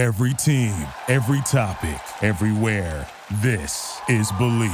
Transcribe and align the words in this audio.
Every 0.00 0.32
team, 0.32 0.72
every 1.08 1.42
topic, 1.42 2.00
everywhere. 2.22 3.06
This 3.42 4.00
is 4.08 4.32
Believe. 4.32 4.72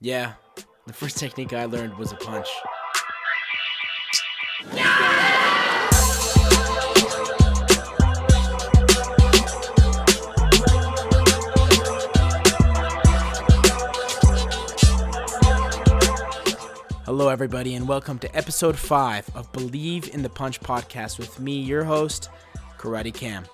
Yeah, 0.00 0.34
the 0.86 0.92
first 0.92 1.18
technique 1.18 1.52
I 1.52 1.64
learned 1.64 1.98
was 1.98 2.12
a 2.12 2.14
punch. 2.14 2.46
Hello, 17.04 17.28
everybody, 17.28 17.74
and 17.74 17.88
welcome 17.88 18.20
to 18.20 18.36
episode 18.36 18.78
5 18.78 19.30
of 19.34 19.50
Believe 19.50 20.14
in 20.14 20.22
the 20.22 20.30
Punch 20.30 20.60
podcast 20.60 21.18
with 21.18 21.40
me, 21.40 21.58
your 21.58 21.82
host, 21.82 22.28
Karate 22.86 23.12
Cam. 23.12 23.44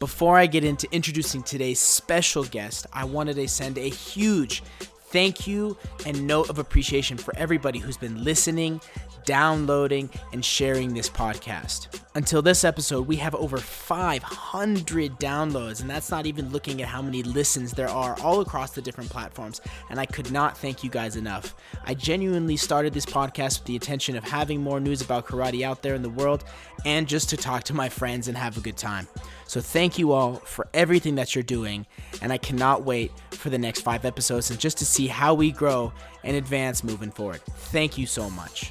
Before 0.00 0.36
I 0.36 0.46
get 0.46 0.64
into 0.64 0.88
introducing 0.90 1.44
today's 1.44 1.78
special 1.78 2.42
guest, 2.42 2.86
I 2.92 3.04
wanted 3.04 3.36
to 3.36 3.46
send 3.46 3.78
a 3.78 3.88
huge 3.88 4.64
thank 5.10 5.46
you 5.46 5.76
and 6.06 6.26
note 6.26 6.50
of 6.50 6.58
appreciation 6.58 7.16
for 7.16 7.34
everybody 7.36 7.78
who's 7.78 7.96
been 7.96 8.22
listening, 8.22 8.80
downloading, 9.24 10.10
and 10.32 10.44
sharing 10.44 10.94
this 10.94 11.08
podcast. 11.08 12.00
Until 12.14 12.42
this 12.42 12.64
episode, 12.64 13.06
we 13.06 13.16
have 13.16 13.34
over 13.34 13.58
500 13.58 15.12
downloads, 15.18 15.80
and 15.80 15.88
that's 15.88 16.10
not 16.10 16.26
even 16.26 16.50
looking 16.50 16.82
at 16.82 16.88
how 16.88 17.02
many 17.02 17.22
listens 17.22 17.72
there 17.72 17.88
are 17.88 18.16
all 18.22 18.40
across 18.40 18.72
the 18.72 18.82
different 18.82 19.10
platforms. 19.10 19.60
And 19.90 20.00
I 20.00 20.06
could 20.06 20.30
not 20.32 20.56
thank 20.56 20.82
you 20.82 20.90
guys 20.90 21.16
enough. 21.16 21.54
I 21.84 21.94
genuinely 21.94 22.56
started 22.56 22.92
this 22.92 23.06
podcast 23.06 23.60
with 23.60 23.66
the 23.66 23.74
intention 23.74 24.16
of 24.16 24.24
having 24.24 24.62
more 24.62 24.80
news 24.80 25.00
about 25.00 25.26
karate 25.26 25.62
out 25.62 25.82
there 25.82 25.94
in 25.94 26.02
the 26.02 26.08
world 26.08 26.44
and 26.84 27.06
just 27.06 27.30
to 27.30 27.36
talk 27.36 27.64
to 27.64 27.74
my 27.74 27.88
friends 27.88 28.28
and 28.28 28.36
have 28.36 28.56
a 28.56 28.60
good 28.60 28.76
time. 28.76 29.06
So 29.48 29.62
thank 29.62 29.98
you 29.98 30.12
all 30.12 30.34
for 30.34 30.68
everything 30.74 31.14
that 31.14 31.34
you're 31.34 31.42
doing, 31.42 31.86
and 32.20 32.30
I 32.30 32.36
cannot 32.36 32.84
wait 32.84 33.10
for 33.30 33.48
the 33.48 33.56
next 33.56 33.80
five 33.80 34.04
episodes 34.04 34.50
and 34.50 34.60
just 34.60 34.76
to 34.78 34.84
see 34.84 35.06
how 35.06 35.32
we 35.32 35.52
grow 35.52 35.90
and 36.22 36.36
advance 36.36 36.84
moving 36.84 37.10
forward. 37.10 37.40
Thank 37.46 37.96
you 37.96 38.06
so 38.06 38.28
much. 38.28 38.70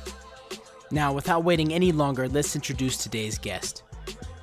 Now, 0.92 1.14
without 1.14 1.44
waiting 1.44 1.74
any 1.74 1.92
longer, 1.92 2.30
let's 2.30 2.56
introduce 2.56 2.96
today's 2.96 3.40
guest. 3.40 3.82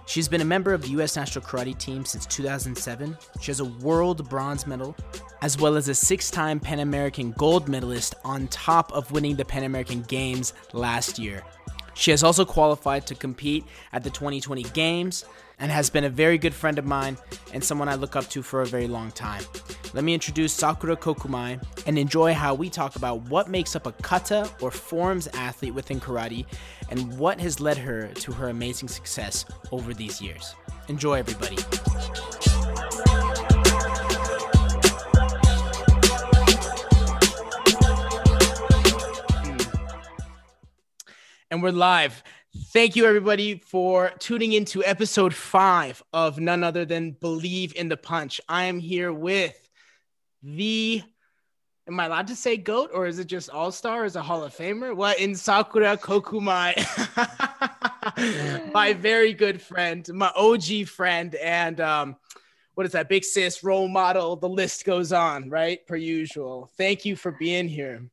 She's 0.06 0.26
been 0.26 0.40
a 0.40 0.44
member 0.44 0.74
of 0.74 0.82
the 0.82 0.88
U.S. 0.88 1.14
National 1.14 1.44
Karate 1.44 1.78
Team 1.78 2.04
since 2.04 2.26
2007. 2.26 3.16
She 3.40 3.52
has 3.52 3.60
a 3.60 3.64
world 3.64 4.28
bronze 4.28 4.66
medal, 4.66 4.96
as 5.40 5.56
well 5.56 5.76
as 5.76 5.88
a 5.88 5.94
six 5.94 6.32
time 6.32 6.58
Pan 6.58 6.80
American 6.80 7.30
gold 7.32 7.68
medalist, 7.68 8.16
on 8.24 8.48
top 8.48 8.92
of 8.92 9.12
winning 9.12 9.36
the 9.36 9.44
Pan 9.44 9.62
American 9.62 10.02
Games 10.02 10.52
last 10.72 11.16
year. 11.16 11.44
She 11.94 12.10
has 12.10 12.24
also 12.24 12.44
qualified 12.44 13.06
to 13.06 13.14
compete 13.14 13.64
at 13.92 14.02
the 14.02 14.10
2020 14.10 14.64
Games 14.64 15.24
and 15.58 15.70
has 15.70 15.90
been 15.90 16.04
a 16.04 16.10
very 16.10 16.38
good 16.38 16.54
friend 16.54 16.78
of 16.78 16.84
mine 16.84 17.16
and 17.52 17.62
someone 17.62 17.88
I 17.88 17.94
look 17.94 18.16
up 18.16 18.28
to 18.30 18.42
for 18.42 18.62
a 18.62 18.66
very 18.66 18.86
long 18.86 19.10
time. 19.10 19.42
Let 19.92 20.04
me 20.04 20.14
introduce 20.14 20.52
Sakura 20.52 20.96
Kokumai 20.96 21.62
and 21.86 21.98
enjoy 21.98 22.34
how 22.34 22.54
we 22.54 22.68
talk 22.68 22.96
about 22.96 23.22
what 23.30 23.48
makes 23.48 23.76
up 23.76 23.86
a 23.86 23.92
kata 23.92 24.50
or 24.60 24.70
forms 24.70 25.28
athlete 25.34 25.74
within 25.74 26.00
karate 26.00 26.46
and 26.90 27.16
what 27.18 27.40
has 27.40 27.60
led 27.60 27.78
her 27.78 28.08
to 28.08 28.32
her 28.32 28.48
amazing 28.48 28.88
success 28.88 29.44
over 29.70 29.94
these 29.94 30.20
years. 30.20 30.54
Enjoy, 30.88 31.14
everybody. 31.14 31.56
And 41.50 41.62
we're 41.62 41.70
live. 41.70 42.24
Thank 42.56 42.94
you, 42.94 43.04
everybody, 43.04 43.56
for 43.58 44.12
tuning 44.20 44.52
into 44.52 44.84
episode 44.84 45.34
five 45.34 46.00
of 46.12 46.38
none 46.38 46.62
other 46.62 46.84
than 46.84 47.10
Believe 47.10 47.74
in 47.74 47.88
the 47.88 47.96
Punch. 47.96 48.40
I 48.48 48.64
am 48.64 48.78
here 48.78 49.12
with 49.12 49.56
the. 50.40 51.02
Am 51.88 51.98
I 51.98 52.06
allowed 52.06 52.28
to 52.28 52.36
say 52.36 52.56
GOAT 52.56 52.90
or 52.94 53.06
is 53.06 53.18
it 53.18 53.26
just 53.26 53.50
All 53.50 53.72
Star? 53.72 54.04
Is 54.04 54.14
a 54.14 54.22
Hall 54.22 54.44
of 54.44 54.56
Famer? 54.56 54.94
What 54.94 55.18
in 55.18 55.34
Sakura 55.34 55.96
Kokumai, 55.96 56.74
my 58.72 58.92
very 58.92 59.34
good 59.34 59.60
friend, 59.60 60.08
my 60.14 60.30
OG 60.36 60.86
friend, 60.86 61.34
and 61.34 61.80
um, 61.80 62.16
what 62.74 62.86
is 62.86 62.92
that? 62.92 63.08
Big 63.08 63.24
sis, 63.24 63.64
role 63.64 63.88
model. 63.88 64.36
The 64.36 64.48
list 64.48 64.84
goes 64.84 65.12
on, 65.12 65.50
right? 65.50 65.84
Per 65.88 65.96
usual. 65.96 66.70
Thank 66.76 67.04
you 67.04 67.16
for 67.16 67.32
being 67.32 67.66
here. 67.66 68.08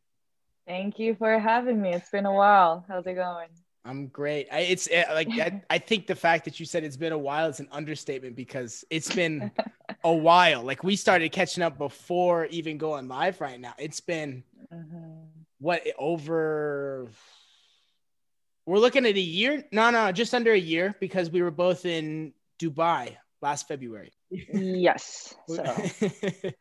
Thank 0.67 0.97
you 0.97 1.13
for 1.13 1.37
having 1.37 1.79
me. 1.79 1.93
It's 1.93 2.09
been 2.09 2.25
a 2.25 2.33
while. 2.33 2.83
How's 2.87 3.05
it 3.05 3.13
going? 3.13 3.49
I'm 3.83 4.07
great. 4.07 4.47
I, 4.51 4.59
it's 4.61 4.87
uh, 4.87 5.05
like 5.11 5.29
I, 5.29 5.61
I, 5.69 5.77
think 5.79 6.05
the 6.07 6.15
fact 6.15 6.45
that 6.45 6.59
you 6.59 6.65
said 6.65 6.83
it's 6.83 6.97
been 6.97 7.13
a 7.13 7.17
while 7.17 7.49
is 7.49 7.59
an 7.59 7.67
understatement 7.71 8.35
because 8.35 8.85
it's 8.89 9.13
been 9.13 9.51
a 10.03 10.13
while. 10.13 10.61
Like 10.61 10.83
we 10.83 10.95
started 10.95 11.31
catching 11.31 11.63
up 11.63 11.77
before 11.77 12.45
even 12.47 12.77
going 12.77 13.07
live 13.07 13.41
right 13.41 13.59
now. 13.59 13.73
It's 13.79 13.99
been 13.99 14.43
mm-hmm. 14.71 15.25
what 15.59 15.81
over. 15.97 17.09
We're 18.67 18.77
looking 18.77 19.05
at 19.07 19.15
a 19.15 19.19
year. 19.19 19.65
No, 19.71 19.89
no, 19.89 20.11
just 20.11 20.35
under 20.35 20.51
a 20.51 20.59
year 20.59 20.95
because 20.99 21.31
we 21.31 21.41
were 21.41 21.51
both 21.51 21.85
in 21.85 22.33
Dubai 22.61 23.17
last 23.41 23.67
February. 23.67 24.11
Yes. 24.29 25.35
So. 25.47 25.63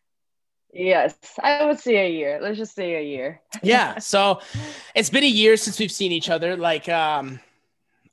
Yes, 0.72 1.16
I 1.42 1.64
would 1.66 1.80
say 1.80 2.06
a 2.06 2.10
year. 2.10 2.38
Let's 2.40 2.58
just 2.58 2.74
say 2.74 2.96
a 2.96 3.02
year. 3.02 3.40
yeah. 3.62 3.98
So 4.00 4.40
it's 4.94 5.10
been 5.10 5.24
a 5.24 5.28
year 5.28 5.56
since 5.56 5.78
we've 5.78 5.92
seen 5.92 6.12
each 6.12 6.30
other. 6.30 6.56
Like, 6.56 6.88
um, 6.88 7.40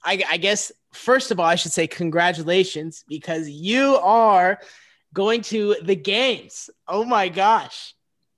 I, 0.03 0.23
I 0.29 0.37
guess 0.37 0.71
first 0.91 1.31
of 1.31 1.39
all, 1.39 1.45
I 1.45 1.55
should 1.55 1.71
say 1.71 1.87
congratulations 1.87 3.03
because 3.07 3.49
you 3.49 3.97
are 3.97 4.59
going 5.13 5.41
to 5.41 5.75
the 5.83 5.95
games. 5.95 6.69
Oh 6.87 7.03
my 7.03 7.29
gosh. 7.29 7.93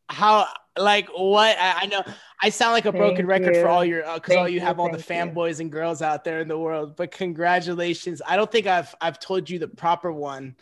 How 0.07 0.47
like 0.77 1.07
what 1.09 1.57
I, 1.59 1.81
I 1.81 1.85
know 1.85 2.03
I 2.41 2.49
sound 2.49 2.73
like 2.73 2.85
a 2.85 2.91
broken 2.91 3.27
thank 3.27 3.29
record 3.29 3.55
you. 3.55 3.61
for 3.61 3.67
all 3.67 3.85
your 3.85 4.01
because 4.15 4.35
uh, 4.35 4.39
all 4.39 4.49
you, 4.49 4.55
you 4.55 4.61
have 4.61 4.79
all 4.79 4.91
the 4.91 4.97
fanboys 4.97 5.59
you. 5.59 5.63
and 5.63 5.71
girls 5.71 6.01
out 6.01 6.23
there 6.23 6.39
in 6.39 6.47
the 6.47 6.57
world. 6.57 6.95
But 6.95 7.11
congratulations. 7.11 8.21
I 8.25 8.35
don't 8.35 8.51
think 8.51 8.65
I've 8.65 8.93
I've 9.01 9.19
told 9.19 9.49
you 9.49 9.59
the 9.59 9.67
proper 9.67 10.11
one 10.11 10.55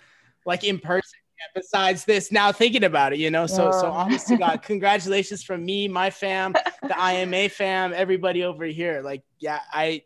like 0.45 0.63
in 0.63 0.79
person 0.79 1.16
besides 1.53 2.05
this 2.05 2.31
now 2.31 2.51
thinking 2.51 2.83
about 2.83 3.13
it 3.13 3.19
you 3.19 3.29
know 3.29 3.47
so 3.47 3.71
so 3.71 3.87
honest 3.87 4.27
to 4.27 4.37
god 4.37 4.61
congratulations 4.63 5.43
from 5.43 5.63
me 5.63 5.87
my 5.87 6.09
fam 6.09 6.53
the 6.81 7.21
ima 7.21 7.49
fam 7.49 7.93
everybody 7.93 8.43
over 8.43 8.65
here. 8.65 9.01
Like 9.01 9.23
yeah 9.39 9.59
i 9.71 10.03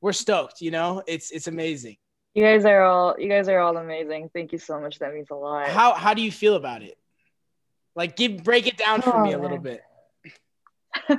we're 0.00 0.12
stoked 0.12 0.60
you 0.60 0.70
know? 0.70 1.02
It's 1.06 1.30
it's 1.30 1.46
amazing. 1.46 1.96
You 2.34 2.42
guys 2.42 2.64
are 2.64 2.82
all 2.82 3.14
you 3.18 3.28
guys 3.28 3.48
are 3.48 3.58
all 3.60 3.76
amazing. 3.76 4.30
Thank 4.34 4.52
you 4.52 4.58
so 4.58 4.80
much. 4.80 4.98
That 4.98 5.14
means 5.14 5.28
a 5.30 5.34
lot. 5.34 5.68
How 5.68 5.94
how 5.94 6.14
do 6.14 6.22
you 6.22 6.32
feel 6.32 6.56
about 6.56 6.82
it? 6.82 6.98
Like 7.94 8.16
give 8.16 8.42
break 8.42 8.66
it 8.66 8.76
down 8.76 9.02
for 9.02 9.16
oh, 9.16 9.22
me 9.22 9.32
a 9.32 9.38
little 9.38 9.58
oh, 9.58 9.60
bit 9.60 9.82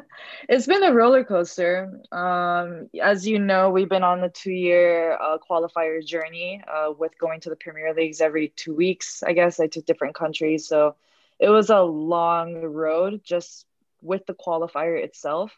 it's 0.50 0.68
been 0.68 0.84
a 0.84 0.94
roller 0.94 1.24
coaster. 1.24 2.02
Um, 2.12 2.90
as 3.02 3.28
you 3.28 3.40
know, 3.40 3.69
we've 3.69 3.90
been 3.90 4.03
on 4.03 4.22
the 4.22 4.30
two-year 4.30 5.13
uh, 5.13 5.38
qualifier 5.38 6.06
journey 6.06 6.62
uh, 6.68 6.91
with 6.97 7.18
going 7.18 7.41
to 7.41 7.50
the 7.50 7.56
Premier 7.56 7.94
Leagues 7.94 8.22
every 8.22 8.50
two 8.50 8.74
weeks. 8.74 9.24
I 9.24 9.34
guess 9.34 9.59
I 9.59 9.68
took 9.68 9.85
different 9.85 10.16
countries, 10.16 10.68
so 10.68 10.96
it 11.40 11.50
was 11.50 11.69
a 11.69 11.81
long 11.81 12.62
road 12.62 13.22
just 13.24 13.66
with 14.02 14.25
the 14.25 14.34
qualifier 14.34 15.03
itself. 15.03 15.58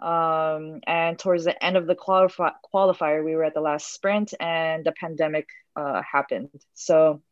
Um, 0.00 0.80
and 0.86 1.16
towards 1.16 1.44
the 1.44 1.64
end 1.64 1.76
of 1.76 1.86
the 1.86 1.94
qualifi- 1.94 2.54
qualifier, 2.74 3.24
we 3.24 3.36
were 3.36 3.44
at 3.44 3.54
the 3.54 3.60
last 3.60 3.92
sprint, 3.92 4.34
and 4.40 4.84
the 4.84 4.92
pandemic 4.92 5.48
uh, 5.76 6.02
happened. 6.02 6.50
So 6.74 7.22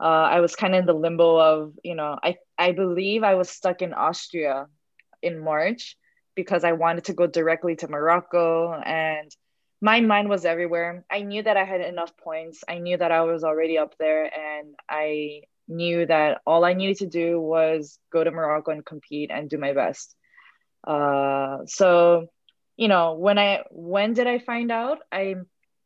uh, 0.00 0.04
I 0.04 0.40
was 0.40 0.56
kind 0.56 0.74
of 0.74 0.80
in 0.80 0.86
the 0.86 0.94
limbo 0.94 1.38
of, 1.38 1.78
you 1.84 1.94
know, 1.94 2.18
I 2.22 2.36
I 2.56 2.72
believe 2.72 3.22
I 3.22 3.34
was 3.34 3.50
stuck 3.50 3.82
in 3.82 3.92
Austria 3.92 4.68
in 5.22 5.38
March 5.38 5.96
because 6.34 6.64
I 6.64 6.72
wanted 6.72 7.04
to 7.04 7.14
go 7.14 7.26
directly 7.26 7.76
to 7.76 7.88
Morocco 7.88 8.72
and 8.74 9.30
my 9.80 10.00
mind 10.00 10.28
was 10.28 10.44
everywhere. 10.44 11.04
I 11.10 11.22
knew 11.22 11.42
that 11.42 11.56
I 11.56 11.64
had 11.64 11.80
enough 11.80 12.16
points. 12.16 12.64
I 12.68 12.78
knew 12.78 12.96
that 12.96 13.12
I 13.12 13.22
was 13.22 13.44
already 13.44 13.78
up 13.78 13.94
there 13.98 14.24
and 14.24 14.74
I 14.88 15.42
knew 15.68 16.06
that 16.06 16.40
all 16.46 16.64
I 16.64 16.74
needed 16.74 16.98
to 16.98 17.06
do 17.06 17.40
was 17.40 17.98
go 18.12 18.22
to 18.22 18.30
Morocco 18.30 18.70
and 18.70 18.84
compete 18.84 19.30
and 19.30 19.50
do 19.50 19.58
my 19.58 19.72
best. 19.72 20.14
Uh, 20.86 21.58
so, 21.66 22.28
you 22.76 22.88
know, 22.88 23.14
when 23.14 23.38
I 23.38 23.64
when 23.70 24.12
did 24.12 24.26
I 24.26 24.38
find 24.38 24.70
out? 24.70 24.98
I 25.10 25.34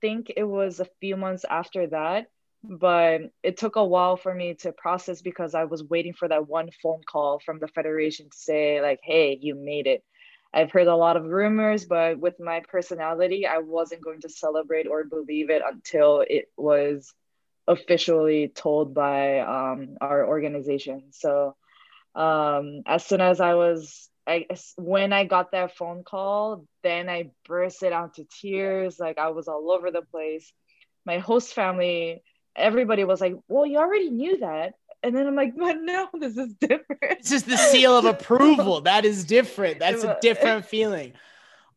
think 0.00 0.32
it 0.36 0.44
was 0.44 0.80
a 0.80 0.88
few 1.00 1.16
months 1.16 1.44
after 1.48 1.86
that 1.88 2.26
but 2.62 3.22
it 3.42 3.56
took 3.56 3.76
a 3.76 3.84
while 3.84 4.16
for 4.16 4.34
me 4.34 4.54
to 4.54 4.72
process 4.72 5.22
because 5.22 5.54
I 5.54 5.64
was 5.64 5.82
waiting 5.84 6.12
for 6.14 6.28
that 6.28 6.48
one 6.48 6.70
phone 6.82 7.02
call 7.10 7.40
from 7.40 7.58
the 7.58 7.68
federation 7.68 8.28
to 8.30 8.36
say 8.36 8.80
like, 8.82 9.00
"Hey, 9.02 9.38
you 9.40 9.54
made 9.54 9.86
it." 9.86 10.02
I've 10.52 10.72
heard 10.72 10.88
a 10.88 10.96
lot 10.96 11.16
of 11.16 11.24
rumors, 11.24 11.84
but 11.84 12.18
with 12.18 12.40
my 12.40 12.60
personality, 12.68 13.46
I 13.46 13.58
wasn't 13.58 14.02
going 14.04 14.20
to 14.22 14.28
celebrate 14.28 14.86
or 14.88 15.04
believe 15.04 15.50
it 15.50 15.62
until 15.64 16.24
it 16.28 16.46
was 16.56 17.12
officially 17.68 18.48
told 18.48 18.94
by 18.94 19.40
um, 19.40 19.96
our 20.00 20.26
organization. 20.26 21.04
So 21.12 21.56
um, 22.14 22.82
as 22.86 23.06
soon 23.06 23.20
as 23.20 23.40
I 23.40 23.54
was, 23.54 24.08
I 24.26 24.46
when 24.76 25.12
I 25.12 25.24
got 25.24 25.52
that 25.52 25.76
phone 25.76 26.04
call, 26.04 26.66
then 26.82 27.08
I 27.08 27.30
bursted 27.46 27.92
out 27.92 28.14
to 28.14 28.24
tears. 28.40 28.98
Like 28.98 29.18
I 29.18 29.30
was 29.30 29.48
all 29.48 29.70
over 29.70 29.90
the 29.90 30.02
place 30.02 30.52
my 31.06 31.18
host 31.18 31.54
family, 31.54 32.22
everybody 32.56 33.04
was 33.04 33.20
like, 33.20 33.36
"Well, 33.48 33.66
you 33.66 33.78
already 33.78 34.10
knew 34.10 34.38
that." 34.38 34.74
And 35.02 35.16
then 35.16 35.26
I'm 35.26 35.34
like, 35.34 35.56
but 35.56 35.78
no, 35.80 36.08
this 36.12 36.36
is 36.36 36.52
different. 36.54 37.00
It's 37.02 37.30
just 37.30 37.46
the 37.46 37.56
seal 37.56 37.96
of 37.96 38.04
approval. 38.16 38.82
that 38.82 39.04
is 39.04 39.24
different. 39.24 39.78
That's 39.78 40.04
a 40.04 40.18
different 40.20 40.66
feeling. 40.66 41.14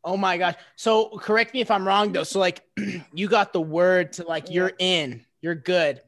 Oh 0.04 0.18
my 0.18 0.36
gosh. 0.36 0.56
So 0.76 1.08
correct 1.18 1.54
me 1.54 1.62
if 1.62 1.70
I'm 1.70 1.86
wrong 1.86 2.12
though. 2.12 2.24
So 2.24 2.38
like 2.38 2.62
you 3.14 3.28
got 3.28 3.52
the 3.52 3.60
word 3.60 4.12
to 4.14 4.24
like 4.24 4.50
you're 4.50 4.72
in, 4.78 5.24
you're 5.40 5.54
good. 5.54 6.02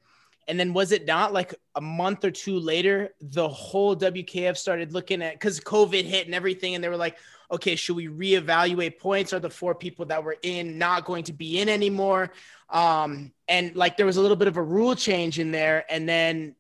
And 0.49 0.61
then 0.61 0.73
was 0.73 0.93
it 0.93 1.07
not 1.07 1.33
like 1.33 1.55
a 1.75 1.81
month 1.81 2.25
or 2.25 2.31
two 2.31 2.59
later, 2.59 3.11
the 3.21 3.49
whole 3.49 3.97
WKF 3.97 4.57
started 4.57 4.93
looking 4.93 5.23
at 5.23 5.35
because 5.35 5.59
COVID 5.61 6.05
hit 6.05 6.27
and 6.27 6.35
everything, 6.35 6.75
and 6.75 6.85
they 6.85 6.89
were 6.89 6.97
like, 6.97 7.19
okay, 7.51 7.77
should 7.77 7.97
we 7.97 8.09
reevaluate 8.09 8.99
points? 8.99 9.33
Are 9.33 9.41
the 9.41 9.51
four 9.51 9.75
people 9.75 10.07
that 10.07 10.23
were 10.23 10.37
in 10.43 10.79
not 10.79 11.05
going 11.05 11.25
to 11.25 11.33
be 11.33 11.61
in 11.61 11.69
anymore? 11.69 12.33
Um, 12.71 13.33
and 13.49 13.75
like 13.77 13.97
there 13.97 14.07
was 14.07 14.17
a 14.17 14.21
little 14.21 14.37
bit 14.37 14.49
of 14.49 14.57
a 14.57 14.63
rule 14.63 14.95
change 14.95 15.39
in 15.39 15.51
there, 15.51 15.85
and 15.91 16.09
then 16.09 16.55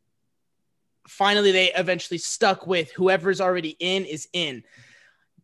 finally 1.08 1.52
they 1.52 1.72
eventually 1.72 2.18
stuck 2.18 2.66
with 2.66 2.90
whoever's 2.92 3.40
already 3.40 3.76
in 3.78 4.04
is 4.04 4.28
in. 4.32 4.64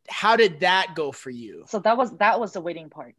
How 0.09 0.35
did 0.37 0.61
that 0.61 0.95
go 0.95 1.13
for 1.13 1.31
you? 1.31 1.65
So 1.69 1.79
that 1.81 1.97
was 1.97 2.11
that 2.17 2.41
was 2.41 2.53
the 2.53 2.61
waiting 2.61 2.91
part. 2.91 3.15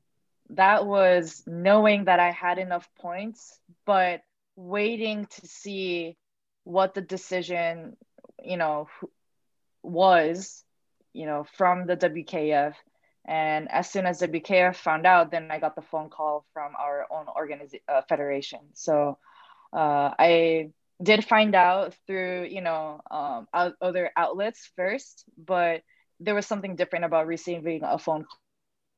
That 0.49 0.85
was 0.85 1.43
knowing 1.47 2.05
that 2.05 2.19
I 2.19 2.31
had 2.31 2.59
enough 2.59 2.89
points, 2.99 3.59
but 3.85 4.21
waiting 4.55 5.25
to 5.25 5.47
see 5.47 6.17
what 6.63 6.93
the 6.93 7.01
decision, 7.01 7.97
you 8.43 8.57
know, 8.57 8.87
was, 9.81 10.63
you 11.13 11.25
know, 11.25 11.45
from 11.57 11.85
the 11.85 11.97
WKF. 11.97 12.73
And 13.25 13.71
as 13.71 13.89
soon 13.89 14.05
as 14.05 14.19
the 14.19 14.27
WKF 14.27 14.75
found 14.75 15.05
out, 15.05 15.31
then 15.31 15.49
I 15.49 15.59
got 15.59 15.75
the 15.75 15.81
phone 15.81 16.09
call 16.09 16.45
from 16.53 16.73
our 16.77 17.07
own 17.09 17.27
organization, 17.27 17.83
uh, 17.87 18.01
federation. 18.07 18.59
So 18.73 19.17
uh, 19.71 20.11
I 20.19 20.71
did 21.01 21.25
find 21.25 21.55
out 21.55 21.95
through, 22.05 22.47
you 22.49 22.61
know, 22.61 23.01
um, 23.09 23.47
other 23.53 24.11
outlets 24.15 24.69
first, 24.75 25.25
but 25.37 25.81
there 26.19 26.35
was 26.35 26.45
something 26.45 26.75
different 26.75 27.05
about 27.05 27.27
receiving 27.27 27.81
a 27.83 27.97
phone 27.97 28.25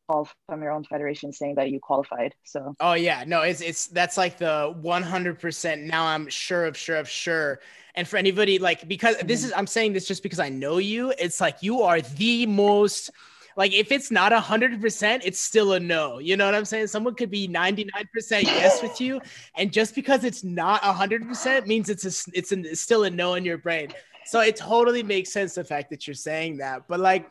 call 0.07 0.29
from 0.47 0.61
your 0.61 0.71
own 0.71 0.83
federation 0.83 1.31
saying 1.31 1.55
that 1.55 1.71
you 1.71 1.79
qualified. 1.79 2.33
So 2.43 2.75
Oh 2.79 2.93
yeah, 2.93 3.23
no, 3.25 3.41
it's 3.41 3.61
it's 3.61 3.87
that's 3.87 4.17
like 4.17 4.37
the 4.37 4.75
100% 4.81 5.83
now 5.83 6.05
I'm 6.05 6.29
sure 6.29 6.65
of 6.65 6.77
sure 6.77 6.97
of 6.97 7.09
sure. 7.09 7.59
And 7.95 8.07
for 8.07 8.17
anybody 8.17 8.59
like 8.59 8.87
because 8.87 9.15
mm-hmm. 9.17 9.27
this 9.27 9.43
is 9.43 9.53
I'm 9.55 9.67
saying 9.67 9.93
this 9.93 10.07
just 10.07 10.23
because 10.23 10.39
I 10.39 10.49
know 10.49 10.77
you, 10.77 11.13
it's 11.17 11.41
like 11.41 11.61
you 11.61 11.81
are 11.81 12.01
the 12.01 12.45
most 12.45 13.11
like 13.57 13.73
if 13.73 13.91
it's 13.91 14.11
not 14.11 14.33
a 14.33 14.39
hundred 14.39 14.81
percent, 14.81 15.23
it's 15.25 15.39
still 15.39 15.73
a 15.73 15.79
no. 15.79 16.19
You 16.19 16.35
know 16.35 16.45
what 16.45 16.55
I'm 16.55 16.65
saying? 16.65 16.87
Someone 16.87 17.15
could 17.15 17.31
be 17.31 17.47
99% 17.47 17.83
yes 18.43 18.81
with 18.81 18.99
you, 18.99 19.21
and 19.55 19.71
just 19.71 19.95
because 19.95 20.23
it's 20.23 20.43
not 20.43 20.81
a 20.83 20.91
hundred 20.91 21.27
percent 21.27 21.65
means 21.65 21.89
it's 21.89 22.03
a, 22.03 22.31
it's, 22.33 22.51
a, 22.51 22.59
it's 22.59 22.81
still 22.81 23.05
a 23.05 23.09
no 23.09 23.35
in 23.35 23.45
your 23.45 23.57
brain. 23.57 23.93
So 24.25 24.41
it 24.41 24.55
totally 24.55 25.03
makes 25.03 25.31
sense 25.31 25.53
the 25.53 25.63
fact 25.63 25.89
that 25.91 26.07
you're 26.07 26.15
saying 26.15 26.57
that. 26.57 26.87
But 26.87 26.99
like 26.99 27.29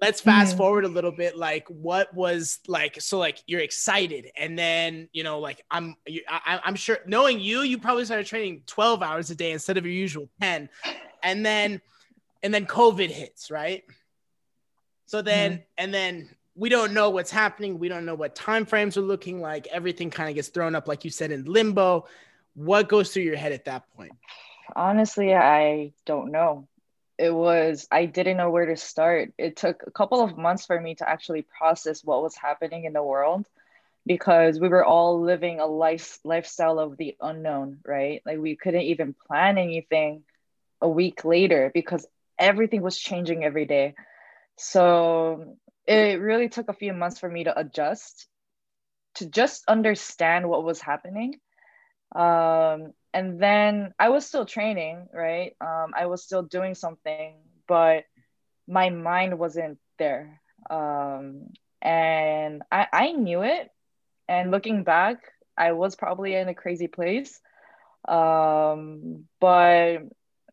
let's 0.00 0.20
fast 0.20 0.50
mm-hmm. 0.50 0.58
forward 0.58 0.84
a 0.84 0.88
little 0.88 1.10
bit 1.10 1.36
like 1.36 1.66
what 1.68 2.12
was 2.14 2.60
like 2.66 3.00
so 3.00 3.18
like 3.18 3.42
you're 3.46 3.60
excited 3.60 4.30
and 4.36 4.58
then 4.58 5.08
you 5.12 5.24
know 5.24 5.40
like 5.40 5.64
i'm 5.70 5.96
I, 6.28 6.60
i'm 6.64 6.76
sure 6.76 6.98
knowing 7.06 7.40
you 7.40 7.62
you 7.62 7.78
probably 7.78 8.04
started 8.04 8.26
training 8.26 8.62
12 8.66 9.02
hours 9.02 9.30
a 9.30 9.34
day 9.34 9.52
instead 9.52 9.76
of 9.76 9.84
your 9.84 9.94
usual 9.94 10.28
10 10.40 10.68
and 11.22 11.44
then 11.44 11.80
and 12.42 12.52
then 12.52 12.66
covid 12.66 13.10
hits 13.10 13.50
right 13.50 13.84
so 15.06 15.22
then 15.22 15.52
mm-hmm. 15.52 15.62
and 15.78 15.94
then 15.94 16.28
we 16.54 16.68
don't 16.68 16.92
know 16.92 17.10
what's 17.10 17.30
happening 17.30 17.78
we 17.78 17.88
don't 17.88 18.04
know 18.04 18.14
what 18.14 18.34
time 18.34 18.64
frames 18.64 18.96
are 18.96 19.02
looking 19.02 19.40
like 19.40 19.66
everything 19.68 20.10
kind 20.10 20.28
of 20.28 20.34
gets 20.34 20.48
thrown 20.48 20.74
up 20.74 20.86
like 20.88 21.04
you 21.04 21.10
said 21.10 21.30
in 21.30 21.44
limbo 21.44 22.06
what 22.54 22.88
goes 22.88 23.12
through 23.12 23.22
your 23.22 23.36
head 23.36 23.52
at 23.52 23.64
that 23.64 23.84
point 23.96 24.12
honestly 24.76 25.34
i 25.34 25.92
don't 26.04 26.30
know 26.30 26.68
it 27.18 27.30
was 27.30 27.86
i 27.90 28.06
didn't 28.06 28.36
know 28.38 28.50
where 28.50 28.66
to 28.66 28.76
start. 28.76 29.32
It 29.38 29.56
took 29.56 29.82
a 29.86 29.90
couple 29.90 30.22
of 30.22 30.38
months 30.38 30.66
for 30.66 30.80
me 30.80 30.94
to 30.96 31.08
actually 31.08 31.42
process 31.58 32.04
what 32.04 32.22
was 32.22 32.36
happening 32.36 32.84
in 32.84 32.92
the 32.92 33.02
world 33.02 33.46
because 34.06 34.60
we 34.60 34.68
were 34.68 34.84
all 34.84 35.20
living 35.22 35.60
a 35.60 35.66
life 35.66 36.18
lifestyle 36.24 36.78
of 36.78 36.96
the 36.96 37.16
unknown 37.20 37.78
right? 37.86 38.22
Like 38.26 38.38
we 38.38 38.56
couldn't 38.56 38.82
even 38.82 39.14
plan 39.26 39.58
anything 39.58 40.22
a 40.80 40.88
week 40.88 41.24
later 41.24 41.70
because 41.74 42.06
everything 42.38 42.82
was 42.82 42.98
changing 42.98 43.44
every 43.44 43.66
day. 43.66 43.94
So 44.56 45.56
it 45.86 46.20
really 46.20 46.48
took 46.48 46.68
a 46.68 46.74
few 46.74 46.92
months 46.92 47.18
for 47.18 47.28
me 47.28 47.44
to 47.44 47.58
adjust 47.58 48.28
to 49.16 49.26
just 49.26 49.64
understand 49.68 50.48
what 50.48 50.64
was 50.64 50.80
happening. 50.80 51.34
Um, 52.14 52.92
and 53.18 53.42
then 53.42 53.92
I 53.98 54.10
was 54.10 54.24
still 54.26 54.46
training, 54.46 55.08
right? 55.12 55.52
Um, 55.60 55.92
I 55.96 56.06
was 56.06 56.22
still 56.22 56.42
doing 56.42 56.74
something, 56.74 57.34
but 57.66 58.04
my 58.68 58.90
mind 58.90 59.38
wasn't 59.38 59.78
there. 59.98 60.40
Um, 60.70 61.48
and 61.82 62.62
I, 62.70 62.86
I 62.92 63.12
knew 63.12 63.42
it. 63.42 63.70
And 64.28 64.52
looking 64.52 64.84
back, 64.84 65.18
I 65.56 65.72
was 65.72 65.96
probably 65.96 66.34
in 66.36 66.48
a 66.48 66.54
crazy 66.54 66.86
place. 66.86 67.40
Um, 68.06 69.24
but 69.40 69.98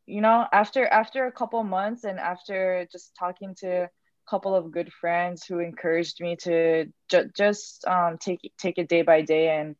you 0.07 0.21
know, 0.21 0.45
after 0.51 0.87
after 0.87 1.27
a 1.27 1.31
couple 1.31 1.63
months 1.63 2.03
and 2.03 2.19
after 2.19 2.87
just 2.91 3.15
talking 3.19 3.55
to 3.59 3.83
a 3.83 3.89
couple 4.29 4.55
of 4.55 4.71
good 4.71 4.91
friends 4.91 5.45
who 5.45 5.59
encouraged 5.59 6.19
me 6.19 6.35
to 6.37 6.85
ju- 7.09 7.29
just 7.35 7.85
um, 7.87 8.17
take 8.17 8.51
take 8.57 8.79
it 8.79 8.89
day 8.89 9.03
by 9.03 9.21
day 9.21 9.49
and 9.49 9.75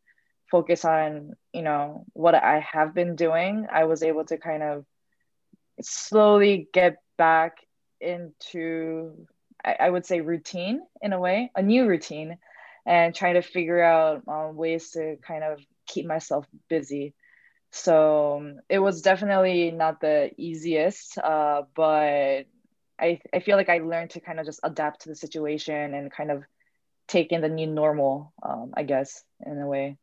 focus 0.52 0.86
on 0.86 1.34
you 1.54 1.62
know 1.62 2.06
what 2.14 2.36
i 2.36 2.60
have 2.60 2.94
been 2.94 3.16
doing 3.16 3.68
i 3.72 3.86
was 3.86 4.04
able 4.04 4.24
to 4.26 4.38
kind 4.38 4.64
of 4.64 4.86
slowly 5.82 6.68
get 6.74 6.98
back 7.18 7.58
into 8.00 9.26
i, 9.64 9.76
I 9.80 9.90
would 9.90 10.06
say 10.06 10.22
routine 10.22 10.82
in 11.02 11.14
a 11.14 11.20
way 11.20 11.52
a 11.56 11.62
new 11.62 11.88
routine 11.88 12.38
and 12.86 13.16
trying 13.16 13.34
to 13.34 13.42
figure 13.42 13.82
out 13.82 14.24
um, 14.28 14.56
ways 14.56 14.92
to 14.92 15.18
kind 15.26 15.44
of 15.44 15.60
keep 15.88 16.06
myself 16.06 16.46
busy. 16.70 17.14
So 17.72 18.38
um, 18.38 18.60
it 18.70 18.80
was 18.80 19.02
definitely 19.02 19.72
not 19.72 20.00
the 20.00 20.32
easiest 20.38 21.18
uh, 21.18 21.64
but 21.76 22.46
I, 22.98 23.20
I 23.34 23.40
feel 23.42 23.58
like 23.58 23.68
i 23.68 23.80
learned 23.80 24.12
to 24.12 24.22
kind 24.22 24.40
of 24.40 24.46
just 24.46 24.62
adapt 24.64 25.02
to 25.02 25.10
the 25.10 25.16
situation 25.16 25.94
and 25.94 26.10
kind 26.10 26.32
of 26.32 26.44
take 27.10 27.34
in 27.34 27.42
the 27.42 27.50
new 27.50 27.68
normal 27.68 28.32
um, 28.42 28.74
i 28.74 28.84
guess 28.84 29.22
in 29.46 29.60
a 29.60 29.68
way 29.68 29.98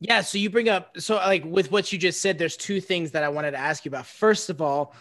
yeah, 0.00 0.20
so 0.20 0.38
you 0.38 0.50
bring 0.50 0.68
up 0.68 1.00
so 1.00 1.16
like 1.16 1.44
with 1.44 1.70
what 1.70 1.92
you 1.92 1.98
just 1.98 2.20
said, 2.20 2.38
there's 2.38 2.56
two 2.56 2.80
things 2.80 3.12
that 3.12 3.22
I 3.24 3.28
wanted 3.28 3.52
to 3.52 3.58
ask 3.58 3.84
you 3.84 3.90
about. 3.90 4.06
First 4.06 4.50
of 4.50 4.60
all, 4.60 4.94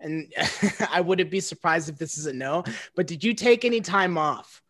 and 0.00 0.32
I 0.90 1.00
wouldn't 1.00 1.30
be 1.30 1.40
surprised 1.40 1.88
if 1.88 1.98
this 1.98 2.18
is 2.18 2.26
a 2.26 2.32
no, 2.32 2.64
but 2.94 3.06
did 3.06 3.24
you 3.24 3.34
take 3.34 3.64
any 3.64 3.80
time 3.80 4.16
off? 4.16 4.62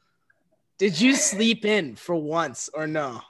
Did 0.78 1.00
you 1.00 1.14
sleep 1.14 1.64
in 1.64 1.96
for 1.96 2.14
once 2.14 2.70
or 2.72 2.87
no? 2.87 3.20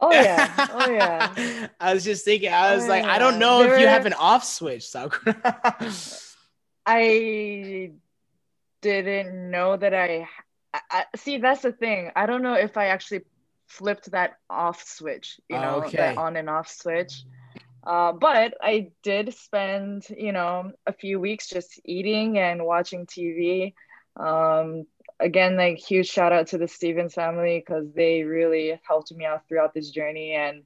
Oh 0.00 0.12
yeah. 0.12 0.52
Oh 0.78 0.90
yeah. 0.90 1.68
I 1.80 1.94
was 1.94 2.04
just 2.04 2.24
thinking, 2.24 2.52
I 2.52 2.74
was 2.74 2.84
oh, 2.84 2.88
like, 2.88 3.04
yeah. 3.04 3.12
I 3.12 3.18
don't 3.18 3.38
know 3.38 3.60
there 3.60 3.74
if 3.74 3.80
you 3.80 3.86
have 3.86 4.06
an 4.06 4.12
off 4.14 4.44
switch, 4.44 4.86
so 4.86 5.10
I 6.86 7.92
didn't 8.82 9.50
know 9.50 9.76
that 9.76 9.94
I, 9.94 10.28
I 10.74 11.04
see 11.16 11.38
that's 11.38 11.62
the 11.62 11.72
thing. 11.72 12.10
I 12.14 12.26
don't 12.26 12.42
know 12.42 12.54
if 12.54 12.76
I 12.76 12.86
actually 12.86 13.22
flipped 13.66 14.10
that 14.12 14.38
off 14.48 14.82
switch, 14.86 15.40
you 15.48 15.56
know, 15.56 15.82
okay. 15.84 15.96
that 15.96 16.18
on 16.18 16.36
and 16.36 16.48
off 16.48 16.68
switch. 16.68 17.24
Uh, 17.86 18.12
but 18.12 18.54
I 18.60 18.90
did 19.02 19.32
spend, 19.34 20.06
you 20.10 20.32
know, 20.32 20.72
a 20.86 20.92
few 20.92 21.20
weeks 21.20 21.48
just 21.48 21.80
eating 21.84 22.36
and 22.38 22.64
watching 22.64 23.06
TV. 23.06 23.74
Um, 24.16 24.86
again, 25.20 25.56
like 25.56 25.78
huge 25.78 26.08
shout 26.08 26.32
out 26.32 26.48
to 26.48 26.58
the 26.58 26.66
Stevens 26.66 27.14
family 27.14 27.62
because 27.64 27.86
they 27.94 28.24
really 28.24 28.80
helped 28.86 29.12
me 29.12 29.24
out 29.24 29.46
throughout 29.48 29.72
this 29.72 29.90
journey. 29.90 30.32
And 30.32 30.62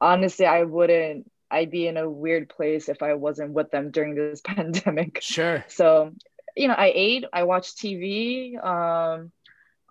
honestly, 0.00 0.44
I 0.44 0.64
wouldn't, 0.64 1.30
I'd 1.50 1.70
be 1.70 1.86
in 1.86 1.96
a 1.96 2.08
weird 2.08 2.50
place 2.50 2.88
if 2.88 3.02
I 3.02 3.14
wasn't 3.14 3.52
with 3.52 3.70
them 3.70 3.90
during 3.90 4.14
this 4.14 4.40
pandemic. 4.44 5.20
Sure. 5.22 5.64
So, 5.68 6.12
you 6.54 6.68
know, 6.68 6.74
I 6.74 6.92
ate, 6.94 7.24
I 7.32 7.44
watched 7.44 7.78
TV. 7.78 8.62
Um, 8.62 9.32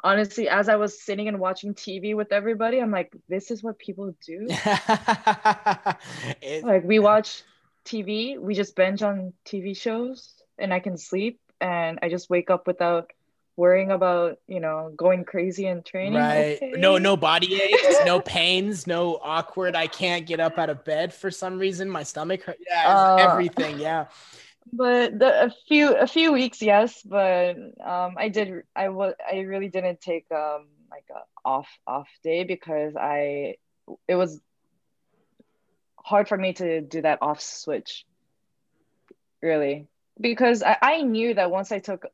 honestly, 0.03 0.50
as 0.50 0.70
I 0.70 0.75
was 0.75 1.01
sitting 1.01 1.27
and 1.27 1.39
watching 1.39 1.74
TV 1.74 2.15
with 2.15 2.31
everybody, 2.31 2.79
I'm 2.79 2.91
like, 2.91 3.13
this 3.29 3.51
is 3.51 3.63
what 3.63 3.79
people 3.79 4.15
do. 4.25 4.48
it, 6.41 6.63
like 6.63 6.84
we 6.84 7.00
watch 7.00 7.43
TV, 7.86 8.39
we 8.39 8.53
just 8.53 8.75
binge 8.75 9.01
on 9.03 9.34
TV 9.46 9.75
shows, 9.75 10.34
and 10.58 10.74
I 10.74 10.79
can 10.79 10.98
sleep, 10.98 11.39
and 11.60 12.00
I 12.01 12.10
just 12.10 12.29
wake 12.29 12.50
up 12.50 12.67
without 12.67 13.12
worrying 13.58 13.91
about 13.91 14.39
you 14.48 14.60
know 14.60 14.91
going 14.96 15.24
crazy 15.25 15.67
and 15.67 15.86
training. 15.86 16.15
Right. 16.15 16.55
Okay. 16.55 16.74
no 16.77 16.98
no 16.98 17.17
body 17.17 17.62
aches 17.62 17.98
no 18.05 18.22
pains 18.22 18.88
no 18.88 19.20
awkward 19.22 19.75
i 19.75 19.88
can't 19.88 20.25
get 20.25 20.39
up 20.39 20.58
out 20.58 20.70
of 20.70 20.84
bed 20.84 21.13
for 21.13 21.29
some 21.29 21.60
reason. 21.60 21.89
My 21.89 22.03
stomach 22.03 22.43
hurt. 22.43 22.58
Yeah 22.67 22.98
uh, 22.98 23.15
everything 23.17 23.79
yeah 23.79 24.05
but 24.74 25.18
the, 25.18 25.46
a 25.46 25.54
few 25.68 25.96
a 25.96 26.08
few 26.08 26.32
weeks 26.32 26.62
yes 26.62 27.01
but 27.04 27.56
um 27.84 28.16
i 28.18 28.30
did 28.30 28.63
i 28.75 28.90
was 28.90 29.13
i 29.32 29.40
really 29.40 29.68
didn't 29.68 30.00
take 30.00 30.25
um 30.32 30.68
like 30.90 31.06
a 31.12 31.20
off 31.48 31.68
off 31.86 32.08
day 32.24 32.44
because 32.44 32.96
i 32.96 33.56
it 34.08 34.16
was 34.16 34.40
hard 35.98 36.28
for 36.28 36.38
me 36.38 36.54
to 36.54 36.82
do 36.82 37.01
that 37.01 37.20
off 37.22 37.42
switch 37.42 38.06
really. 39.42 39.88
Because 40.20 40.62
I, 40.62 40.78
I 40.82 41.01
knew 41.01 41.34
that 41.34 41.50
once 41.50 41.72
i 41.72 41.80
took 41.80 42.06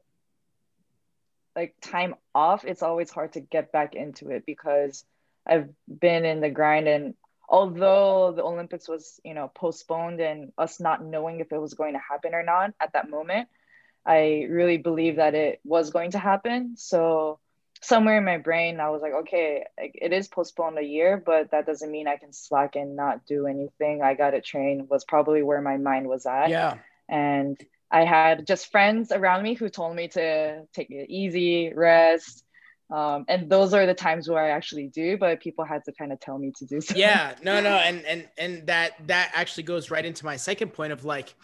like 1.56 1.76
time 1.82 2.16
off 2.34 2.64
it's 2.64 2.84
always 2.84 3.10
hard 3.10 3.34
to 3.34 3.40
get 3.42 3.72
back 3.72 3.96
into 3.96 4.30
it 4.30 4.46
because 4.46 5.04
i've 5.46 5.68
been 5.88 6.24
in 6.24 6.40
the 6.40 6.50
grind 6.50 6.88
and 6.88 7.16
although 7.48 8.34
the 8.36 8.44
olympics 8.44 8.88
was 8.88 9.20
you 9.24 9.34
know 9.34 9.50
postponed 9.54 10.20
and 10.20 10.52
us 10.58 10.80
not 10.80 11.04
knowing 11.04 11.40
if 11.40 11.52
it 11.52 11.62
was 11.62 11.74
going 11.74 11.94
to 11.94 12.00
happen 12.00 12.34
or 12.34 12.44
not 12.44 12.74
at 12.80 12.94
that 12.94 13.10
moment 13.10 13.48
i 14.06 14.46
really 14.50 14.78
believe 14.78 15.18
that 15.18 15.36
it 15.36 15.60
was 15.64 15.92
going 15.92 16.12
to 16.12 16.20
happen. 16.20 16.76
So 16.78 17.40
somewhere 17.82 18.18
in 18.18 18.26
my 18.26 18.38
brain 18.38 18.80
i 18.80 18.90
was 18.90 19.04
like 19.04 19.14
okay 19.14 19.64
it 19.78 20.12
is 20.12 20.28
postponed 20.28 20.80
a 20.80 20.82
year 20.82 21.22
but 21.24 21.52
that 21.52 21.68
doesn't 21.68 21.92
mean 21.92 22.08
i 22.08 22.18
can 22.18 22.34
slack 22.34 22.76
and 22.76 22.96
not 22.96 23.26
do 23.28 23.46
anything. 23.46 24.02
I 24.02 24.16
gotta 24.16 24.42
train 24.42 24.88
was 24.90 25.06
probably 25.06 25.44
where 25.44 25.62
my 25.62 25.78
mind 25.78 26.08
was 26.08 26.26
at. 26.26 26.50
Yeah. 26.50 26.78
And 27.08 27.56
i 27.92 28.04
had 28.04 28.48
just 28.48 28.72
friends 28.72 29.12
around 29.12 29.44
me 29.44 29.54
who 29.54 29.70
told 29.70 29.96
me 29.96 30.08
to 30.10 30.66
take 30.74 30.90
it 30.90 31.10
easy 31.10 31.72
rest 31.74 32.44
um, 32.90 33.26
and 33.28 33.50
those 33.50 33.74
are 33.74 33.86
the 33.86 33.94
times 33.94 34.30
where 34.30 34.44
i 34.44 34.50
actually 34.50 34.88
do 34.88 35.18
but 35.18 35.40
people 35.40 35.66
had 35.66 35.84
to 35.84 35.92
kind 35.92 36.12
of 36.12 36.20
tell 36.20 36.38
me 36.38 36.52
to 36.58 36.66
do 36.66 36.80
so 36.80 36.96
yeah 36.96 37.34
no 37.44 37.60
no 37.62 37.70
and 37.86 38.06
and 38.06 38.28
and 38.38 38.66
that 38.68 38.94
that 39.08 39.32
actually 39.34 39.64
goes 39.64 39.92
right 39.92 40.06
into 40.06 40.26
my 40.26 40.36
second 40.36 40.74
point 40.74 40.94
of 40.94 41.06
like 41.06 41.36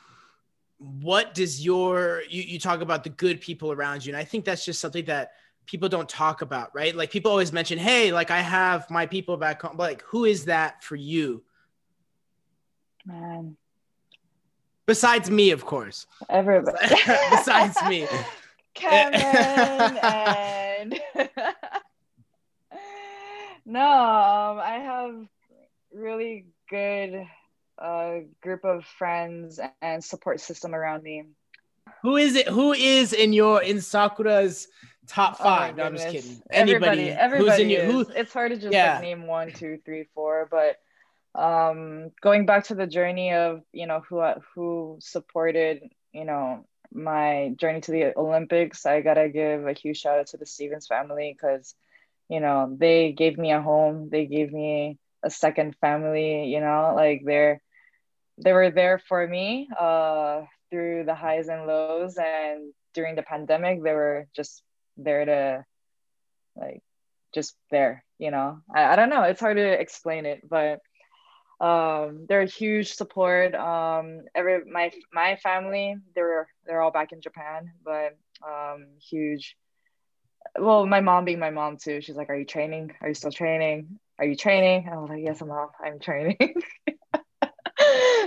what 0.78 1.34
does 1.34 1.64
your 1.64 2.24
you, 2.30 2.42
you 2.44 2.60
talk 2.60 2.82
about 2.82 3.04
the 3.04 3.10
good 3.10 3.42
people 3.42 3.72
around 3.72 4.06
you 4.06 4.14
and 4.14 4.20
i 4.20 4.24
think 4.24 4.46
that's 4.46 4.66
just 4.66 4.80
something 4.80 5.06
that 5.06 5.32
people 5.66 5.90
don't 5.90 6.10
talk 6.10 6.42
about, 6.42 6.74
right? 6.74 6.96
Like 6.96 7.12
people 7.12 7.32
always 7.32 7.54
mention, 7.54 7.78
hey, 7.78 8.12
like 8.12 8.32
I 8.32 8.42
have 8.42 8.90
my 8.90 9.06
people 9.06 9.38
back 9.38 9.62
home. 9.62 9.78
But 9.78 9.84
like, 9.84 10.02
who 10.04 10.26
is 10.26 10.46
that 10.46 10.84
for 10.84 10.96
you? 10.96 11.44
Man. 13.06 13.58
Besides 14.86 15.30
me, 15.32 15.52
of 15.52 15.66
course. 15.66 16.08
Everybody. 16.30 16.78
Besides 17.32 17.78
me. 17.88 18.08
Kevin 18.74 19.22
and 19.22 19.98
no, 23.66 23.82
um, 23.82 24.60
I 24.60 24.82
have 24.84 25.16
really 25.94 26.46
good 26.70 27.26
uh, 27.78 28.20
group 28.42 28.66
of 28.66 28.86
friends 28.86 29.60
and 29.82 30.04
support 30.04 30.40
system 30.40 30.74
around 30.76 31.04
me. 31.04 31.26
Who 32.02 32.18
is 32.18 32.36
it? 32.36 32.48
Who 32.48 32.74
is 32.74 33.14
in 33.14 33.34
your 33.34 33.62
in 33.62 33.82
Sakura's 33.82 34.68
top 35.08 35.38
oh 35.40 35.44
five. 35.44 35.74
Oh 35.74 35.78
no, 35.78 35.84
I'm 35.84 35.96
just 35.96 36.10
kidding. 36.10 36.42
Anybody, 36.50 37.10
everybody, 37.10 37.10
everybody 37.10 37.50
who's 37.50 37.60
in 37.60 37.70
your, 37.70 37.84
who, 37.84 38.00
it's 38.16 38.34
hard 38.34 38.52
to 38.52 38.58
just 38.58 38.74
yeah. 38.74 38.94
like 38.94 39.02
name 39.02 39.28
one, 39.28 39.52
two, 39.52 39.80
three, 39.86 40.06
four. 40.14 40.48
But 40.50 40.80
um, 41.40 42.12
going 42.22 42.46
back 42.46 42.66
to 42.66 42.76
the 42.76 42.88
journey 42.88 43.34
of 43.34 43.62
you 43.72 43.88
know 43.88 44.02
who 44.08 44.24
who 44.56 44.98
supported 45.02 45.82
you 46.14 46.26
know 46.26 46.66
my 46.94 47.54
journey 47.58 47.82
to 47.82 47.92
the 47.92 48.18
Olympics, 48.18 48.86
I 48.86 49.02
gotta 49.02 49.30
give 49.30 49.66
a 49.68 49.74
huge 49.74 50.00
shout 50.00 50.20
out 50.20 50.28
to 50.28 50.38
the 50.38 50.46
Stevens 50.46 50.88
family 50.88 51.36
because 51.36 51.76
you 52.30 52.40
know 52.40 52.76
they 52.80 53.12
gave 53.14 53.38
me 53.38 53.52
a 53.52 53.62
home, 53.62 54.10
they 54.10 54.26
gave 54.26 54.52
me 54.54 54.98
a 55.24 55.30
second 55.30 55.76
family. 55.78 56.46
You 56.46 56.60
know, 56.62 56.94
like 56.96 57.24
they're 57.26 57.62
they 58.44 58.54
were 58.54 58.72
there 58.72 59.00
for 59.00 59.26
me 59.28 59.68
uh, 59.80 60.42
through 60.72 61.06
the 61.06 61.16
highs 61.16 61.48
and 61.50 61.68
lows 61.68 62.06
and 62.08 62.74
during 62.84 63.06
the 63.06 63.12
pandemic 63.12 63.72
they 63.84 63.94
were 63.94 64.28
just 64.36 64.64
there 64.98 65.26
to 65.26 65.66
like 66.56 66.82
just 67.34 67.56
there 67.72 68.04
you 68.18 68.32
know 68.32 68.60
I, 68.74 68.86
I 68.94 68.96
don't 68.96 69.10
know 69.10 69.24
it's 69.24 69.40
hard 69.40 69.58
to 69.58 69.82
explain 69.82 70.26
it 70.26 70.42
but 70.48 70.80
um 71.64 72.26
they're 72.28 72.42
a 72.42 72.46
huge 72.48 72.94
support. 72.94 73.56
Um 73.56 74.22
every 74.36 74.66
my 74.66 74.92
my 75.14 75.36
family 75.38 75.96
they're 76.16 76.48
they're 76.66 76.82
all 76.82 76.92
back 76.92 77.12
in 77.14 77.22
japan 77.22 77.72
but 77.86 78.18
um 78.48 78.88
huge. 79.10 79.56
Well 80.60 80.86
my 80.86 81.02
mom 81.02 81.26
being 81.26 81.40
my 81.40 81.52
mom 81.52 81.78
too 81.78 82.02
she's 82.02 82.16
like 82.18 82.30
are 82.30 82.36
you 82.36 82.46
training? 82.46 82.94
Are 83.02 83.10
you 83.10 83.16
still 83.16 83.32
training? 83.32 84.00
Are 84.20 84.26
you 84.26 84.36
training? 84.36 84.90
I 84.92 84.98
was 84.98 85.10
like 85.10 85.24
yes 85.24 85.42
mom 85.42 85.70
i'm 85.84 86.00
training. 86.00 86.38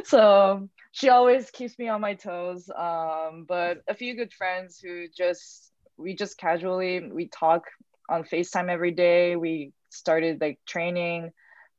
So 0.04 0.68
she 0.92 1.08
always 1.08 1.50
keeps 1.50 1.78
me 1.78 1.88
on 1.88 2.00
my 2.00 2.14
toes. 2.14 2.70
Um 2.76 3.44
but 3.48 3.78
a 3.88 3.94
few 3.94 4.14
good 4.16 4.32
friends 4.32 4.78
who 4.78 5.06
just 5.16 5.72
we 5.96 6.14
just 6.14 6.38
casually 6.38 7.10
we 7.10 7.28
talk 7.28 7.64
on 8.08 8.24
FaceTime 8.24 8.70
every 8.70 8.92
day. 8.92 9.36
We 9.36 9.72
started 9.90 10.40
like 10.40 10.58
training. 10.66 11.32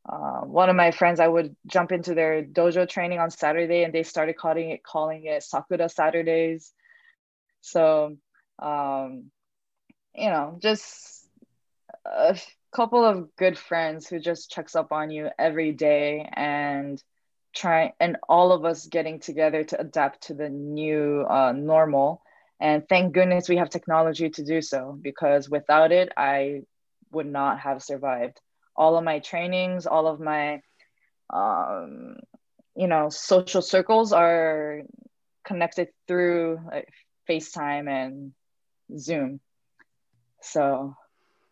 Uh, 0.08 0.42
one 0.42 0.70
of 0.70 0.76
my 0.76 0.92
friends, 0.92 1.20
I 1.20 1.28
would 1.28 1.56
jump 1.68 1.92
into 1.92 2.14
their 2.14 2.44
dojo 2.44 2.88
training 2.88 3.20
on 3.20 3.32
Saturday, 3.32 3.84
and 3.84 3.94
they 3.94 4.04
started 4.04 4.38
calling 4.38 4.72
it 4.72 4.84
calling 4.84 5.26
it 5.26 5.44
Sakura 5.44 5.90
Saturdays. 5.90 6.74
So, 7.62 8.18
um, 8.60 9.32
you 10.16 10.30
know, 10.30 10.58
just 10.62 11.28
a 12.06 12.38
couple 12.74 13.04
of 13.04 13.36
good 13.36 13.58
friends 13.58 14.08
who 14.08 14.20
just 14.20 14.52
checks 14.52 14.76
up 14.76 14.92
on 14.92 15.10
you 15.12 15.30
every 15.38 15.72
day 15.74 16.30
and 16.34 17.02
try 17.56 17.94
and 18.00 18.18
all 18.30 18.52
of 18.52 18.66
us 18.66 18.86
getting 18.88 19.20
together 19.20 19.64
to 19.64 19.80
adapt 19.80 20.24
to 20.28 20.34
the 20.34 20.50
new 20.50 21.26
uh, 21.28 21.52
normal 21.54 22.22
and 22.60 22.88
thank 22.88 23.14
goodness 23.14 23.50
we 23.50 23.58
have 23.58 23.70
technology 23.70 24.30
to 24.30 24.44
do 24.44 24.62
so 24.62 24.98
because 25.02 25.50
without 25.50 25.92
it, 25.92 26.12
I 26.18 26.62
would 27.12 27.28
not 27.28 27.60
have 27.60 27.84
survived. 27.84 28.40
All 28.78 28.98
of 28.98 29.04
my 29.04 29.20
trainings, 29.20 29.86
all 29.88 30.08
of 30.08 30.20
my, 30.20 30.62
um, 31.32 32.18
you 32.76 32.88
know, 32.88 33.10
social 33.10 33.62
circles 33.62 34.14
are 34.14 34.82
connected 35.44 35.90
through 36.08 36.60
like, 36.72 36.90
FaceTime 37.28 37.90
and 37.90 38.32
Zoom. 38.98 39.40
So, 40.42 40.96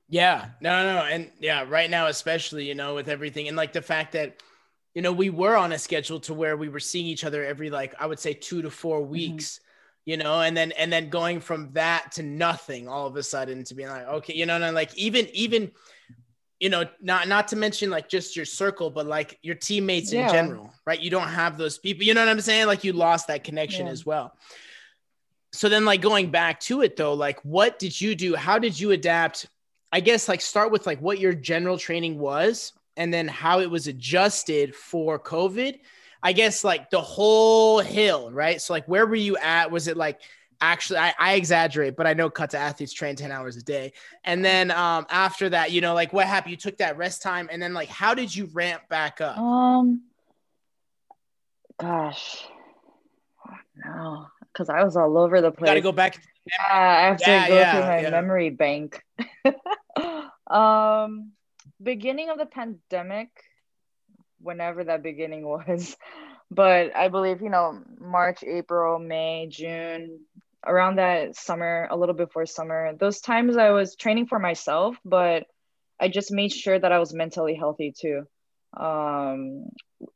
yeah, 0.08 0.50
no, 0.62 0.84
no, 0.84 1.00
and 1.00 1.32
yeah, 1.40 1.66
right 1.68 1.90
now, 1.90 2.08
especially, 2.08 2.66
you 2.66 2.76
know, 2.76 2.96
with 2.96 3.10
everything 3.10 3.48
and 3.48 3.58
like 3.58 3.74
the 3.74 3.82
fact 3.82 4.14
that, 4.14 4.42
you 4.94 5.02
know, 5.02 5.12
we 5.12 5.30
were 5.30 5.58
on 5.58 5.74
a 5.74 5.80
schedule 5.80 6.20
to 6.22 6.34
where 6.34 6.56
we 6.56 6.70
were 6.70 6.80
seeing 6.80 7.08
each 7.08 7.26
other 7.26 7.44
every 7.44 7.70
like 7.70 7.96
I 8.00 8.06
would 8.06 8.20
say 8.20 8.34
two 8.34 8.62
to 8.62 8.70
four 8.70 9.02
mm-hmm. 9.02 9.12
weeks. 9.12 9.56
Mm-hmm 9.56 9.62
you 10.06 10.18
know, 10.18 10.40
and 10.40 10.56
then 10.56 10.72
and 10.74 10.94
then 10.94 11.10
going 11.10 11.40
from 11.40 11.72
that 11.74 12.12
to 12.14 12.24
nothing 12.24 12.88
all 12.88 13.08
of 13.08 13.16
a 13.16 13.24
sudden 13.24 13.64
to 13.66 13.74
being 13.74 13.90
like, 13.90 14.08
okay, 14.08 14.36
you 14.36 14.46
know, 14.46 14.62
and 14.62 14.76
like 14.76 14.96
even 14.96 15.28
even 15.34 15.72
you 16.60 16.70
know, 16.70 16.86
not 17.02 17.28
not 17.28 17.50
to 17.50 17.56
mention 17.56 17.90
like 17.90 18.10
just 18.10 18.36
your 18.36 18.46
circle, 18.46 18.90
but 18.90 19.06
like 19.06 19.38
your 19.42 19.56
teammates 19.56 20.12
yeah. 20.12 20.28
in 20.28 20.34
general, 20.34 20.74
right? 20.86 21.00
You 21.00 21.10
don't 21.10 21.28
have 21.28 21.58
those 21.58 21.78
people, 21.78 22.04
you 22.06 22.14
know 22.14 22.22
what 22.22 22.30
I'm 22.30 22.42
saying? 22.42 22.68
Like 22.68 22.84
you 22.84 22.94
lost 22.94 23.28
that 23.28 23.44
connection 23.44 23.88
yeah. 23.88 23.92
as 23.92 24.06
well. 24.06 24.38
So 25.52 25.70
then 25.70 25.86
like 25.86 26.02
going 26.02 26.32
back 26.32 26.60
to 26.62 26.82
it 26.82 26.96
though, 26.96 27.14
like 27.14 27.40
what 27.44 27.80
did 27.80 28.00
you 28.00 28.16
do? 28.16 28.36
How 28.36 28.60
did 28.60 28.80
you 28.80 28.92
adapt? 28.92 29.48
I 29.92 30.00
guess 30.00 30.28
like 30.28 30.42
start 30.42 30.72
with 30.72 30.86
like 30.86 31.00
what 31.00 31.20
your 31.20 31.34
general 31.34 31.78
training 31.78 32.20
was 32.20 32.74
and 32.98 33.14
then 33.14 33.28
how 33.28 33.60
it 33.60 33.70
was 33.70 33.88
adjusted 33.88 34.76
for 34.76 35.20
COVID 35.20 35.80
I 36.26 36.34
guess 36.34 36.64
like 36.64 36.90
the 36.90 37.02
whole 37.02 37.80
hill, 37.82 38.32
right? 38.32 38.60
So 38.60 38.74
like 38.74 38.88
where 38.88 39.06
were 39.06 39.14
you 39.14 39.38
at? 39.38 39.70
Was 39.70 39.88
it 39.88 39.96
like 39.96 40.22
actually 40.62 41.00
I, 41.00 41.14
I 41.20 41.34
exaggerate, 41.34 41.96
but 41.96 42.08
I 42.08 42.14
know 42.14 42.30
kata 42.30 42.58
athletes 42.58 42.94
train 42.94 43.16
10 43.16 43.32
hours 43.32 43.58
a 43.58 43.64
day. 43.64 43.94
And 44.24 44.44
then 44.44 44.72
um 44.72 45.06
after 45.10 45.50
that, 45.50 45.72
you 45.72 45.82
know, 45.82 45.94
like 45.94 46.14
what 46.14 46.28
happened? 46.28 46.52
You 46.52 46.58
took 46.58 46.78
that 46.78 46.98
rest 46.98 47.22
time 47.22 47.50
and 47.52 47.62
then 47.62 47.74
like 47.74 47.90
how 47.90 48.14
did 48.14 48.36
you 48.36 48.50
ramp 48.54 48.84
back 48.90 49.22
up? 49.22 49.38
Um 49.38 50.04
gosh. 51.80 52.46
No, 53.86 54.28
because 54.52 54.70
I 54.70 54.84
was 54.84 54.96
all 54.96 55.18
over 55.18 55.42
the 55.42 55.52
place. 55.52 55.70
Gotta 55.70 55.82
go 55.82 55.92
back. 55.92 56.22
Uh, 56.72 56.74
I 56.74 57.02
have 57.02 57.18
to 57.18 57.30
yeah, 57.30 57.48
go 57.48 57.56
yeah, 57.56 57.72
through 57.72 57.82
my 57.82 58.02
yeah. 58.02 58.10
memory 58.10 58.50
bank. 58.50 59.04
um 60.48 61.32
beginning 61.82 62.30
of 62.30 62.38
the 62.38 62.46
pandemic 62.46 63.30
whenever 64.40 64.84
that 64.84 65.04
beginning 65.04 65.46
was. 65.48 65.98
But 66.52 66.96
I 66.96 67.08
believe, 67.10 67.42
you 67.42 67.50
know, 67.50 67.82
March, 68.00 68.44
April, 68.44 69.00
May, 69.00 69.48
June, 69.50 70.20
around 70.66 70.98
that 70.98 71.36
summer, 71.36 71.88
a 71.90 71.98
little 71.98 72.16
before 72.16 72.46
summer, 72.46 72.94
those 73.00 73.22
times 73.22 73.58
I 73.58 73.72
was 73.72 73.96
training 73.96 74.28
for 74.28 74.40
myself, 74.40 74.98
but 75.06 75.46
I 76.00 76.10
just 76.10 76.32
made 76.32 76.52
sure 76.52 76.78
that 76.78 76.92
I 76.92 77.00
was 77.00 77.14
mentally 77.14 77.56
healthy 77.56 77.94
too. 77.98 78.24
Um, 78.76 79.70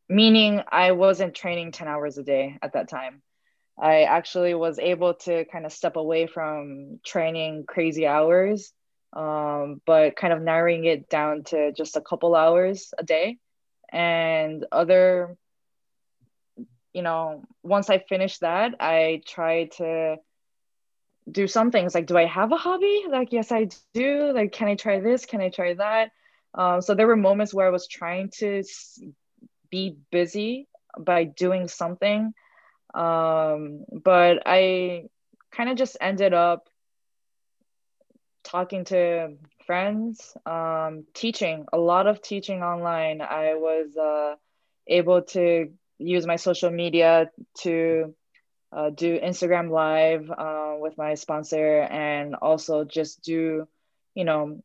meaning 0.10 0.62
I 0.70 0.91
wasn't 0.91 1.36
training 1.36 1.72
10 1.72 1.88
hours 1.88 2.18
a 2.18 2.24
day 2.24 2.58
at 2.62 2.74
that 2.74 2.89
time. 2.89 3.22
I 3.82 4.03
actually 4.03 4.53
was 4.53 4.77
able 4.77 5.13
to 5.13 5.46
kind 5.46 5.65
of 5.65 5.72
step 5.72 5.96
away 5.96 6.27
from 6.27 7.00
training 7.06 7.63
crazy 7.65 8.06
hours, 8.06 8.74
um, 9.13 9.82
but 9.86 10.18
kind 10.18 10.34
of 10.34 10.41
narrowing 10.41 10.84
it 10.84 11.10
down 11.10 11.44
to 11.46 11.72
just 11.72 11.96
a 11.96 12.01
couple 12.01 12.36
hours 12.36 12.94
a 12.98 13.03
day 13.03 13.38
and 13.91 14.65
other 14.72 15.36
you 16.94 17.01
know 17.01 17.44
once 17.63 17.89
i 17.89 17.98
finished 17.98 18.41
that 18.41 18.75
i 18.79 19.22
tried 19.25 19.72
to 19.72 20.15
do 21.31 21.48
some 21.48 21.71
things 21.71 21.93
like 21.95 22.07
do 22.07 22.17
i 22.17 22.25
have 22.25 22.51
a 22.51 22.57
hobby? 22.57 23.03
Like 23.09 23.31
yes 23.31 23.51
i 23.51 23.67
do. 23.93 24.31
Like 24.33 24.51
can 24.51 24.67
i 24.67 24.75
try 24.75 25.00
this? 25.00 25.25
Can 25.25 25.41
i 25.41 25.50
try 25.50 25.74
that? 25.75 26.12
Um, 26.53 26.81
so 26.81 26.95
there 26.95 27.07
were 27.07 27.15
moments 27.15 27.53
where 27.53 27.67
I 27.67 27.69
was 27.69 27.88
trying 27.88 28.31
to 28.39 28.63
be 29.69 29.98
busy 30.12 30.67
by 30.98 31.24
doing 31.25 31.67
something, 31.67 32.33
um, 32.93 33.86
but 34.03 34.41
I 34.45 35.03
kind 35.51 35.69
of 35.69 35.77
just 35.77 35.98
ended 36.01 36.33
up 36.33 36.67
talking 38.43 38.86
to 38.86 39.36
friends, 39.67 40.36
um, 40.45 41.05
teaching 41.13 41.65
a 41.71 41.77
lot 41.77 42.07
of 42.07 42.21
teaching 42.21 42.63
online. 42.63 43.21
I 43.21 43.53
was 43.53 43.95
uh, 43.95 44.36
able 44.88 45.21
to 45.33 45.69
use 46.00 46.25
my 46.25 46.38
social 46.38 46.71
media 46.71 47.29
to 47.59 48.15
uh, 48.71 48.89
do 48.89 49.19
Instagram 49.19 49.69
live 49.69 50.29
uh, 50.29 50.75
with 50.79 50.97
my 50.97 51.15
sponsor 51.15 51.81
and 51.81 52.35
also 52.35 52.83
just 52.83 53.21
do, 53.23 53.67
you 54.13 54.23
know, 54.23 54.61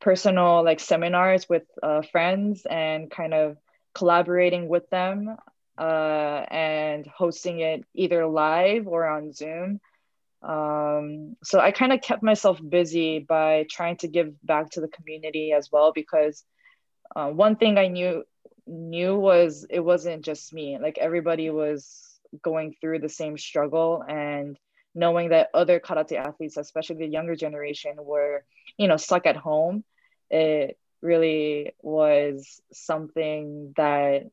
personal 0.00 0.64
like 0.64 0.80
seminars 0.80 1.48
with 1.48 1.64
uh, 1.82 2.02
friends 2.02 2.66
and 2.68 3.10
kind 3.10 3.34
of 3.34 3.56
collaborating 3.94 4.68
with 4.68 4.88
them 4.90 5.36
uh, 5.78 6.44
and 6.50 7.06
hosting 7.06 7.60
it 7.60 7.84
either 7.94 8.26
live 8.26 8.86
or 8.86 9.06
on 9.06 9.32
Zoom. 9.32 9.80
Um, 10.42 11.36
so 11.42 11.60
I 11.60 11.70
kind 11.72 11.92
of 11.92 12.00
kept 12.02 12.22
myself 12.22 12.60
busy 12.66 13.20
by 13.20 13.66
trying 13.70 13.96
to 13.98 14.08
give 14.08 14.34
back 14.44 14.70
to 14.70 14.80
the 14.80 14.88
community 14.88 15.52
as 15.52 15.70
well 15.72 15.92
because 15.92 16.44
uh, 17.14 17.28
one 17.28 17.56
thing 17.56 17.78
I 17.78 17.88
knew 17.88 18.24
knew 18.68 19.16
was 19.16 19.64
it 19.70 19.78
wasn't 19.78 20.24
just 20.24 20.52
me 20.52 20.76
like 20.80 20.98
everybody 20.98 21.50
was 21.50 22.15
going 22.42 22.74
through 22.80 22.98
the 22.98 23.08
same 23.08 23.38
struggle 23.38 24.04
and 24.08 24.58
knowing 24.94 25.28
that 25.30 25.50
other 25.52 25.78
karate 25.78 26.16
athletes 26.16 26.56
especially 26.56 26.96
the 26.96 27.06
younger 27.06 27.36
generation 27.36 27.94
were 27.98 28.44
you 28.78 28.88
know 28.88 28.96
stuck 28.96 29.26
at 29.26 29.36
home 29.36 29.84
it 30.30 30.78
really 31.02 31.72
was 31.82 32.60
something 32.72 33.74
that 33.76 34.24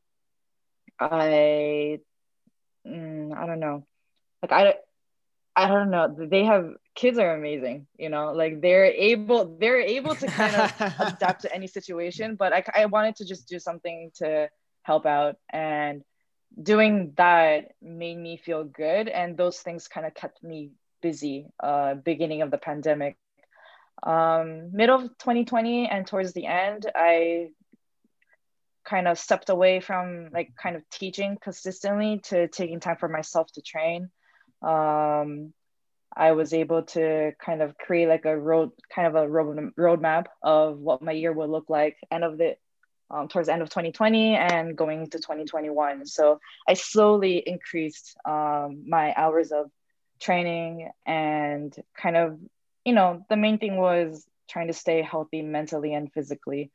i 0.98 2.00
mm, 2.86 3.36
i 3.36 3.46
don't 3.46 3.60
know. 3.60 3.86
Like 4.42 4.52
i 4.52 4.74
i 5.56 5.68
don't 5.68 5.90
know. 5.90 6.14
They 6.18 6.44
have 6.44 6.70
kids 6.94 7.18
are 7.18 7.34
amazing 7.34 7.86
you 7.98 8.08
know? 8.08 8.32
Like 8.32 8.60
they're 8.60 8.86
able 8.86 9.56
they're 9.58 9.80
able 9.80 10.14
to 10.14 10.26
kind 10.26 10.54
of 10.54 10.72
adapt 11.00 11.42
to 11.42 11.54
any 11.54 11.66
situation 11.66 12.36
but 12.36 12.52
I, 12.52 12.64
I 12.74 12.86
wanted 12.86 13.16
to 13.16 13.24
just 13.24 13.48
do 13.48 13.58
something 13.58 14.10
to 14.16 14.48
help 14.82 15.06
out. 15.06 15.36
And 15.50 16.02
doing 16.60 17.12
that 17.16 17.72
made 17.82 18.16
me 18.16 18.36
feel 18.36 18.64
good 18.64 19.08
and 19.08 19.36
those 19.36 19.58
things 19.58 19.88
kind 19.88 20.06
of 20.06 20.14
kept 20.14 20.42
me 20.42 20.70
busy 21.02 21.46
uh 21.62 21.94
beginning 21.94 22.42
of 22.42 22.50
the 22.50 22.58
pandemic. 22.58 23.16
Um 24.02 24.70
middle 24.72 24.96
of 24.96 25.02
2020 25.18 25.88
and 25.88 26.06
towards 26.06 26.32
the 26.32 26.46
end 26.46 26.90
i 26.94 27.48
kind 28.84 29.08
of 29.08 29.18
stepped 29.18 29.48
away 29.48 29.80
from 29.80 30.30
like 30.32 30.50
kind 30.56 30.76
of 30.76 30.88
teaching 30.90 31.38
consistently 31.40 32.20
to 32.24 32.48
taking 32.48 32.80
time 32.80 32.96
for 32.96 33.08
myself 33.08 33.50
to 33.52 33.62
train. 33.62 34.10
Um 34.62 35.52
I 36.16 36.32
was 36.32 36.52
able 36.52 36.82
to 36.82 37.32
kind 37.44 37.60
of 37.60 37.76
create 37.76 38.08
like 38.08 38.24
a 38.24 38.38
road, 38.38 38.70
kind 38.94 39.08
of 39.08 39.16
a 39.16 39.28
road 39.28 39.72
roadmap 39.76 40.26
of 40.42 40.78
what 40.78 41.02
my 41.02 41.10
year 41.12 41.32
would 41.32 41.50
look 41.50 41.68
like, 41.68 41.96
end 42.10 42.22
of 42.22 42.38
the 42.38 42.56
um, 43.10 43.28
towards 43.28 43.46
the 43.46 43.52
end 43.52 43.62
of 43.62 43.70
2020 43.70 44.34
and 44.34 44.76
going 44.76 45.08
to 45.10 45.18
2021. 45.18 46.06
So 46.06 46.40
I 46.68 46.74
slowly 46.74 47.38
increased 47.38 48.16
um, 48.24 48.84
my 48.88 49.14
hours 49.16 49.52
of 49.52 49.70
training 50.20 50.90
and 51.06 51.74
kind 51.96 52.16
of, 52.16 52.38
you 52.84 52.92
know, 52.92 53.24
the 53.28 53.36
main 53.36 53.58
thing 53.58 53.76
was 53.76 54.26
trying 54.48 54.68
to 54.68 54.72
stay 54.72 55.02
healthy 55.02 55.42
mentally 55.42 55.94
and 55.94 56.12
physically. 56.12 56.70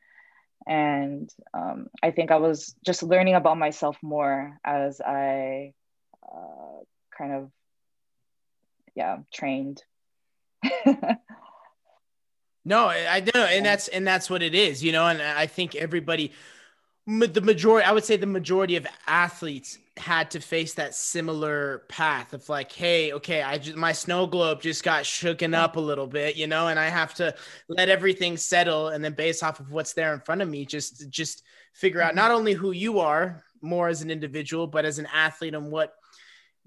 And 0.68 1.30
um, 1.54 1.88
I 2.04 2.12
think 2.12 2.32
I 2.32 2.38
was 2.38 2.76
just 2.86 3.02
learning 3.02 3.36
about 3.36 3.58
myself 3.58 3.98
more 4.02 4.60
as 4.64 5.02
I 5.02 5.74
uh, 6.24 6.84
kind 7.18 7.34
of 7.34 7.52
yeah 8.96 9.18
trained 9.34 9.84
no 12.70 12.88
i 12.88 13.20
know 13.20 13.44
and 13.46 13.66
that's 13.66 13.88
and 13.90 14.08
that's 14.08 14.30
what 14.30 14.42
it 14.42 14.56
is 14.56 14.82
you 14.84 14.92
know 14.92 15.08
and 15.08 15.22
i 15.22 15.46
think 15.46 15.76
everybody 15.76 16.32
the 17.06 17.42
majority 17.42 17.86
i 17.86 17.92
would 17.92 18.06
say 18.06 18.16
the 18.16 18.26
majority 18.26 18.76
of 18.76 18.86
athletes 19.08 19.80
had 19.98 20.32
to 20.32 20.40
face 20.40 20.76
that 20.76 20.96
similar 20.96 21.80
path 21.90 22.34
of 22.34 22.48
like 22.48 22.72
hey 22.72 23.12
okay 23.12 23.42
i 23.42 23.58
just 23.58 23.76
my 23.76 23.92
snow 23.92 24.28
globe 24.28 24.62
just 24.62 24.84
got 24.84 25.04
shooken 25.04 25.54
up 25.54 25.76
a 25.76 25.80
little 25.80 26.08
bit 26.08 26.38
you 26.38 26.48
know 26.48 26.68
and 26.68 26.80
i 26.80 26.86
have 26.86 27.14
to 27.14 27.34
let 27.68 27.90
everything 27.90 28.38
settle 28.38 28.90
and 28.90 29.04
then 29.04 29.14
based 29.14 29.44
off 29.44 29.60
of 29.60 29.72
what's 29.72 29.94
there 29.94 30.14
in 30.14 30.20
front 30.22 30.42
of 30.42 30.48
me 30.48 30.66
just 30.66 31.10
just 31.10 31.44
figure 31.74 32.02
out 32.02 32.10
mm-hmm. 32.10 32.18
not 32.18 32.32
only 32.32 32.54
who 32.54 32.72
you 32.72 33.00
are 33.00 33.44
more 33.62 33.90
as 33.90 34.02
an 34.02 34.12
individual 34.12 34.68
but 34.68 34.86
as 34.86 35.00
an 35.00 35.08
athlete 35.14 35.56
and 35.56 35.72
what 35.72 35.96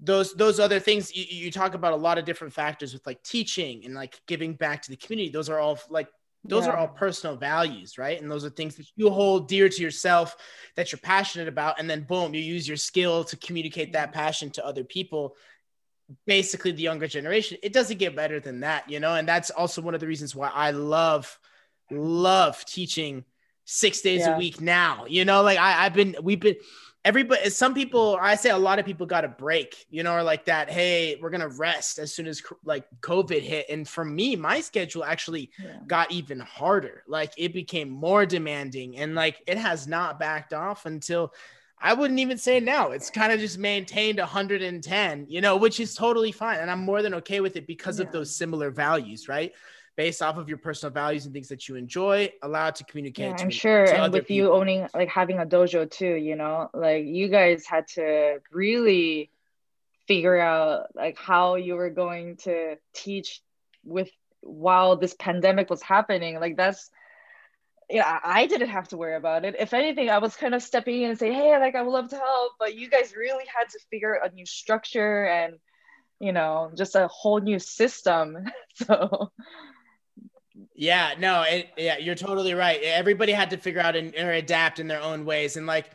those 0.03 0.33
those 0.33 0.59
other 0.59 0.79
things 0.79 1.15
you, 1.15 1.25
you, 1.29 1.51
talk 1.51 1.73
about 1.73 1.93
a 1.93 1.97
lot 1.97 2.17
of 2.17 2.25
different 2.25 2.53
factors 2.53 2.93
with 2.93 3.05
like 3.07 3.23
teaching 3.23 3.85
and 3.85 3.93
like 3.93 4.19
giving 4.27 4.53
back 4.53 4.81
to 4.81 4.89
the 4.89 4.97
community. 4.97 5.29
Those 5.29 5.49
are 5.49 5.59
all 5.59 5.79
like 5.89 6.09
those 6.43 6.65
yeah. 6.65 6.73
are 6.73 6.77
all 6.77 6.89
personal 6.89 7.37
values 7.37 7.97
right? 7.97 8.21
And 8.21 8.29
those 8.29 8.43
are 8.43 8.49
things 8.49 8.75
that 8.75 8.87
you 8.97 9.09
hold 9.09 9.47
dear 9.47 9.69
to 9.69 9.81
yourself 9.81 10.35
that 10.75 10.91
you're 10.91 10.99
passionate 10.99 11.47
about. 11.47 11.79
And 11.79 11.89
then 11.89 12.01
boom 12.01 12.33
you 12.33 12.41
use 12.41 12.67
your 12.67 12.77
skill 12.77 13.23
to 13.25 13.37
communicate 13.37 13.93
that 13.93 14.11
passion 14.11 14.49
to 14.51 14.65
other 14.65 14.83
people. 14.83 15.35
Basically 16.27 16.71
the 16.71 16.83
younger 16.83 17.07
generation 17.07 17.57
it 17.63 17.71
doesn't 17.71 17.97
get 17.97 18.15
better 18.15 18.41
than 18.41 18.59
that 18.59 18.89
you 18.89 18.99
know? 18.99 19.15
And 19.15 19.27
that's 19.27 19.51
also 19.51 19.81
one 19.81 19.93
of 19.93 20.01
the 20.01 20.07
reasons 20.07 20.35
why 20.35 20.49
i 20.53 20.71
love 20.71 21.39
love 21.89 22.63
teaching 22.65 23.23
six 23.63 24.01
days 24.01 24.19
yeah. 24.21 24.35
a 24.35 24.37
week 24.37 24.59
now 24.59 25.05
you 25.07 25.23
know? 25.23 25.43
Like 25.43 25.59
I, 25.59 25.85
i've 25.85 25.93
been 25.93 26.17
we've 26.21 26.41
been 26.41 26.57
everybody 27.05 27.49
some 27.49 27.73
people 27.73 28.17
i 28.21 28.33
say 28.33 28.49
a 28.49 28.57
lot 28.57 28.79
of 28.79 28.85
people 28.85 29.05
got 29.05 29.25
a 29.25 29.27
break 29.27 29.85
you 29.89 30.03
know 30.03 30.13
or 30.13 30.23
like 30.23 30.45
that 30.45 30.69
hey 30.69 31.17
we're 31.21 31.29
gonna 31.29 31.47
rest 31.49 31.99
as 31.99 32.13
soon 32.13 32.27
as 32.27 32.41
like 32.63 32.85
covid 33.01 33.41
hit 33.41 33.65
and 33.69 33.87
for 33.87 34.05
me 34.05 34.35
my 34.35 34.61
schedule 34.61 35.03
actually 35.03 35.51
yeah. 35.61 35.77
got 35.85 36.11
even 36.11 36.39
harder 36.39 37.03
like 37.07 37.33
it 37.37 37.53
became 37.53 37.89
more 37.89 38.25
demanding 38.25 38.97
and 38.97 39.15
like 39.15 39.41
it 39.47 39.57
has 39.57 39.85
not 39.85 40.17
backed 40.17 40.53
off 40.53 40.85
until 40.85 41.33
i 41.77 41.93
wouldn't 41.93 42.19
even 42.19 42.37
say 42.37 42.61
now 42.61 42.91
it's 42.91 43.09
kind 43.09 43.33
of 43.33 43.39
just 43.39 43.57
maintained 43.57 44.17
110 44.17 45.25
you 45.27 45.41
know 45.41 45.57
which 45.57 45.81
is 45.81 45.93
totally 45.93 46.31
fine 46.31 46.59
and 46.59 46.71
i'm 46.71 46.79
more 46.79 47.01
than 47.01 47.13
okay 47.13 47.41
with 47.41 47.57
it 47.57 47.67
because 47.67 47.99
yeah. 47.99 48.05
of 48.05 48.13
those 48.13 48.33
similar 48.33 48.71
values 48.71 49.27
right 49.27 49.51
based 49.95 50.21
off 50.21 50.37
of 50.37 50.49
your 50.49 50.57
personal 50.57 50.91
values 50.91 51.25
and 51.25 51.33
things 51.33 51.49
that 51.49 51.67
you 51.67 51.75
enjoy, 51.75 52.31
allowed 52.41 52.75
to 52.75 52.83
communicate. 52.85 53.29
Yeah, 53.29 53.35
to, 53.35 53.43
I'm 53.43 53.49
sure. 53.49 53.83
and 53.83 54.11
with 54.11 54.27
people. 54.27 54.35
you 54.35 54.53
owning, 54.53 54.87
like 54.93 55.09
having 55.09 55.39
a 55.39 55.45
dojo 55.45 55.89
too, 55.89 56.15
you 56.15 56.35
know, 56.35 56.69
like 56.73 57.05
you 57.05 57.27
guys 57.27 57.65
had 57.65 57.87
to 57.89 58.41
really 58.51 59.29
figure 60.07 60.39
out 60.39 60.87
like 60.95 61.17
how 61.17 61.55
you 61.55 61.75
were 61.75 61.89
going 61.89 62.37
to 62.37 62.75
teach 62.93 63.41
with 63.85 64.09
while 64.41 64.95
this 64.97 65.13
pandemic 65.13 65.69
was 65.69 65.81
happening. 65.81 66.39
Like 66.39 66.57
that's, 66.57 66.89
yeah, 67.89 68.19
I 68.23 68.47
didn't 68.47 68.69
have 68.69 68.87
to 68.89 68.97
worry 68.97 69.15
about 69.15 69.45
it. 69.45 69.55
If 69.59 69.73
anything, 69.73 70.09
I 70.09 70.17
was 70.17 70.35
kind 70.35 70.55
of 70.55 70.63
stepping 70.63 71.03
in 71.03 71.11
and 71.11 71.19
say, 71.19 71.31
hey, 71.31 71.57
like 71.59 71.75
I 71.75 71.83
would 71.83 71.91
love 71.91 72.09
to 72.09 72.17
help, 72.17 72.53
but 72.57 72.75
you 72.75 72.89
guys 72.89 73.15
really 73.15 73.45
had 73.45 73.69
to 73.69 73.79
figure 73.91 74.19
out 74.19 74.31
a 74.31 74.33
new 74.33 74.45
structure 74.45 75.25
and 75.25 75.59
you 76.19 76.31
know 76.31 76.71
just 76.75 76.95
a 76.95 77.07
whole 77.07 77.39
new 77.39 77.59
system 77.59 78.45
so 78.75 79.31
yeah, 80.83 81.13
no, 81.17 81.43
it, 81.43 81.69
yeah, 81.77 81.97
you're 81.97 82.13
totally 82.13 82.53
right. 82.53 82.77
Everybody 82.83 83.31
had 83.31 83.51
to 83.51 83.57
figure 83.57 83.79
out 83.79 83.95
and 83.95 84.13
or 84.15 84.33
adapt 84.33 84.79
in 84.79 84.87
their 84.89 85.01
own 85.01 85.23
ways, 85.23 85.55
and 85.55 85.65
like, 85.65 85.89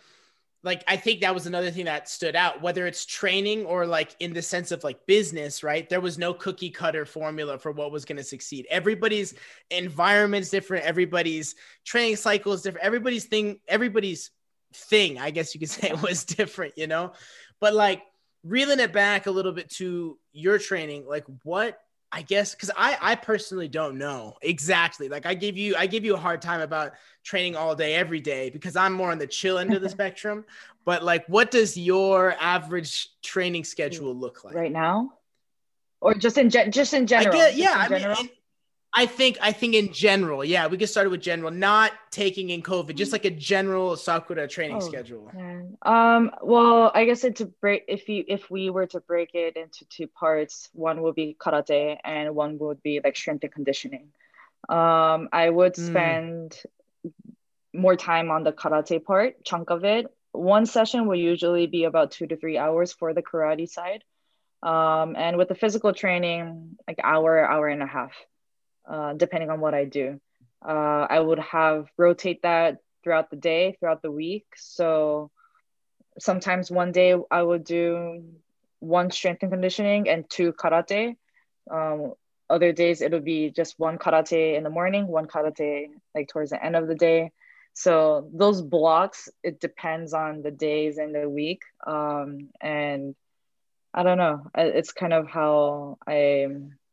like 0.63 0.83
I 0.89 0.97
think 0.97 1.21
that 1.21 1.35
was 1.35 1.47
another 1.47 1.71
thing 1.71 1.85
that 1.85 2.09
stood 2.09 2.35
out. 2.35 2.63
Whether 2.63 2.87
it's 2.87 3.05
training 3.05 3.67
or 3.67 3.85
like 3.85 4.17
in 4.19 4.33
the 4.33 4.41
sense 4.41 4.73
of 4.73 4.83
like 4.83 5.05
business, 5.05 5.63
right? 5.63 5.87
There 5.87 6.01
was 6.01 6.17
no 6.17 6.33
cookie 6.33 6.71
cutter 6.71 7.05
formula 7.05 7.59
for 7.59 7.71
what 7.71 7.93
was 7.93 8.07
going 8.07 8.17
to 8.17 8.25
succeed. 8.25 8.67
Everybody's 8.71 9.35
environment's 9.71 10.49
different. 10.49 10.87
Everybody's 10.87 11.55
training 11.85 12.17
cycle 12.17 12.55
is 12.55 12.63
different. 12.63 12.87
Everybody's 12.87 13.27
thing, 13.27 13.61
everybody's 13.69 14.31
thing, 14.73 15.19
I 15.19 15.33
guess 15.33 15.55
you 15.55 15.61
could 15.61 15.69
say, 15.79 15.93
was 16.03 16.25
different. 16.25 16.79
You 16.79 16.87
know, 16.87 17.13
but 17.61 17.75
like 17.75 18.03
reeling 18.43 18.81
it 18.81 18.95
back 18.95 19.27
a 19.27 19.31
little 19.31 19.53
bit 19.53 19.69
to 19.73 20.19
your 20.33 20.59
training, 20.59 21.07
like 21.07 21.27
what 21.43 21.79
I 22.11 22.23
guess 22.23 22.55
because 22.55 22.71
I 22.77 22.97
I 23.01 23.15
personally 23.15 23.69
don't 23.69 23.99
know 23.99 24.37
exactly. 24.41 25.09
Like 25.09 25.27
I 25.27 25.35
give 25.35 25.57
you 25.57 25.77
I 25.77 25.87
give 25.87 26.05
you 26.05 26.15
a 26.15 26.19
hard 26.19 26.41
time 26.41 26.61
about 26.61 26.93
training 27.23 27.55
all 27.55 27.75
day 27.75 27.95
every 27.95 28.21
day 28.21 28.49
because 28.51 28.77
I'm 28.77 28.95
more 28.95 29.11
on 29.11 29.19
the 29.19 29.27
chill 29.27 29.59
end 29.59 29.75
of 29.75 29.83
the 29.83 29.89
spectrum. 29.99 30.45
But 30.85 31.05
like, 31.05 31.27
what 31.27 31.51
does 31.51 31.77
your 31.77 32.35
average 32.41 33.11
training 33.23 33.65
schedule 33.65 34.15
look 34.15 34.43
like 34.43 34.55
right 34.55 34.73
now, 34.73 35.13
or 36.01 36.15
just 36.15 36.39
in 36.39 36.49
ge- 36.49 36.71
just 36.71 36.95
in 36.95 37.07
general? 37.07 37.37
Get, 37.37 37.57
yeah, 37.57 37.75
I 37.77 37.89
general? 37.89 38.17
mean, 38.23 38.31
I 38.95 39.07
think 39.07 39.39
I 39.41 39.53
think 39.53 39.75
in 39.75 39.93
general, 39.93 40.45
yeah, 40.45 40.67
we 40.67 40.77
get 40.77 40.89
started 40.89 41.11
with 41.11 41.21
general, 41.21 41.51
not 41.51 41.93
taking 42.11 42.51
in 42.51 42.63
COVID, 42.63 42.95
just 42.95 43.13
like 43.13 43.25
a 43.25 43.31
general 43.31 43.97
Sakura 43.97 44.49
training 44.49 44.79
oh, 44.79 44.81
schedule. 44.81 45.31
Man. 45.35 45.77
Um, 45.83 46.31
well, 46.43 46.91
I 46.95 47.05
guess 47.05 47.23
it 47.23 47.37
to 47.37 47.47
break 47.47 47.85
if 47.87 48.09
you 48.09 48.25
if 48.27 48.51
we 48.51 48.71
were 48.71 48.87
to 48.87 49.01
break 49.01 49.35
it 49.35 49.57
into 49.57 49.85
two 49.85 50.07
parts, 50.07 50.71
one 50.73 51.03
would 51.03 51.15
be 51.15 51.37
karate 51.39 51.99
and 52.03 52.35
one 52.35 52.59
would 52.59 52.83
be 52.83 53.01
like 53.05 53.17
strength 53.17 53.45
and 53.45 53.53
conditioning. 53.53 54.09
Um, 54.69 55.29
I 55.33 55.51
would 55.51 55.77
hmm. 55.77 55.87
spend 55.87 56.59
mm. 57.07 57.13
more 57.73 57.95
time 57.95 58.31
on 58.31 58.43
the 58.43 58.53
karate 58.53 59.05
part, 59.05 59.45
chunk 59.45 59.71
of 59.71 59.85
it. 59.85 60.07
One 60.33 60.67
session 60.67 61.07
will 61.07 61.17
usually 61.17 61.67
be 61.67 61.85
about 61.85 62.11
two 62.11 62.27
to 62.27 62.37
three 62.37 62.59
hours 62.59 62.93
for 62.93 63.15
the 63.15 63.23
karate 63.23 63.69
side. 63.69 64.03
Um, 64.63 65.15
and 65.17 65.37
with 65.37 65.49
the 65.49 65.55
physical 65.55 65.93
training, 65.93 66.77
like 66.87 66.99
hour, 67.03 67.49
hour 67.49 67.69
and 67.69 67.83
a 67.83 67.87
half, 67.87 68.13
uh, 68.89 69.13
depending 69.15 69.51
on 69.51 69.61
what 69.61 69.75
I 69.75 69.85
do. 69.85 70.21
Uh, 70.67 71.07
I 71.09 71.21
would 71.21 71.39
have 71.39 71.89
rotate 71.97 72.43
that 72.43 72.79
throughout 73.03 73.31
the 73.31 73.37
day, 73.37 73.77
throughout 73.79 74.03
the 74.03 74.11
week. 74.11 74.47
So 74.57 75.31
sometimes 76.19 76.71
one 76.71 76.93
day 76.93 77.15
I 77.31 77.43
would 77.43 77.65
do 77.65 78.25
one 78.81 79.11
strength 79.11 79.43
and 79.43 79.53
conditioning 79.53 80.09
and 80.09 80.29
two 80.29 80.53
karate. 80.53 81.17
Um, 81.71 82.15
other 82.51 82.73
days 82.73 83.03
it'll 83.03 83.21
be 83.21 83.51
just 83.51 83.79
one 83.79 83.99
karate 83.99 84.57
in 84.57 84.63
the 84.63 84.71
morning, 84.71 85.07
one 85.07 85.27
karate 85.27 85.89
like 86.15 86.29
towards 86.29 86.51
the 86.51 86.65
end 86.65 86.77
of 86.77 86.89
the 86.89 86.95
day. 86.95 87.33
So 87.75 88.29
those 88.33 88.63
blocks, 88.63 89.29
it 89.45 89.61
depends 89.61 90.13
on 90.13 90.43
the 90.43 90.51
days 90.51 90.99
and 90.99 91.15
the 91.15 91.29
week. 91.29 91.63
Um, 91.87 92.49
and 92.61 93.15
I 93.95 94.03
don't 94.03 94.19
know, 94.19 94.51
it's 94.57 94.93
kind 94.93 95.13
of 95.13 95.29
how 95.29 95.99
I 96.07 96.49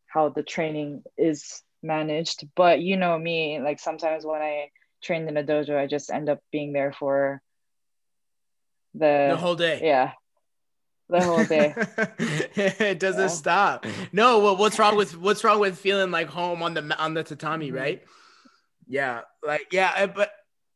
how 0.07 0.29
the 0.29 0.43
training 0.43 1.03
is 1.17 1.61
managed. 1.85 2.47
But 2.55 2.81
you 2.81 2.97
know 2.97 3.17
me, 3.17 3.59
like 3.61 3.79
sometimes 3.79 4.25
when 4.25 4.41
I 4.41 4.69
train 5.01 5.27
in 5.27 5.37
a 5.37 5.43
dojo, 5.43 5.77
I 5.77 5.87
just 5.87 6.11
end 6.11 6.29
up 6.29 6.39
being 6.51 6.73
there 6.73 6.91
for 6.91 7.41
the 8.93 9.27
the 9.31 9.37
whole 9.37 9.55
day. 9.55 9.79
Yeah, 9.83 10.11
the 11.09 11.21
whole 11.23 11.45
day. 11.45 11.73
it 12.17 12.99
doesn't 12.99 13.21
yeah. 13.21 13.27
stop. 13.27 13.85
No, 14.11 14.39
well, 14.39 14.57
what's 14.57 14.79
wrong 14.79 14.95
with 14.95 15.17
what's 15.17 15.43
wrong 15.43 15.59
with 15.59 15.77
feeling 15.77 16.11
like 16.11 16.27
home 16.27 16.63
on 16.63 16.73
the 16.73 16.97
on 16.97 17.13
the 17.13 17.23
tatami, 17.23 17.67
mm-hmm. 17.67 17.77
right? 17.77 18.03
Yeah, 18.87 19.21
like 19.45 19.67
yeah, 19.71 20.07
but 20.07 20.31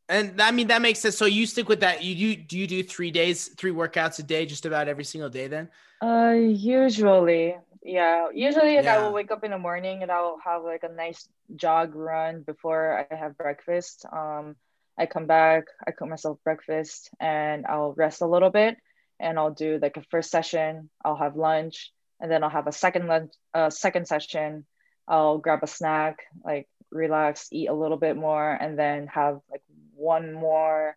and 0.08 0.42
I 0.42 0.52
mean 0.52 0.68
that 0.68 0.82
makes 0.82 1.00
sense. 1.00 1.18
So 1.18 1.26
you 1.26 1.46
stick 1.46 1.70
with 1.70 1.82
that. 1.82 2.04
You 2.04 2.16
do 2.16 2.42
do 2.44 2.58
you 2.58 2.68
do 2.68 2.84
three 2.84 3.12
days, 3.12 3.48
three 3.50 3.72
workouts 3.72 4.20
a 4.20 4.24
day, 4.24 4.46
just 4.46 4.66
about 4.66 4.88
every 4.88 5.04
single 5.04 5.30
day 5.30 5.48
then? 5.48 5.70
Uh, 6.02 6.34
usually, 6.34 7.56
yeah. 7.84 8.28
Usually, 8.34 8.76
like, 8.76 8.86
yeah. 8.86 8.98
I 8.98 9.04
will 9.04 9.14
wake 9.14 9.32
up 9.32 9.44
in 9.44 9.52
the 9.52 9.58
morning 9.58 10.04
and 10.04 10.12
I'll 10.12 10.40
have 10.44 10.64
like 10.64 10.84
a 10.84 10.94
nice 10.94 11.28
jog 11.56 11.96
run 11.96 12.42
before 12.42 13.06
I 13.12 13.16
have 13.16 13.38
breakfast. 13.38 14.06
Um, 14.12 14.56
I 14.98 15.06
come 15.06 15.28
back, 15.28 15.66
I 15.88 15.92
cook 15.92 16.10
myself 16.10 16.40
breakfast, 16.44 17.10
and 17.20 17.66
I'll 17.66 17.94
rest 17.94 18.22
a 18.22 18.28
little 18.28 18.50
bit 18.50 18.78
and 19.20 19.38
I'll 19.38 19.52
do 19.54 19.80
like 19.82 19.98
a 19.98 20.04
first 20.10 20.32
session, 20.32 20.90
I'll 21.04 21.18
have 21.18 21.36
lunch, 21.36 21.92
and 22.20 22.32
then 22.32 22.44
I'll 22.44 22.50
have 22.50 22.68
a 22.68 22.72
second 22.72 23.08
lunch, 23.08 23.34
uh, 23.54 23.70
second 23.70 24.08
session. 24.08 24.66
I'll 25.08 25.40
grab 25.40 25.60
a 25.64 25.68
snack, 25.68 26.20
like 26.44 26.68
relax, 26.92 27.50
eat 27.52 27.68
a 27.68 27.74
little 27.74 27.98
bit 27.98 28.16
more, 28.16 28.52
and 28.52 28.78
then 28.78 29.08
have 29.08 29.40
like 29.52 29.64
one 29.96 30.34
more 30.34 30.96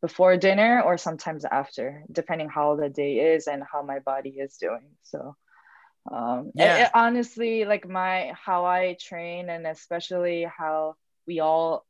before 0.00 0.36
dinner 0.36 0.82
or 0.82 0.98
sometimes 0.98 1.44
after, 1.44 2.04
depending 2.12 2.48
how 2.48 2.76
the 2.76 2.88
day 2.88 3.34
is 3.34 3.46
and 3.46 3.62
how 3.70 3.82
my 3.82 4.00
body 4.00 4.30
is 4.30 4.56
doing. 4.58 4.84
So, 5.02 5.34
um, 6.10 6.52
yeah. 6.54 6.76
It, 6.78 6.82
it, 6.82 6.90
honestly, 6.94 7.64
like 7.64 7.88
my 7.88 8.32
how 8.34 8.64
I 8.64 8.96
train 9.00 9.48
and 9.48 9.66
especially 9.66 10.44
how 10.44 10.96
we 11.26 11.40
all, 11.40 11.84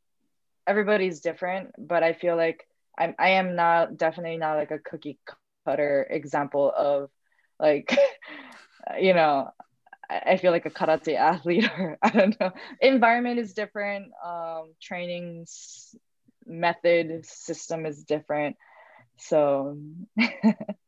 everybody's 0.66 1.20
different, 1.20 1.74
but 1.79 2.03
I 2.03 2.12
feel 2.12 2.37
like 2.37 2.66
I'm 2.98 3.14
I 3.18 3.31
am 3.31 3.57
not 3.57 3.96
definitely 3.96 4.37
not 4.38 4.57
like 4.57 4.70
a 4.70 4.79
cookie 4.79 5.18
cutter 5.27 5.79
example 5.85 6.44
of 6.46 6.83
like 7.33 7.68
you 8.77 8.90
know 8.92 9.27
I 9.92 10.20
feel 10.24 10.35
like 10.37 10.66
a 10.66 10.70
karate 10.70 11.16
athlete 11.16 11.64
or 11.79 11.98
I 12.03 12.11
don't 12.11 12.38
know. 12.38 12.50
Environment 12.81 13.38
is 13.38 13.55
different. 13.55 14.12
Um, 14.24 14.74
training 14.81 15.46
method 16.46 17.24
system 17.27 17.87
is 17.87 18.05
different. 18.05 18.57
So 19.18 19.79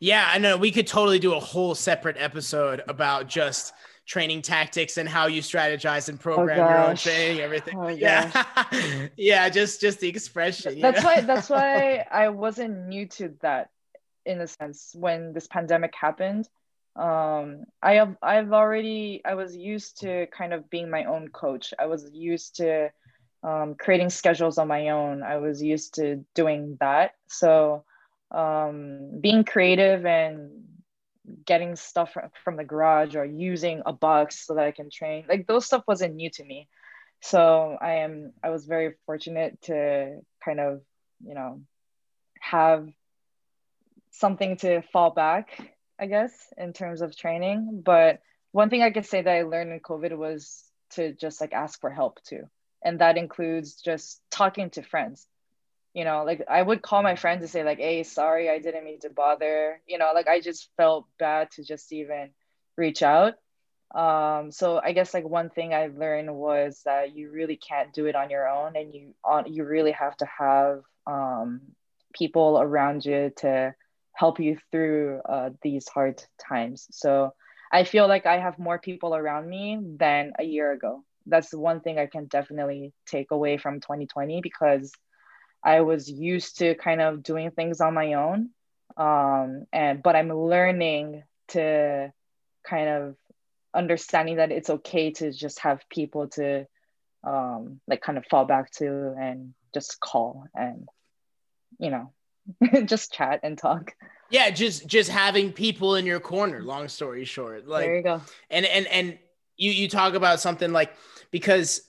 yeah, 0.00 0.28
I 0.32 0.38
know 0.38 0.56
we 0.56 0.72
could 0.72 0.86
totally 0.86 1.18
do 1.18 1.34
a 1.34 1.40
whole 1.40 1.74
separate 1.74 2.16
episode 2.18 2.82
about 2.88 3.28
just 3.28 3.72
training 4.06 4.42
tactics 4.42 4.96
and 4.96 5.08
how 5.08 5.26
you 5.26 5.40
strategize 5.40 6.08
and 6.08 6.18
program 6.18 6.58
oh, 6.58 6.68
your 6.68 6.78
own 6.88 6.96
training, 6.96 7.40
everything. 7.40 7.78
Oh, 7.78 7.88
yeah. 7.88 8.44
yeah, 9.16 9.48
just 9.48 9.80
just 9.80 10.00
the 10.00 10.08
expression. 10.08 10.80
That's 10.80 11.02
know? 11.02 11.08
why 11.08 11.20
that's 11.20 11.48
why 11.50 12.04
I 12.10 12.30
wasn't 12.30 12.88
new 12.88 13.06
to 13.06 13.34
that 13.42 13.70
in 14.26 14.40
a 14.40 14.46
sense 14.46 14.92
when 14.94 15.32
this 15.32 15.46
pandemic 15.46 15.94
happened 15.94 16.48
um 16.96 17.64
i 17.82 17.94
have 17.94 18.16
i've 18.20 18.52
already 18.52 19.22
i 19.24 19.34
was 19.34 19.56
used 19.56 20.00
to 20.00 20.26
kind 20.26 20.52
of 20.52 20.68
being 20.70 20.90
my 20.90 21.04
own 21.04 21.28
coach 21.28 21.72
i 21.78 21.86
was 21.86 22.10
used 22.12 22.56
to 22.56 22.90
um, 23.42 23.74
creating 23.74 24.10
schedules 24.10 24.58
on 24.58 24.68
my 24.68 24.90
own 24.90 25.22
i 25.22 25.36
was 25.36 25.62
used 25.62 25.94
to 25.94 26.24
doing 26.34 26.76
that 26.80 27.12
so 27.28 27.84
um 28.30 29.20
being 29.20 29.44
creative 29.44 30.06
and 30.06 30.64
getting 31.44 31.76
stuff 31.76 32.16
from 32.44 32.56
the 32.56 32.64
garage 32.64 33.14
or 33.14 33.24
using 33.24 33.82
a 33.86 33.92
box 33.92 34.46
so 34.46 34.54
that 34.54 34.64
i 34.64 34.70
can 34.70 34.90
train 34.90 35.24
like 35.28 35.46
those 35.46 35.66
stuff 35.66 35.82
wasn't 35.86 36.14
new 36.14 36.30
to 36.30 36.44
me 36.44 36.68
so 37.20 37.76
i 37.80 37.94
am 37.94 38.32
i 38.42 38.50
was 38.50 38.66
very 38.66 38.94
fortunate 39.06 39.60
to 39.62 40.18
kind 40.44 40.60
of 40.60 40.80
you 41.24 41.34
know 41.34 41.60
have 42.40 42.88
something 44.10 44.56
to 44.58 44.82
fall 44.92 45.10
back, 45.10 45.74
I 45.98 46.06
guess, 46.06 46.32
in 46.56 46.72
terms 46.72 47.00
of 47.00 47.16
training. 47.16 47.82
But 47.84 48.20
one 48.52 48.70
thing 48.70 48.82
I 48.82 48.90
could 48.90 49.06
say 49.06 49.22
that 49.22 49.32
I 49.32 49.42
learned 49.42 49.72
in 49.72 49.80
COVID 49.80 50.16
was 50.16 50.64
to 50.90 51.12
just 51.12 51.40
like 51.40 51.52
ask 51.52 51.80
for 51.80 51.90
help 51.90 52.22
too. 52.24 52.44
And 52.84 53.00
that 53.00 53.16
includes 53.16 53.74
just 53.74 54.20
talking 54.30 54.70
to 54.70 54.82
friends. 54.82 55.26
You 55.94 56.04
know, 56.04 56.24
like 56.24 56.42
I 56.48 56.62
would 56.62 56.82
call 56.82 57.02
my 57.02 57.16
friends 57.16 57.42
and 57.42 57.50
say, 57.50 57.64
like, 57.64 57.78
hey, 57.78 58.04
sorry, 58.04 58.48
I 58.48 58.58
didn't 58.60 58.84
mean 58.84 59.00
to 59.00 59.10
bother. 59.10 59.80
You 59.86 59.98
know, 59.98 60.12
like 60.14 60.28
I 60.28 60.40
just 60.40 60.70
felt 60.76 61.06
bad 61.18 61.50
to 61.52 61.64
just 61.64 61.92
even 61.92 62.30
reach 62.76 63.02
out. 63.02 63.34
Um, 63.94 64.52
so 64.52 64.80
I 64.82 64.92
guess 64.92 65.12
like 65.14 65.28
one 65.28 65.50
thing 65.50 65.74
I 65.74 65.88
learned 65.88 66.32
was 66.34 66.82
that 66.84 67.14
you 67.16 67.30
really 67.32 67.56
can't 67.56 67.92
do 67.92 68.06
it 68.06 68.14
on 68.14 68.30
your 68.30 68.48
own 68.48 68.76
and 68.76 68.94
you 68.94 69.14
on 69.24 69.52
you 69.52 69.64
really 69.64 69.90
have 69.92 70.16
to 70.18 70.26
have 70.26 70.82
um 71.06 71.60
people 72.14 72.60
around 72.60 73.04
you 73.04 73.32
to 73.38 73.74
help 74.12 74.38
you 74.38 74.58
through 74.70 75.20
uh, 75.28 75.50
these 75.62 75.88
hard 75.88 76.22
times. 76.48 76.86
So 76.90 77.32
I 77.72 77.84
feel 77.84 78.06
like 78.08 78.26
I 78.26 78.38
have 78.38 78.58
more 78.58 78.78
people 78.78 79.14
around 79.14 79.48
me 79.48 79.78
than 79.98 80.32
a 80.38 80.44
year 80.44 80.72
ago. 80.72 81.04
That's 81.26 81.54
one 81.54 81.80
thing 81.80 81.98
I 81.98 82.06
can 82.06 82.26
definitely 82.26 82.92
take 83.06 83.30
away 83.30 83.56
from 83.58 83.80
2020 83.80 84.40
because 84.40 84.92
I 85.62 85.82
was 85.82 86.10
used 86.10 86.58
to 86.58 86.74
kind 86.74 87.00
of 87.00 87.22
doing 87.22 87.50
things 87.50 87.80
on 87.80 87.94
my 87.94 88.14
own. 88.14 88.50
Um, 88.96 89.66
and 89.72 90.02
but 90.02 90.16
I'm 90.16 90.32
learning 90.32 91.22
to 91.48 92.12
kind 92.64 92.88
of 92.88 93.16
understanding 93.74 94.36
that 94.36 94.52
it's 94.52 94.70
okay 94.70 95.12
to 95.12 95.32
just 95.32 95.60
have 95.60 95.88
people 95.88 96.28
to 96.28 96.66
um, 97.24 97.80
like 97.86 98.00
kind 98.00 98.18
of 98.18 98.26
fall 98.26 98.44
back 98.44 98.70
to 98.72 99.14
and 99.18 99.54
just 99.72 100.00
call 100.00 100.46
and 100.54 100.88
you 101.78 101.90
know 101.90 102.12
just 102.86 103.12
chat 103.12 103.40
and 103.42 103.56
talk. 103.58 103.94
Yeah, 104.30 104.50
just 104.50 104.86
just 104.86 105.10
having 105.10 105.52
people 105.52 105.96
in 105.96 106.06
your 106.06 106.20
corner. 106.20 106.62
Long 106.62 106.88
story 106.88 107.24
short, 107.24 107.66
like 107.66 107.84
there 107.84 107.96
you 107.96 108.02
go. 108.02 108.22
And 108.48 108.64
and 108.66 108.86
and 108.86 109.18
you 109.56 109.70
you 109.70 109.88
talk 109.88 110.14
about 110.14 110.40
something 110.40 110.72
like 110.72 110.94
because 111.30 111.82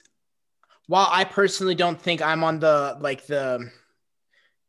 while 0.92 1.08
I 1.10 1.24
personally 1.24 1.74
don't 1.74 1.98
think 2.00 2.22
I'm 2.22 2.44
on 2.44 2.60
the 2.60 2.98
like 3.00 3.26
the 3.26 3.72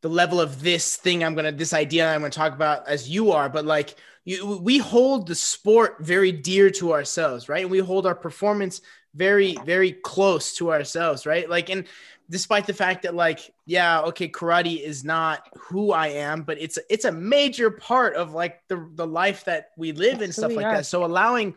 the 0.01 0.07
level 0.07 0.39
of 0.39 0.61
this 0.61 0.95
thing 0.95 1.21
I'm 1.21 1.35
gonna 1.35 1.51
this 1.51 1.73
idea 1.73 2.09
I'm 2.09 2.21
gonna 2.21 2.31
talk 2.31 2.53
about 2.53 2.87
as 2.87 3.09
you 3.09 3.33
are, 3.33 3.49
but 3.49 3.65
like 3.65 3.95
you 4.23 4.57
we 4.57 4.77
hold 4.77 5.27
the 5.27 5.35
sport 5.35 5.97
very 5.99 6.31
dear 6.31 6.69
to 6.71 6.93
ourselves, 6.93 7.49
right? 7.49 7.63
And 7.63 7.69
we 7.69 7.79
hold 7.79 8.07
our 8.07 8.15
performance 8.15 8.79
very 9.13 9.57
very 9.65 9.91
close 9.91 10.55
to 10.55 10.71
ourselves, 10.71 11.25
right? 11.25 11.49
Like 11.49 11.69
and 11.69 11.83
despite 12.29 12.67
the 12.67 12.73
fact 12.73 13.03
that 13.03 13.15
like 13.15 13.53
yeah 13.65 13.99
okay 14.03 14.29
karate 14.29 14.81
is 14.81 15.03
not 15.03 15.45
who 15.57 15.91
i 15.91 16.07
am 16.07 16.41
but 16.41 16.57
it's 16.57 16.79
it's 16.89 17.03
a 17.03 17.11
major 17.11 17.69
part 17.69 18.15
of 18.15 18.33
like 18.33 18.61
the 18.69 18.89
the 18.95 19.05
life 19.05 19.43
that 19.43 19.71
we 19.77 19.91
live 19.91 20.21
and 20.21 20.33
stuff 20.33 20.55
like 20.55 20.65
that 20.65 20.85
so 20.85 21.03
allowing 21.03 21.53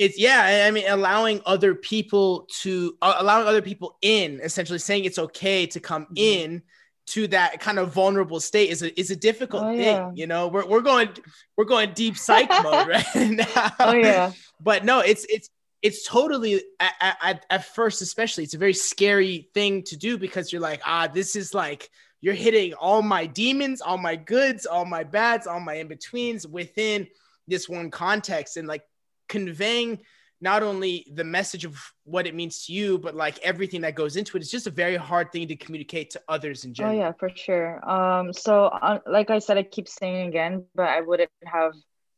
it's 0.00 0.18
yeah 0.18 0.64
i 0.66 0.70
mean 0.70 0.84
allowing 0.88 1.40
other 1.44 1.74
people 1.74 2.48
to 2.50 2.96
uh, 3.02 3.16
allowing 3.18 3.46
other 3.46 3.62
people 3.62 3.98
in 4.00 4.40
essentially 4.42 4.78
saying 4.78 5.04
it's 5.04 5.18
okay 5.18 5.66
to 5.66 5.78
come 5.78 6.04
mm-hmm. 6.04 6.16
in 6.16 6.62
to 7.06 7.28
that 7.28 7.60
kind 7.60 7.78
of 7.78 7.92
vulnerable 7.92 8.40
state 8.40 8.70
is 8.70 8.82
a 8.82 8.98
is 8.98 9.10
a 9.10 9.16
difficult 9.16 9.62
oh, 9.62 9.70
yeah. 9.70 10.06
thing 10.06 10.16
you 10.16 10.26
know 10.26 10.48
we're, 10.48 10.66
we're 10.66 10.80
going 10.80 11.08
we're 11.56 11.66
going 11.66 11.92
deep 11.92 12.16
psych 12.16 12.48
mode 12.62 12.88
right 12.88 13.04
now 13.14 13.70
oh 13.78 13.92
yeah 13.92 14.32
but 14.60 14.84
no 14.84 15.00
it's 15.00 15.26
it's 15.28 15.50
it's 15.82 16.06
totally 16.06 16.62
at, 16.78 17.16
at, 17.22 17.46
at 17.50 17.64
first 17.64 18.00
especially 18.00 18.42
it's 18.44 18.54
a 18.54 18.58
very 18.58 18.74
scary 18.74 19.48
thing 19.54 19.82
to 19.82 19.96
do 19.96 20.16
because 20.16 20.50
you're 20.50 20.62
like 20.62 20.80
ah 20.86 21.06
this 21.06 21.36
is 21.36 21.52
like 21.52 21.90
you're 22.22 22.34
hitting 22.34 22.72
all 22.74 23.02
my 23.02 23.26
demons 23.26 23.82
all 23.82 23.98
my 23.98 24.16
goods 24.16 24.64
all 24.64 24.86
my 24.86 25.04
bads 25.04 25.46
all 25.46 25.60
my 25.60 25.74
in-betweens 25.74 26.46
within 26.46 27.06
this 27.48 27.68
one 27.68 27.90
context 27.90 28.56
and 28.56 28.68
like 28.68 28.82
conveying 29.30 30.00
not 30.40 30.62
only 30.62 31.06
the 31.14 31.24
message 31.24 31.64
of 31.64 31.78
what 32.04 32.26
it 32.26 32.34
means 32.34 32.64
to 32.66 32.72
you, 32.72 32.98
but 32.98 33.14
like 33.14 33.38
everything 33.40 33.82
that 33.82 33.94
goes 33.94 34.16
into 34.16 34.36
it. 34.36 34.40
It's 34.40 34.50
just 34.50 34.66
a 34.66 34.70
very 34.70 34.96
hard 34.96 35.32
thing 35.32 35.48
to 35.48 35.56
communicate 35.56 36.10
to 36.10 36.22
others 36.28 36.64
in 36.64 36.72
general. 36.74 36.96
Oh 36.96 36.98
yeah, 36.98 37.12
for 37.18 37.30
sure. 37.34 37.88
Um, 37.88 38.32
so 38.32 38.66
uh, 38.66 38.98
like 39.06 39.30
I 39.30 39.38
said, 39.38 39.58
I 39.58 39.62
keep 39.62 39.88
saying 39.88 40.28
again, 40.28 40.64
but 40.74 40.88
I 40.88 41.02
wouldn't 41.02 41.30
have 41.44 41.72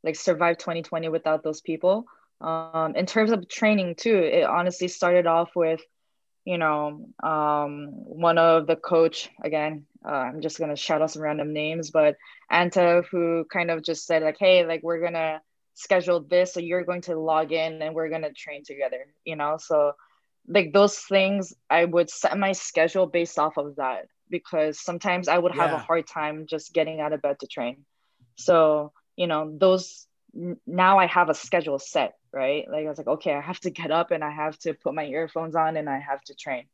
like 0.04 0.16
survived 0.16 0.60
2020 0.60 1.08
without 1.08 1.42
those 1.42 1.60
people. 1.60 2.04
Um, 2.40 2.94
in 2.96 3.06
terms 3.06 3.32
of 3.32 3.48
training 3.48 3.96
too, 3.96 4.16
it 4.16 4.44
honestly 4.44 4.88
started 4.88 5.26
off 5.26 5.50
with, 5.54 5.80
you 6.44 6.58
know, 6.58 7.08
um, 7.22 7.88
one 7.92 8.38
of 8.38 8.66
the 8.66 8.76
coach 8.76 9.30
again. 9.44 9.86
Uh, 10.04 10.10
I'm 10.10 10.40
just 10.40 10.58
gonna 10.58 10.76
shout 10.76 11.02
out 11.02 11.10
some 11.10 11.22
random 11.22 11.52
names, 11.52 11.90
but 11.90 12.16
Anta, 12.50 13.04
who 13.10 13.46
kind 13.52 13.70
of 13.70 13.82
just 13.82 14.06
said 14.06 14.22
like, 14.22 14.36
hey, 14.38 14.64
like 14.64 14.82
we're 14.82 15.00
gonna 15.00 15.40
scheduled 15.74 16.28
this 16.28 16.54
so 16.54 16.60
you're 16.60 16.84
going 16.84 17.00
to 17.00 17.18
log 17.18 17.52
in 17.52 17.80
and 17.82 17.94
we're 17.94 18.08
going 18.08 18.22
to 18.22 18.32
train 18.32 18.62
together 18.64 19.06
you 19.24 19.36
know? 19.36 19.56
So 19.58 19.92
like 20.48 20.72
those 20.72 20.98
things 20.98 21.54
i 21.70 21.84
would 21.84 22.10
set 22.10 22.36
my 22.36 22.52
schedule 22.52 23.06
based 23.06 23.38
off 23.38 23.56
of 23.56 23.76
that 23.76 24.06
because 24.28 24.80
sometimes 24.80 25.28
i 25.28 25.38
would 25.38 25.54
have 25.54 25.70
yeah. 25.70 25.76
a 25.76 25.80
hard 25.80 26.06
time 26.06 26.46
just 26.46 26.72
getting 26.72 27.00
out 27.00 27.12
of 27.12 27.22
bed 27.22 27.38
to 27.40 27.46
train. 27.46 27.84
So 28.36 28.92
you 29.16 29.26
know 29.26 29.56
those 29.56 30.06
now 30.66 30.98
i 30.98 31.06
have 31.06 31.28
a 31.28 31.34
schedule 31.34 31.78
set 31.78 32.14
right? 32.32 32.64
Like 32.70 32.86
i 32.86 32.88
was 32.88 32.98
like 32.98 33.08
okay 33.08 33.34
i 33.34 33.40
have 33.40 33.60
to 33.60 33.70
get 33.70 33.90
up 33.90 34.10
and 34.10 34.24
i 34.24 34.30
have 34.30 34.58
to 34.60 34.74
put 34.74 34.94
my 34.94 35.04
earphones 35.04 35.54
on 35.54 35.76
and 35.76 35.88
i 35.88 35.98
have 35.98 36.22
to 36.24 36.34
train 36.34 36.64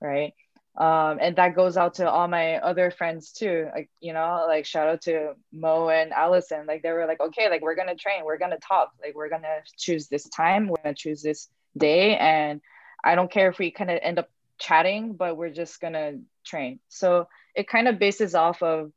right 0.00 0.32
um, 0.76 1.18
and 1.20 1.36
that 1.36 1.54
goes 1.54 1.76
out 1.76 1.94
to 1.94 2.10
all 2.10 2.28
my 2.28 2.56
other 2.56 2.90
friends 2.90 3.32
too 3.32 3.68
like 3.74 3.90
you 4.00 4.12
know 4.14 4.44
like 4.48 4.64
shout 4.64 4.88
out 4.88 5.02
to 5.02 5.34
mo 5.52 5.88
and 5.90 6.12
allison. 6.12 6.66
Like 6.66 6.82
they 6.82 6.92
were 6.92 7.06
like 7.06 7.20
okay 7.20 7.50
like 7.50 7.60
we're 7.60 7.74
gonna 7.74 7.94
train 7.94 8.24
we're 8.24 8.38
gonna 8.38 8.58
talk 8.58 8.90
like 9.02 9.14
we're 9.14 9.28
gonna 9.28 9.60
choose 9.76 10.08
this 10.08 10.28
time 10.28 10.68
we're 10.68 10.82
gonna 10.82 10.94
choose 10.94 11.22
this 11.22 11.48
day 11.76 12.16
and 12.18 12.60
i 13.02 13.14
don't 13.14 13.30
care 13.30 13.48
if 13.48 13.58
we 13.58 13.70
kind 13.70 13.90
of 13.90 13.98
end 14.02 14.18
up 14.18 14.28
chatting 14.58 15.14
but 15.14 15.36
we're 15.36 15.50
just 15.50 15.80
gonna 15.80 16.18
train. 16.44 16.78
So 16.88 17.28
it 17.54 17.68
kind 17.68 17.88
of 17.88 17.98
bases 17.98 18.34
off 18.34 18.62
of 18.62 18.92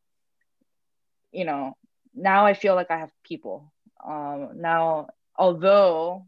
you 1.32 1.46
know 1.46 1.76
now 2.14 2.46
i 2.46 2.54
feel 2.54 2.76
like 2.76 2.92
i 2.92 2.98
have 3.00 3.12
people. 3.24 3.72
Um, 4.06 4.52
now 4.56 5.08
although 5.36 6.26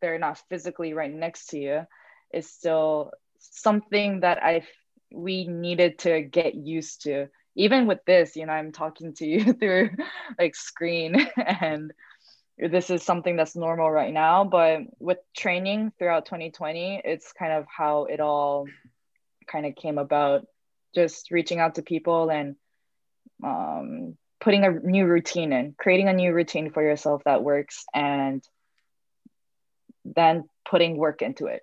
they're 0.00 0.18
not 0.18 0.42
physically 0.48 0.92
right 0.92 1.12
next 1.12 1.46
to 1.48 1.58
you 1.58 1.86
it's 2.30 2.50
still 2.50 3.12
something 3.38 4.20
that 4.20 4.42
I 4.42 4.62
we 5.12 5.46
needed 5.46 5.98
to 6.00 6.22
get 6.22 6.54
used 6.54 7.02
to. 7.02 7.28
Even 7.54 7.86
with 7.86 8.00
this, 8.06 8.36
you 8.36 8.44
know, 8.46 8.52
I'm 8.52 8.72
talking 8.72 9.14
to 9.14 9.26
you 9.26 9.52
through 9.60 9.90
like 10.38 10.54
screen 10.54 11.26
and 11.36 11.92
this 12.58 12.88
is 12.88 13.02
something 13.02 13.36
that's 13.36 13.54
normal 13.54 13.90
right 13.90 14.12
now, 14.12 14.44
but 14.44 14.80
with 14.98 15.18
training 15.36 15.92
throughout 15.98 16.24
2020, 16.24 17.02
it's 17.04 17.32
kind 17.32 17.52
of 17.52 17.66
how 17.68 18.04
it 18.06 18.20
all 18.20 18.66
kind 19.46 19.66
of 19.66 19.74
came 19.76 19.98
about 19.98 20.46
just 20.94 21.30
reaching 21.30 21.60
out 21.60 21.74
to 21.74 21.82
people 21.82 22.30
and 22.30 22.56
um, 23.44 24.16
putting 24.40 24.64
a 24.64 24.70
new 24.70 25.04
routine 25.04 25.52
in, 25.52 25.74
creating 25.78 26.08
a 26.08 26.14
new 26.14 26.32
routine 26.32 26.70
for 26.70 26.82
yourself 26.82 27.22
that 27.24 27.44
works, 27.44 27.84
and 27.94 28.42
then 30.06 30.44
putting 30.68 30.96
work 30.96 31.20
into 31.20 31.46
it. 31.46 31.60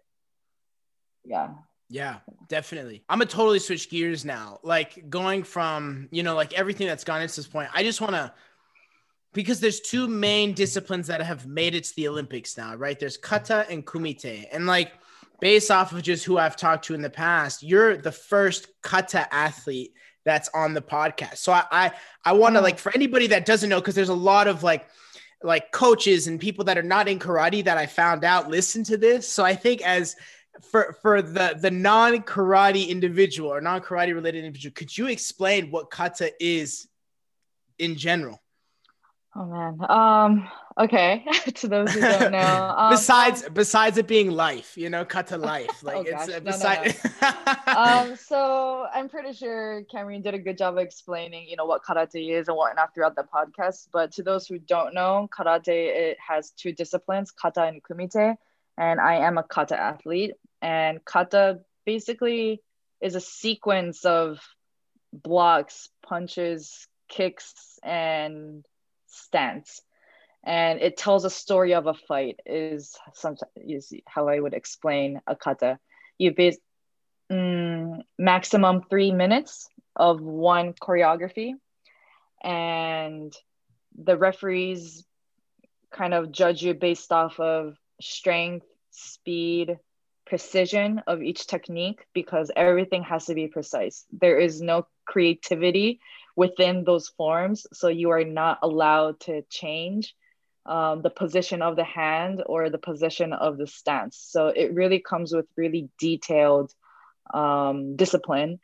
Yeah. 1.26 1.50
Yeah, 1.90 2.18
definitely. 2.48 3.04
I'm 3.08 3.20
gonna 3.20 3.30
totally 3.30 3.60
switch 3.60 3.90
gears 3.90 4.26
now. 4.26 4.60
Like 4.64 5.10
going 5.10 5.44
from, 5.44 6.08
you 6.12 6.24
know, 6.24 6.36
like 6.36 6.54
everything 6.54 6.88
that's 6.88 7.04
gone 7.04 7.22
into 7.22 7.36
this 7.36 7.48
point. 7.48 7.70
I 7.74 7.84
just 7.84 8.02
wanna 8.02 8.34
because 9.34 9.60
there's 9.60 9.80
two 9.80 10.08
main 10.08 10.54
disciplines 10.54 11.08
that 11.08 11.22
have 11.22 11.46
made 11.46 11.76
it 11.76 11.84
to 11.86 11.96
the 11.96 12.08
Olympics 12.08 12.58
now, 12.58 12.76
right? 12.76 13.00
There's 13.00 13.18
kata 13.18 13.66
and 13.70 13.86
kumite. 13.86 14.48
And 14.52 14.66
like 14.66 14.92
based 15.40 15.72
off 15.72 15.92
of 15.92 16.02
just 16.02 16.26
who 16.26 16.38
I've 16.38 16.56
talked 16.56 16.86
to 16.86 16.96
in 16.96 17.02
the 17.02 17.10
past, 17.10 17.62
you're 17.64 17.98
the 17.98 18.12
first 18.12 18.68
kata 18.82 19.32
athlete 19.34 19.94
that's 20.26 20.50
on 20.54 20.74
the 20.74 20.82
podcast. 20.82 21.38
So 21.38 21.52
I 21.52 21.66
I, 21.72 21.92
I 22.26 22.34
want 22.34 22.56
to 22.56 22.62
like 22.62 22.80
for 22.80 22.92
anybody 22.96 23.28
that 23.28 23.46
doesn't 23.46 23.70
know, 23.70 23.80
because 23.80 23.96
there's 23.96 24.10
a 24.10 24.16
lot 24.16 24.48
of 24.48 24.64
like 24.64 24.88
like 25.44 25.72
coaches 25.72 26.28
and 26.28 26.40
people 26.40 26.66
that 26.66 26.78
are 26.78 26.84
not 26.84 27.08
in 27.08 27.20
karate 27.20 27.66
that 27.66 27.78
I 27.78 27.86
found 27.86 28.24
out 28.24 28.50
listen 28.50 28.84
to 28.86 28.98
this. 28.98 29.28
So 29.28 29.44
I 29.44 29.54
think 29.56 29.82
as 29.86 30.16
for 30.62 30.96
for 31.02 31.22
the 31.22 31.58
the 31.60 31.72
non 31.72 32.22
karate 32.22 32.88
individual 32.88 33.52
or 33.52 33.62
non 33.62 33.82
karate 33.82 34.14
related 34.14 34.44
individual, 34.46 34.74
could 34.74 34.96
you 34.96 35.08
explain 35.08 35.72
what 35.72 35.90
kata 35.90 36.32
is 36.40 36.88
in 37.80 37.96
general? 37.96 38.40
Oh 39.36 39.46
man. 39.46 39.78
Um. 39.90 40.48
Okay. 40.78 41.26
to 41.56 41.68
those 41.68 41.92
who 41.92 42.02
don't 42.02 42.32
know, 42.32 42.74
um, 42.78 42.92
besides 42.92 43.50
besides 43.50 43.98
it 43.98 44.08
being 44.08 44.30
life, 44.30 44.78
you 44.78 44.90
know, 44.90 45.04
kata 45.06 45.38
life. 45.38 45.70
Like 45.84 45.98
oh, 45.98 46.04
it's 46.06 46.30
uh, 46.30 46.40
beside. 46.40 46.96
No, 47.22 47.34
no. 47.68 47.74
um. 47.74 48.16
So 48.16 48.86
I'm 48.94 49.10
pretty 49.10 49.34
sure 49.34 49.84
Cameron 49.92 50.22
did 50.22 50.36
a 50.36 50.40
good 50.40 50.58
job 50.58 50.76
of 50.76 50.84
explaining, 50.84 51.48
you 51.48 51.56
know, 51.56 51.66
what 51.66 51.84
karate 51.84 52.32
is 52.32 52.48
and 52.48 52.56
whatnot 52.56 52.94
throughout 52.94 53.16
the 53.16 53.24
podcast. 53.24 53.88
But 53.92 54.12
to 54.14 54.24
those 54.24 54.46
who 54.48 54.60
don't 54.60 54.94
know, 54.94 55.28
karate 55.36 55.68
it 55.68 56.18
has 56.26 56.52
two 56.52 56.72
disciplines, 56.72 57.32
kata 57.32 57.64
and 57.64 57.82
kumite 57.82 58.38
and 58.78 59.00
I 59.00 59.16
am 59.16 59.38
a 59.38 59.44
kata 59.44 59.80
athlete. 59.80 60.34
And 60.64 61.04
kata 61.04 61.60
basically 61.86 62.62
is 63.02 63.16
a 63.16 63.20
sequence 63.20 64.06
of 64.06 64.40
blocks, 65.12 65.90
punches, 66.02 66.88
kicks, 67.10 67.78
and 67.84 68.64
stance. 69.08 69.82
And 70.42 70.80
it 70.80 70.96
tells 70.96 71.26
a 71.26 71.30
story 71.30 71.74
of 71.74 71.86
a 71.88 71.94
fight. 71.94 72.40
Is 72.46 72.96
sometimes 73.14 73.52
is 73.58 73.94
how 74.08 74.30
I 74.30 74.40
would 74.40 74.54
explain 74.54 75.20
a 75.28 75.36
kata. 75.36 75.80
You 76.18 76.34
base 76.34 76.58
mm, 77.30 78.00
maximum 78.18 78.84
three 78.90 79.12
minutes 79.12 79.68
of 79.98 80.22
one 80.22 80.74
choreography, 80.74 81.56
and 82.42 83.34
the 83.98 84.18
referees 84.18 85.06
kind 85.92 86.14
of 86.14 86.32
judge 86.32 86.64
you 86.64 86.74
based 86.74 87.12
off 87.12 87.38
of 87.40 87.76
strength, 88.02 88.66
speed, 88.92 89.78
precision 90.34 91.00
of 91.06 91.22
each 91.22 91.46
technique 91.46 92.08
because 92.12 92.50
everything 92.56 93.04
has 93.04 93.26
to 93.26 93.36
be 93.36 93.48
precise. 93.48 94.04
There 94.12 94.40
is 94.40 94.64
no 94.64 94.88
creativity 95.06 96.00
within 96.36 96.84
those 96.84 97.08
forms, 97.10 97.68
so 97.72 97.88
you 97.88 98.10
are 98.10 98.24
not 98.24 98.58
allowed 98.64 99.20
to 99.28 99.44
change 99.52 100.16
um, 100.66 101.04
the 101.04 101.12
position 101.12 101.62
of 101.62 101.76
the 101.76 101.84
hand 101.84 102.42
or 102.48 102.72
the 102.72 102.80
position 102.80 103.32
of 103.32 103.60
the 103.60 103.68
stance. 103.68 104.18
So 104.18 104.48
it 104.48 104.74
really 104.74 104.98
comes 104.98 105.36
with 105.36 105.46
really 105.56 105.90
detailed 106.00 106.74
um, 107.32 107.96
discipline. 107.96 108.60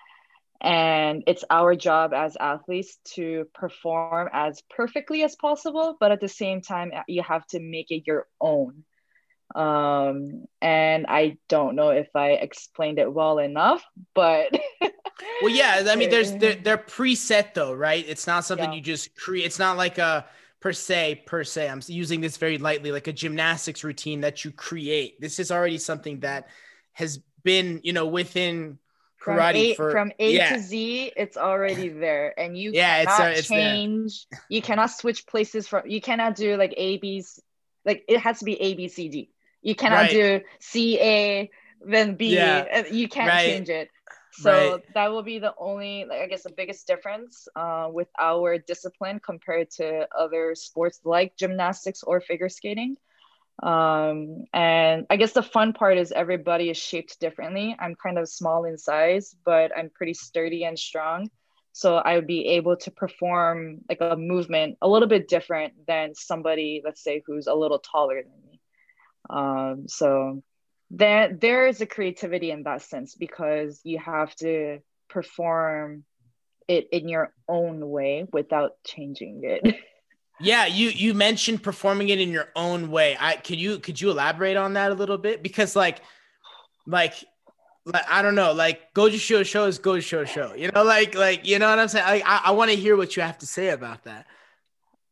And 0.60 1.22
it's 1.28 1.46
our 1.52 1.76
job 1.76 2.16
as 2.16 2.36
athletes 2.36 2.98
to 3.14 3.46
perform 3.54 4.28
as 4.34 4.64
perfectly 4.72 5.22
as 5.22 5.36
possible, 5.36 5.98
but 6.00 6.12
at 6.12 6.20
the 6.20 6.28
same 6.28 6.62
time, 6.62 6.92
you 7.08 7.22
have 7.22 7.46
to 7.50 7.60
make 7.60 7.92
it 7.92 8.08
your 8.08 8.26
own 8.42 8.86
um 9.56 10.46
and 10.62 11.06
i 11.08 11.38
don't 11.48 11.76
know 11.76 11.90
if 11.90 12.08
i 12.16 12.32
explained 12.32 13.00
it 13.00 13.12
well 13.12 13.40
enough 13.40 13.84
but 14.14 14.52
well 15.42 15.50
yeah 15.50 15.84
i 15.88 15.96
mean 15.96 16.10
there's 16.10 16.34
they're, 16.34 16.56
they're 16.56 16.78
preset 16.78 17.54
though 17.56 17.74
right 17.74 18.06
it's 18.08 18.28
not 18.28 18.46
something 18.46 18.72
yeah. 18.72 18.76
you 18.76 18.82
just 18.82 19.16
create 19.16 19.46
it's 19.46 19.58
not 19.58 19.76
like 19.76 19.98
a 19.98 20.26
per 20.60 20.72
se 20.72 21.24
per 21.26 21.44
se 21.44 21.68
i'm 21.68 21.82
using 21.88 22.22
this 22.22 22.38
very 22.38 22.60
lightly 22.60 22.92
like 22.92 23.08
a 23.08 23.14
gymnastics 23.14 23.84
routine 23.84 24.22
that 24.22 24.46
you 24.46 24.52
create 24.52 25.20
this 25.20 25.40
is 25.40 25.52
already 25.52 25.80
something 25.80 26.20
that 26.20 26.48
has 26.94 27.20
been 27.44 27.80
you 27.84 27.94
know 27.94 28.06
within 28.06 28.78
karate 29.20 29.26
from 29.26 29.56
a, 29.56 29.74
for, 29.74 29.92
from 29.92 30.12
a 30.20 30.34
yeah. 30.34 30.54
to 30.54 30.60
z 30.62 31.12
it's 31.18 31.38
already 31.38 31.90
there 31.90 32.40
and 32.40 32.58
you 32.58 32.72
yeah 32.74 33.04
cannot 33.04 33.32
it's, 33.32 33.38
uh, 33.38 33.40
it's 33.40 33.48
change 33.48 34.28
there. 34.30 34.42
you 34.50 34.62
cannot 34.62 34.92
switch 34.92 35.26
places 35.26 35.68
from 35.68 35.84
you 35.88 36.00
cannot 36.00 36.36
do 36.36 36.56
like 36.56 36.74
a 36.78 36.98
b's 36.98 37.40
like 37.86 38.04
it 38.08 38.20
has 38.20 38.40
to 38.40 38.46
be 38.46 38.60
a 38.62 38.76
b 38.76 38.88
c 38.88 39.10
d 39.10 39.30
you 39.62 39.76
cannot 39.76 39.96
right. 39.96 40.12
do 40.12 40.42
C 40.60 41.00
A 41.00 41.50
then 41.86 42.16
B. 42.16 42.36
Yeah. 42.36 42.88
You 42.92 43.08
can't 43.08 43.30
right. 43.30 43.46
change 43.46 43.70
it. 43.70 43.90
So 44.34 44.52
right. 44.52 44.94
that 44.94 45.12
will 45.12 45.24
be 45.24 45.40
the 45.40 45.54
only, 45.58 46.06
like, 46.08 46.22
I 46.22 46.28
guess, 46.28 46.44
the 46.44 46.52
biggest 46.52 46.88
difference 46.88 47.48
uh, 47.56 47.88
with 47.92 48.08
our 48.20 48.58
discipline 48.58 49.20
compared 49.20 49.72
to 49.78 50.08
other 50.18 50.56
sports 50.56 51.00
like 51.04 51.36
gymnastics 51.36 52.04
or 52.04 52.22
figure 52.22 52.50
skating. 52.50 52.96
Um, 53.62 54.46
and 54.54 55.06
I 55.10 55.18
guess 55.18 55.34
the 55.34 55.44
fun 55.44 55.74
part 55.74 55.98
is 55.98 56.14
everybody 56.14 56.70
is 56.70 56.78
shaped 56.78 57.20
differently. 57.20 57.76
I'm 57.78 57.96
kind 57.96 58.18
of 58.18 58.30
small 58.30 58.64
in 58.66 58.78
size, 58.78 59.36
but 59.44 59.76
I'm 59.78 59.90
pretty 59.90 60.14
sturdy 60.14 60.64
and 60.64 60.80
strong. 60.80 61.30
So 61.74 61.98
I 61.98 62.16
would 62.16 62.28
be 62.28 62.48
able 62.50 62.78
to 62.78 62.92
perform 62.92 63.80
like 63.90 64.00
a 64.00 64.16
movement 64.16 64.78
a 64.82 64.88
little 64.88 65.10
bit 65.10 65.28
different 65.28 65.74
than 65.88 66.14
somebody, 66.16 66.82
let's 66.86 67.04
say, 67.04 67.22
who's 67.26 67.48
a 67.48 67.54
little 67.54 67.80
taller 67.80 68.22
than 68.22 68.32
me. 68.44 68.49
Um, 69.30 69.88
so 69.88 70.42
there 70.92 71.32
there 71.34 71.68
is 71.68 71.82
a 71.82 71.86
creativity 71.86 72.52
in 72.52 72.64
that 72.64 72.82
sense 72.82 73.16
because 73.16 73.80
you 73.84 74.00
have 74.00 74.36
to 74.38 74.80
perform 75.10 76.04
it 76.68 76.90
in 76.92 77.08
your 77.08 77.34
own 77.48 77.88
way 77.90 78.26
without 78.32 78.72
changing 78.86 79.42
it. 79.44 79.76
Yeah, 80.42 80.68
you 80.68 80.90
you 80.90 81.14
mentioned 81.14 81.62
performing 81.64 82.10
it 82.10 82.22
in 82.22 82.30
your 82.30 82.48
own 82.56 82.92
way. 82.92 83.18
I 83.20 83.36
could 83.36 83.60
you 83.60 83.80
could 83.80 84.00
you 84.00 84.10
elaborate 84.10 84.56
on 84.56 84.74
that 84.74 84.90
a 84.90 84.94
little 84.94 85.18
bit 85.18 85.44
because 85.44 85.76
like 85.76 86.00
like 86.88 87.14
like 87.86 88.06
I 88.10 88.22
don't 88.22 88.36
know, 88.36 88.54
like 88.54 88.94
Gojushiho 88.94 89.46
Sho 89.46 89.66
is 89.66 89.80
Gojushiho 89.80 90.26
Sho. 90.28 90.54
You 90.56 90.72
know, 90.72 90.84
like 90.84 91.14
like 91.16 91.46
you 91.46 91.60
know 91.60 91.70
what 91.70 91.80
I'm 91.80 91.90
saying? 91.90 92.06
Like 92.06 92.24
I, 92.26 92.42
I 92.46 92.52
want 92.52 92.72
to 92.72 92.78
hear 92.78 92.96
what 92.96 93.18
you 93.18 93.24
have 93.24 93.38
to 93.40 93.46
say 93.46 93.70
about 93.70 94.06
that. 94.06 94.28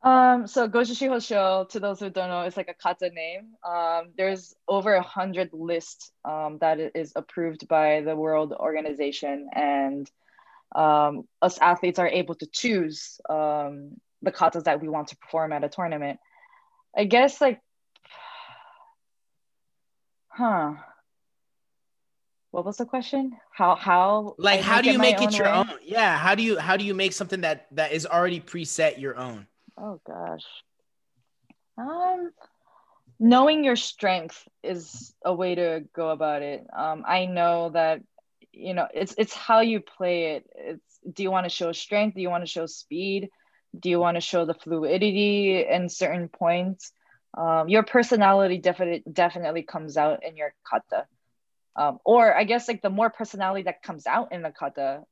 Um, 0.03 0.45
so 0.45 0.67
Gojushiho 0.69 1.25
Sho, 1.25 1.65
to 1.71 1.79
those 1.79 1.99
who 1.99 2.09
don't 2.09 2.29
know, 2.29 2.43
is 2.43 2.55
like 2.55 2.69
a 2.69 2.73
kata 2.73 3.09
name. 3.09 3.53
Um, 3.67 4.09
there's 4.15 4.55
over 4.67 4.93
a 4.93 5.01
hundred 5.01 5.49
lists 5.53 6.11
um, 6.23 6.59
that 6.61 6.79
is 6.95 7.13
approved 7.15 7.67
by 7.67 8.01
the 8.01 8.15
World 8.15 8.53
Organization, 8.53 9.49
and 9.53 10.09
um, 10.75 11.27
us 11.41 11.57
athletes 11.59 11.97
are 11.97 12.07
able 12.07 12.35
to 12.35 12.45
choose 12.45 13.19
um, 13.29 13.99
the 14.21 14.31
katas 14.31 14.65
that 14.65 14.81
we 14.81 14.87
want 14.87 15.07
to 15.09 15.17
perform 15.17 15.51
at 15.51 15.63
a 15.63 15.69
tournament. 15.69 16.19
I 16.95 17.05
guess 17.05 17.41
like, 17.41 17.59
huh? 20.27 20.73
What 22.51 22.65
was 22.65 22.77
the 22.77 22.85
question? 22.85 23.35
How 23.51 23.75
how 23.75 24.35
like 24.37 24.61
how 24.61 24.81
do 24.81 24.91
you 24.91 24.99
make 24.99 25.21
it 25.21 25.37
your 25.37 25.47
own? 25.47 25.69
Yeah, 25.83 26.17
how 26.17 26.35
do 26.35 26.43
you 26.43 26.57
how 26.57 26.77
do 26.77 26.85
you 26.85 26.93
make 26.93 27.13
something 27.13 27.41
that 27.41 27.67
that 27.71 27.91
is 27.91 28.05
already 28.05 28.39
preset 28.39 28.99
your 28.99 29.17
own? 29.17 29.47
Oh 29.77 29.99
gosh. 30.05 30.45
Um 31.77 32.31
knowing 33.19 33.63
your 33.63 33.75
strength 33.75 34.47
is 34.63 35.13
a 35.25 35.33
way 35.33 35.55
to 35.55 35.83
go 35.93 36.09
about 36.09 36.41
it. 36.41 36.65
Um 36.75 37.03
I 37.07 37.25
know 37.25 37.69
that 37.71 38.01
you 38.51 38.73
know 38.73 38.87
it's 38.93 39.15
it's 39.17 39.33
how 39.33 39.61
you 39.61 39.81
play 39.81 40.35
it. 40.35 40.49
It's 40.55 40.99
do 41.13 41.23
you 41.23 41.31
want 41.31 41.45
to 41.45 41.49
show 41.49 41.71
strength? 41.71 42.15
Do 42.15 42.21
you 42.21 42.29
want 42.29 42.43
to 42.43 42.51
show 42.51 42.65
speed? 42.65 43.29
Do 43.79 43.89
you 43.89 43.99
want 43.99 44.15
to 44.15 44.21
show 44.21 44.45
the 44.45 44.53
fluidity 44.55 45.65
in 45.67 45.89
certain 45.89 46.29
points? 46.29 46.91
Um, 47.37 47.69
your 47.69 47.83
personality 47.83 48.57
definitely 48.57 49.03
definitely 49.11 49.63
comes 49.63 49.97
out 49.97 50.23
in 50.23 50.37
your 50.37 50.53
kata. 50.67 51.05
Um, 51.75 51.99
or 52.03 52.35
I 52.35 52.43
guess 52.43 52.67
like 52.67 52.81
the 52.81 52.89
more 52.89 53.11
personality 53.11 53.63
that 53.63 53.83
comes 53.83 54.07
out 54.07 54.31
in 54.31 54.41
the 54.41 54.51
kata 54.51 55.03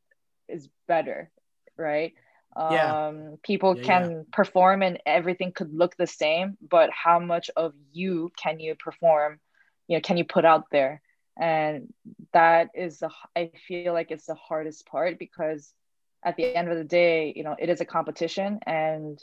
is 0.47 0.67
better, 0.87 1.29
right? 1.77 2.13
Yeah. 2.57 3.07
Um, 3.07 3.37
people 3.43 3.75
yeah, 3.75 3.83
can 3.83 4.11
yeah. 4.11 4.21
perform 4.31 4.81
and 4.81 4.99
everything 5.05 5.51
could 5.51 5.73
look 5.73 5.95
the 5.97 6.07
same, 6.07 6.57
but 6.67 6.89
how 6.91 7.19
much 7.19 7.49
of 7.55 7.73
you 7.91 8.31
can 8.41 8.59
you 8.59 8.75
perform? 8.75 9.39
You 9.87 9.97
know, 9.97 10.01
can 10.01 10.17
you 10.17 10.25
put 10.25 10.45
out 10.45 10.65
there? 10.71 11.01
And 11.37 11.93
that 12.31 12.69
is 12.73 12.99
the 12.99 13.09
I 13.35 13.51
feel 13.67 13.93
like 13.93 14.11
it's 14.11 14.25
the 14.25 14.35
hardest 14.35 14.85
part 14.85 15.19
because 15.19 15.73
at 16.23 16.37
the 16.37 16.55
end 16.55 16.69
of 16.69 16.77
the 16.77 16.85
day, 16.85 17.33
you 17.35 17.43
know, 17.43 17.55
it 17.59 17.69
is 17.69 17.81
a 17.81 17.85
competition 17.85 18.59
and 18.65 19.21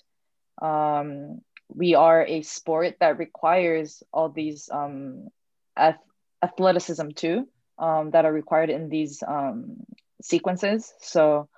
um, 0.61 1.41
we 1.69 1.95
are 1.95 2.25
a 2.25 2.43
sport 2.43 2.97
that 3.01 3.19
requires 3.19 4.03
all 4.13 4.29
these 4.29 4.69
um, 4.71 5.29
ath- 5.77 5.97
athleticism 6.43 7.09
too 7.17 7.49
um, 7.79 8.11
that 8.11 8.27
are 8.27 8.33
required 8.33 8.69
in 8.69 8.91
these 8.91 9.23
um, 9.27 9.79
sequences. 10.21 10.93
So 11.01 11.49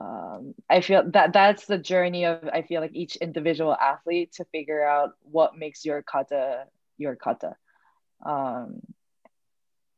um, 0.00 0.54
I 0.68 0.80
feel 0.80 1.10
that 1.10 1.32
that's 1.32 1.66
the 1.66 1.78
journey 1.78 2.24
of 2.24 2.48
I 2.52 2.62
feel 2.62 2.80
like 2.80 2.94
each 2.94 3.16
individual 3.16 3.74
athlete 3.74 4.32
to 4.34 4.44
figure 4.46 4.82
out 4.82 5.12
what 5.22 5.56
makes 5.56 5.84
your 5.84 6.02
kata 6.02 6.64
your 6.96 7.16
kata. 7.16 7.56
Um, 8.24 8.80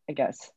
I 0.09 0.13
guess. 0.13 0.51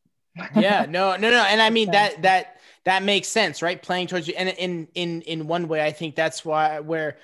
yeah, 0.55 0.85
no, 0.89 1.15
no, 1.15 1.29
no, 1.29 1.43
and 1.43 1.61
I 1.61 1.69
mean 1.69 1.91
that 1.91 2.23
that 2.23 2.59
that 2.85 3.03
makes 3.03 3.27
sense, 3.27 3.61
right? 3.61 3.81
Playing 3.81 4.07
towards 4.07 4.27
you, 4.27 4.33
and 4.35 4.49
in 4.49 4.87
in 4.95 5.21
in 5.21 5.47
one 5.47 5.67
way, 5.67 5.85
I 5.85 5.91
think 5.91 6.15
that's 6.15 6.43
why 6.43 6.79
where 6.79 7.17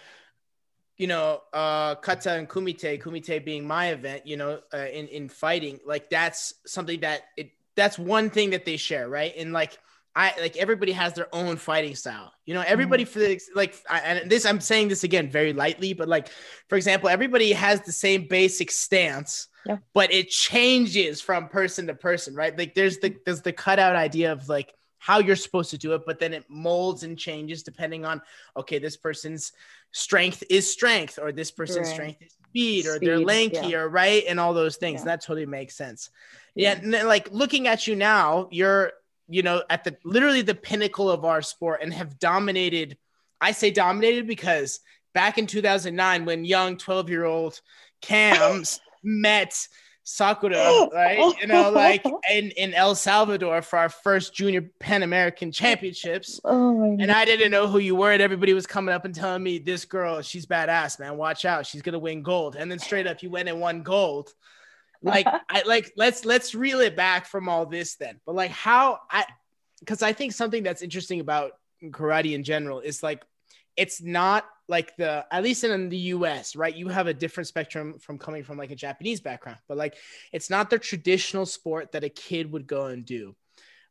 you 0.98 1.08
know, 1.08 1.42
uh, 1.52 1.96
kata 1.96 2.34
and 2.34 2.48
kumite, 2.48 3.02
kumite 3.02 3.44
being 3.44 3.66
my 3.66 3.88
event, 3.88 4.28
you 4.28 4.38
know, 4.38 4.60
uh, 4.72 4.78
in 4.78 5.08
in 5.08 5.30
fighting, 5.30 5.80
like 5.84 6.12
that's 6.12 6.54
something 6.68 7.00
that 7.00 7.22
it 7.36 7.50
that's 7.76 7.98
one 7.98 8.30
thing 8.30 8.52
that 8.52 8.66
they 8.66 8.78
share, 8.78 9.10
right? 9.10 9.34
And 9.36 9.52
like 9.52 9.80
I 10.16 10.34
like 10.42 10.58
everybody 10.58 10.92
has 10.92 11.14
their 11.14 11.34
own 11.34 11.56
fighting 11.56 11.96
style. 11.96 12.34
You 12.46 12.54
know, 12.54 12.64
everybody 12.66 13.04
mm-hmm. 13.04 13.14
for 13.14 13.20
the 13.20 13.40
like, 13.56 13.82
I, 13.90 14.00
and 14.00 14.30
this 14.30 14.46
I'm 14.46 14.60
saying 14.60 14.90
this 14.90 15.04
again 15.04 15.30
very 15.30 15.54
lightly, 15.54 15.94
but 15.94 16.10
like 16.10 16.30
for 16.68 16.76
example, 16.76 17.08
everybody 17.08 17.54
has 17.54 17.82
the 17.82 17.94
same 17.94 18.28
basic 18.28 18.72
stance, 18.72 19.48
yeah. 19.66 19.78
but 19.94 20.12
it 20.12 20.30
changes 20.30 21.22
from 21.22 21.48
person 21.48 21.88
to 21.88 21.94
person, 21.94 22.36
right? 22.36 22.58
Like 22.58 22.76
there's 22.76 22.98
the 22.98 23.16
there's 23.26 23.42
the 23.42 23.54
cutout 23.54 23.96
idea 23.96 24.34
of 24.34 24.50
like 24.50 24.74
how 24.98 25.20
you're 25.20 25.36
supposed 25.38 25.72
to 25.72 25.78
do 25.78 25.94
it, 25.94 26.02
but 26.06 26.20
then 26.20 26.34
it 26.34 26.44
molds 26.50 27.04
and 27.04 27.18
changes 27.18 27.64
depending 27.64 28.04
on 28.04 28.22
okay, 28.58 28.80
this 28.80 28.98
person's 28.98 29.54
strength 29.94 30.44
is 30.50 30.70
strength, 30.70 31.20
or 31.22 31.32
this 31.32 31.52
person's 31.52 31.88
right. 31.88 31.94
strength 31.94 32.22
is 32.22 32.34
speed, 32.50 32.86
or 32.86 32.96
speed, 32.98 33.08
they're 33.08 33.20
lanky, 33.20 33.70
yeah. 33.70 33.78
or 33.78 33.88
right, 33.88 34.26
and 34.28 34.42
all 34.42 34.54
those 34.54 34.76
things. 34.76 35.02
Yeah. 35.02 35.06
That 35.06 35.22
totally 35.22 35.46
makes 35.46 35.76
sense. 35.76 36.10
Yeah, 36.54 36.78
yeah 36.84 37.04
like 37.04 37.32
looking 37.32 37.68
at 37.68 37.88
you 37.88 37.96
now, 37.96 38.50
you're 38.52 38.92
you 39.32 39.44
know, 39.44 39.64
at 39.70 39.84
the 39.84 39.96
literally 40.04 40.42
the 40.42 40.56
pinnacle 40.56 41.10
of 41.10 41.26
our 41.26 41.42
sport 41.42 41.82
and 41.82 41.94
have 41.94 42.20
dominated. 42.20 42.98
I 43.40 43.54
say 43.54 43.72
dominated 43.72 44.28
because 44.28 44.82
back 45.14 45.38
in 45.38 45.48
2009, 45.48 46.26
when 46.26 46.46
young 46.46 46.78
12 46.78 47.10
year 47.10 47.26
old 47.26 47.60
Cam 48.02 48.64
met 49.04 49.68
Sakura, 50.04 50.90
right? 50.94 51.34
You 51.40 51.48
know, 51.48 51.70
like 51.70 52.06
in, 52.30 52.52
in 52.52 52.74
El 52.74 52.96
Salvador 52.96 53.62
for 53.62 53.80
our 53.80 53.90
first 53.90 54.34
junior 54.34 54.70
Pan 54.80 55.04
American 55.04 55.52
championships. 55.52 56.42
Oh 56.44 56.98
and 57.00 57.12
I 57.12 57.24
didn't 57.24 57.52
know 57.52 57.68
who 57.68 57.80
you 57.80 57.96
were. 57.96 58.12
And 58.12 58.22
everybody 58.22 58.54
was 58.54 58.68
coming 58.68 58.94
up 58.94 59.06
and 59.06 59.16
telling 59.16 59.44
me, 59.44 59.60
this 59.60 59.86
girl, 59.86 60.22
she's 60.22 60.46
badass, 60.46 61.00
man. 61.00 61.18
Watch 61.18 61.46
out. 61.46 61.66
She's 61.66 61.82
going 61.82 61.94
to 61.94 62.00
win 62.00 62.24
gold. 62.24 62.56
And 62.56 62.70
then 62.70 62.80
straight 62.80 63.08
up, 63.08 63.24
you 63.24 63.30
went 63.30 63.48
and 63.48 63.62
won 63.62 63.84
gold 63.84 64.34
like 65.02 65.28
I 65.50 65.64
like 65.66 65.92
let's 65.98 66.26
let's 66.26 66.56
reel 66.56 66.80
it 66.80 66.96
back 66.96 67.26
from 67.26 67.50
all 67.50 67.66
this 67.66 67.96
then. 67.96 68.20
But 68.26 68.36
like 68.36 68.52
how 68.52 69.00
I 69.10 69.26
because 69.80 70.02
I 70.02 70.14
think 70.14 70.34
something 70.34 70.64
that's 70.64 70.82
interesting 70.82 71.20
about 71.20 71.54
karate 71.86 72.34
in 72.34 72.44
general 72.44 72.80
is 72.80 73.02
like 73.02 73.24
it's 73.78 74.02
not 74.02 74.46
like 74.68 74.96
the 74.98 75.26
at 75.32 75.44
least 75.44 75.64
in 75.64 75.90
the 75.90 75.98
US, 75.98 76.56
right? 76.56 76.76
You 76.76 76.88
have 76.90 77.08
a 77.08 77.14
different 77.14 77.48
spectrum 77.48 78.00
from 78.00 78.18
coming 78.18 78.44
from 78.44 78.58
like 78.58 78.72
a 78.72 78.76
Japanese 78.76 79.22
background, 79.22 79.60
but 79.68 79.78
like 79.78 79.96
it's 80.32 80.50
not 80.50 80.70
the 80.70 80.80
traditional 80.80 81.46
sport 81.46 81.92
that 81.92 82.04
a 82.04 82.10
kid 82.10 82.52
would 82.52 82.68
go 82.68 82.86
and 82.86 83.06
do. 83.06 83.36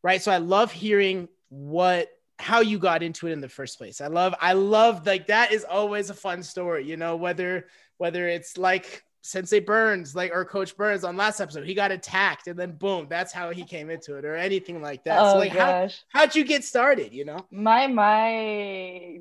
Right? 0.03 0.23
So 0.23 0.33
I 0.33 0.39
love 0.39 0.73
hearing 0.73 1.29
what 1.49 2.09
how 2.39 2.61
you 2.61 2.79
got 2.79 3.03
into 3.03 3.27
it 3.27 3.33
in 3.33 3.41
the 3.41 3.49
first 3.49 3.77
place. 3.79 4.01
I 4.01 4.07
love 4.07 4.35
I 4.41 4.55
love 4.55 5.07
like 5.07 5.27
that 5.27 5.53
is 5.53 5.65
always 5.65 6.09
a 6.09 6.15
fun 6.15 6.43
story, 6.43 6.87
you 6.87 6.97
know, 6.97 7.17
whether 7.17 7.67
whether 7.99 8.27
it's 8.29 8.57
like 8.57 9.03
Sensei 9.23 9.61
Burns, 9.61 10.15
like 10.15 10.33
or 10.33 10.45
Coach 10.45 10.77
Burns 10.77 11.05
on 11.05 11.17
last 11.17 11.41
episode, 11.41 11.67
he 11.67 11.75
got 11.75 11.93
attacked 11.93 12.47
and 12.47 12.59
then 12.59 12.73
boom, 12.73 13.07
that's 13.09 13.33
how 13.33 13.51
he 13.51 13.65
came 13.65 13.91
into 13.91 14.17
it, 14.17 14.25
or 14.25 14.35
anything 14.35 14.81
like 14.81 15.05
that. 15.05 15.19
Oh, 15.21 15.33
so 15.33 15.39
like 15.39 15.55
gosh. 15.55 16.03
how 16.09 16.21
how'd 16.21 16.35
you 16.35 16.45
get 16.45 16.65
started? 16.65 17.13
You 17.13 17.25
know, 17.27 17.47
my 17.51 17.87
my 17.87 19.19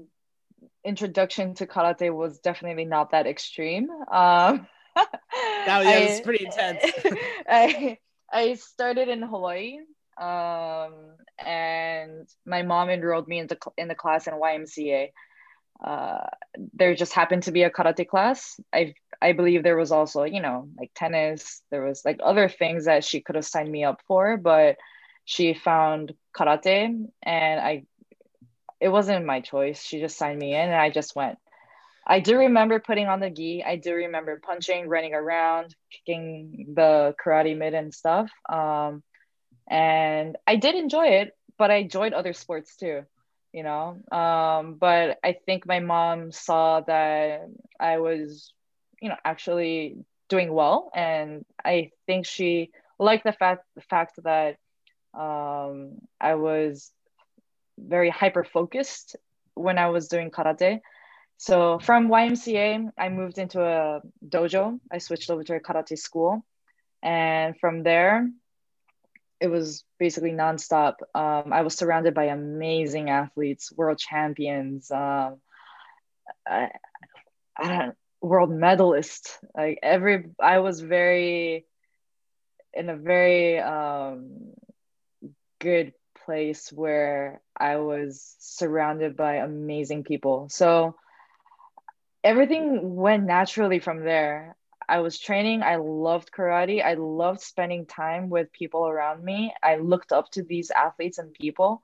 introduction 0.83 1.53
to 1.55 1.67
karate 1.67 2.13
was 2.13 2.39
definitely 2.39 2.85
not 2.85 3.11
that 3.11 3.27
extreme. 3.27 3.89
Um, 3.89 4.67
that 4.95 5.07
was, 5.35 5.47
yeah, 5.85 6.09
was 6.11 6.21
pretty 6.21 6.45
intense. 6.45 6.83
I 7.47 7.97
I 8.31 8.53
started 8.53 9.09
in 9.09 9.21
Hawaii, 9.21 9.79
um, 10.17 10.93
and 11.37 12.27
my 12.45 12.61
mom 12.61 12.89
enrolled 12.89 13.27
me 13.27 13.39
into 13.39 13.57
in 13.77 13.89
the 13.89 13.95
class 13.95 14.27
in 14.27 14.33
YMCA 14.33 15.09
uh, 15.83 16.27
there 16.73 16.93
just 16.93 17.13
happened 17.13 17.43
to 17.43 17.51
be 17.51 17.63
a 17.63 17.69
karate 17.69 18.07
class. 18.07 18.59
I 18.73 18.93
I 19.21 19.33
believe 19.33 19.63
there 19.63 19.77
was 19.77 19.91
also 19.91 20.23
you 20.23 20.41
know 20.41 20.69
like 20.77 20.91
tennis. 20.95 21.61
There 21.71 21.83
was 21.83 22.03
like 22.05 22.19
other 22.23 22.49
things 22.49 22.85
that 22.85 23.03
she 23.03 23.21
could 23.21 23.35
have 23.35 23.45
signed 23.45 23.71
me 23.71 23.83
up 23.83 24.01
for, 24.07 24.37
but 24.37 24.77
she 25.25 25.53
found 25.53 26.13
karate, 26.35 27.05
and 27.23 27.59
I 27.59 27.83
it 28.79 28.89
wasn't 28.89 29.25
my 29.25 29.41
choice. 29.41 29.81
She 29.83 29.99
just 29.99 30.17
signed 30.17 30.39
me 30.39 30.53
in, 30.53 30.61
and 30.61 30.75
I 30.75 30.89
just 30.89 31.15
went. 31.15 31.37
I 32.07 32.19
do 32.21 32.37
remember 32.37 32.79
putting 32.79 33.07
on 33.07 33.19
the 33.19 33.29
gi. 33.29 33.63
I 33.65 33.75
do 33.75 33.93
remember 33.93 34.41
punching, 34.43 34.87
running 34.87 35.13
around, 35.13 35.75
kicking 35.91 36.73
the 36.73 37.13
karate 37.23 37.57
mitt 37.57 37.73
and 37.73 37.93
stuff. 37.93 38.31
Um, 38.49 39.03
and 39.69 40.37
I 40.47 40.55
did 40.55 40.75
enjoy 40.75 41.07
it, 41.07 41.37
but 41.57 41.71
I 41.71 41.75
enjoyed 41.75 42.13
other 42.13 42.33
sports 42.33 42.75
too 42.77 43.03
you 43.51 43.63
know 43.63 43.97
um, 44.11 44.75
but 44.75 45.17
i 45.23 45.35
think 45.45 45.65
my 45.65 45.79
mom 45.79 46.31
saw 46.31 46.81
that 46.81 47.41
i 47.79 47.97
was 47.97 48.53
you 49.01 49.09
know 49.09 49.15
actually 49.23 49.97
doing 50.29 50.51
well 50.53 50.91
and 50.93 51.45
i 51.63 51.89
think 52.05 52.25
she 52.25 52.71
liked 52.99 53.23
the 53.23 53.31
fact 53.31 53.65
the 53.75 53.81
fact 53.81 54.19
that 54.23 54.57
um, 55.13 55.93
i 56.19 56.35
was 56.35 56.91
very 57.77 58.09
hyper 58.09 58.43
focused 58.43 59.15
when 59.55 59.77
i 59.77 59.89
was 59.89 60.07
doing 60.07 60.29
karate 60.29 60.79
so 61.37 61.79
from 61.79 62.09
ymca 62.09 62.91
i 62.97 63.09
moved 63.09 63.37
into 63.37 63.61
a 63.63 64.01
dojo 64.27 64.79
i 64.91 64.97
switched 64.97 65.29
over 65.29 65.43
to 65.43 65.55
a 65.55 65.59
karate 65.59 65.97
school 65.97 66.45
and 67.01 67.57
from 67.59 67.83
there 67.83 68.27
it 69.39 69.47
was 69.47 69.83
basically 69.97 70.31
nonstop. 70.31 70.95
Um, 71.15 71.53
I 71.53 71.61
was 71.61 71.75
surrounded 71.75 72.13
by 72.13 72.25
amazing 72.25 73.09
athletes, 73.09 73.71
world 73.71 73.97
champions. 73.97 74.91
Um, 74.91 75.37
I, 76.47 76.69
I 77.57 77.67
don't 77.67 77.95
world 78.21 78.51
medalist. 78.51 79.39
Like 79.55 79.79
every 79.83 80.25
I 80.39 80.59
was 80.59 80.79
very 80.81 81.65
in 82.73 82.89
a 82.89 82.95
very 82.95 83.59
um 83.59 84.53
good 85.59 85.93
place 86.25 86.71
where 86.71 87.41
I 87.57 87.77
was 87.77 88.35
surrounded 88.39 89.15
by 89.15 89.35
amazing 89.35 90.03
people. 90.03 90.47
So 90.49 90.95
everything 92.23 92.95
went 92.95 93.25
naturally 93.25 93.79
from 93.79 94.03
there. 94.03 94.55
I 94.87 94.99
was 94.99 95.19
training. 95.19 95.61
I 95.61 95.75
loved 95.75 96.31
karate. 96.31 96.83
I 96.83 96.95
loved 96.95 97.41
spending 97.41 97.85
time 97.85 98.29
with 98.29 98.51
people 98.51 98.87
around 98.87 99.23
me. 99.23 99.53
I 99.61 99.77
looked 99.77 100.11
up 100.11 100.31
to 100.31 100.43
these 100.43 100.71
athletes 100.71 101.19
and 101.19 101.33
people, 101.33 101.81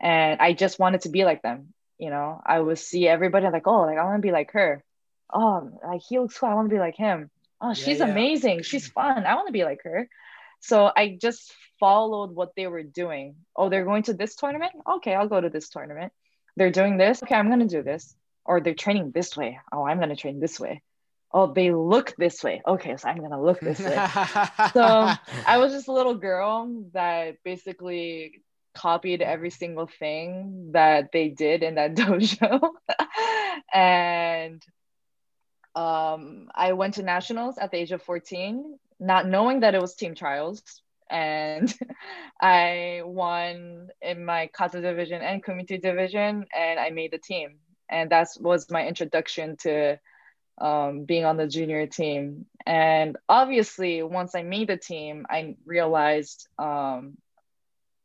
and 0.00 0.40
I 0.40 0.52
just 0.52 0.78
wanted 0.78 1.02
to 1.02 1.08
be 1.08 1.24
like 1.24 1.42
them. 1.42 1.72
You 1.98 2.10
know, 2.10 2.40
I 2.44 2.58
would 2.60 2.78
see 2.78 3.08
everybody 3.08 3.48
like, 3.48 3.66
oh, 3.66 3.82
like 3.82 3.98
I 3.98 4.04
want 4.04 4.16
to 4.18 4.26
be 4.26 4.32
like 4.32 4.52
her. 4.52 4.82
Oh, 5.32 5.70
like 5.86 6.02
he 6.08 6.18
looks 6.18 6.38
cool. 6.38 6.48
I 6.48 6.54
want 6.54 6.68
to 6.68 6.74
be 6.74 6.80
like 6.80 6.96
him. 6.96 7.30
Oh, 7.60 7.74
she's 7.74 7.98
yeah, 7.98 8.06
yeah. 8.06 8.12
amazing. 8.12 8.62
She's 8.62 8.88
fun. 8.88 9.24
I 9.24 9.34
want 9.34 9.48
to 9.48 9.52
be 9.52 9.64
like 9.64 9.80
her. 9.84 10.08
So 10.60 10.90
I 10.94 11.18
just 11.20 11.52
followed 11.80 12.34
what 12.34 12.52
they 12.56 12.66
were 12.66 12.82
doing. 12.82 13.36
Oh, 13.56 13.68
they're 13.68 13.84
going 13.84 14.04
to 14.04 14.14
this 14.14 14.34
tournament? 14.34 14.72
Okay, 14.96 15.14
I'll 15.14 15.28
go 15.28 15.40
to 15.40 15.50
this 15.50 15.68
tournament. 15.68 16.12
They're 16.56 16.70
doing 16.70 16.96
this. 16.96 17.22
Okay, 17.22 17.34
I'm 17.34 17.48
going 17.48 17.60
to 17.60 17.66
do 17.66 17.82
this. 17.82 18.14
Or 18.44 18.60
they're 18.60 18.74
training 18.74 19.10
this 19.10 19.36
way. 19.36 19.58
Oh, 19.72 19.84
I'm 19.84 19.98
going 19.98 20.10
to 20.10 20.16
train 20.16 20.40
this 20.40 20.58
way 20.60 20.82
oh, 21.34 21.52
they 21.52 21.72
look 21.72 22.14
this 22.16 22.42
way. 22.42 22.62
Okay, 22.66 22.96
so 22.96 23.08
I'm 23.08 23.18
gonna 23.18 23.42
look 23.42 23.60
this 23.60 23.80
way. 23.80 23.96
so 24.72 25.10
I 25.46 25.58
was 25.58 25.72
just 25.72 25.88
a 25.88 25.92
little 25.92 26.14
girl 26.14 26.84
that 26.94 27.42
basically 27.44 28.42
copied 28.74 29.20
every 29.20 29.50
single 29.50 29.86
thing 29.86 30.70
that 30.72 31.10
they 31.12 31.28
did 31.28 31.62
in 31.62 31.74
that 31.74 31.94
dojo. 31.96 32.70
and 33.72 34.62
um, 35.74 36.48
I 36.54 36.72
went 36.72 36.94
to 36.94 37.02
nationals 37.02 37.58
at 37.58 37.70
the 37.70 37.78
age 37.78 37.92
of 37.92 38.02
14, 38.02 38.78
not 39.00 39.26
knowing 39.26 39.60
that 39.60 39.74
it 39.74 39.80
was 39.80 39.94
team 39.94 40.14
trials. 40.14 40.62
And 41.10 41.72
I 42.40 43.02
won 43.04 43.88
in 44.00 44.24
my 44.24 44.48
kata 44.52 44.80
division 44.80 45.22
and 45.22 45.44
kumite 45.44 45.82
division, 45.82 46.46
and 46.56 46.80
I 46.80 46.90
made 46.90 47.12
the 47.12 47.18
team. 47.18 47.58
And 47.90 48.10
that 48.10 48.28
was 48.40 48.70
my 48.70 48.86
introduction 48.86 49.56
to 49.58 49.98
um, 50.58 51.04
being 51.04 51.24
on 51.24 51.36
the 51.36 51.46
junior 51.46 51.86
team. 51.86 52.46
And 52.66 53.16
obviously, 53.28 54.02
once 54.02 54.34
I 54.34 54.42
made 54.42 54.68
the 54.68 54.76
team, 54.76 55.26
I 55.28 55.56
realized 55.66 56.48
um, 56.58 57.18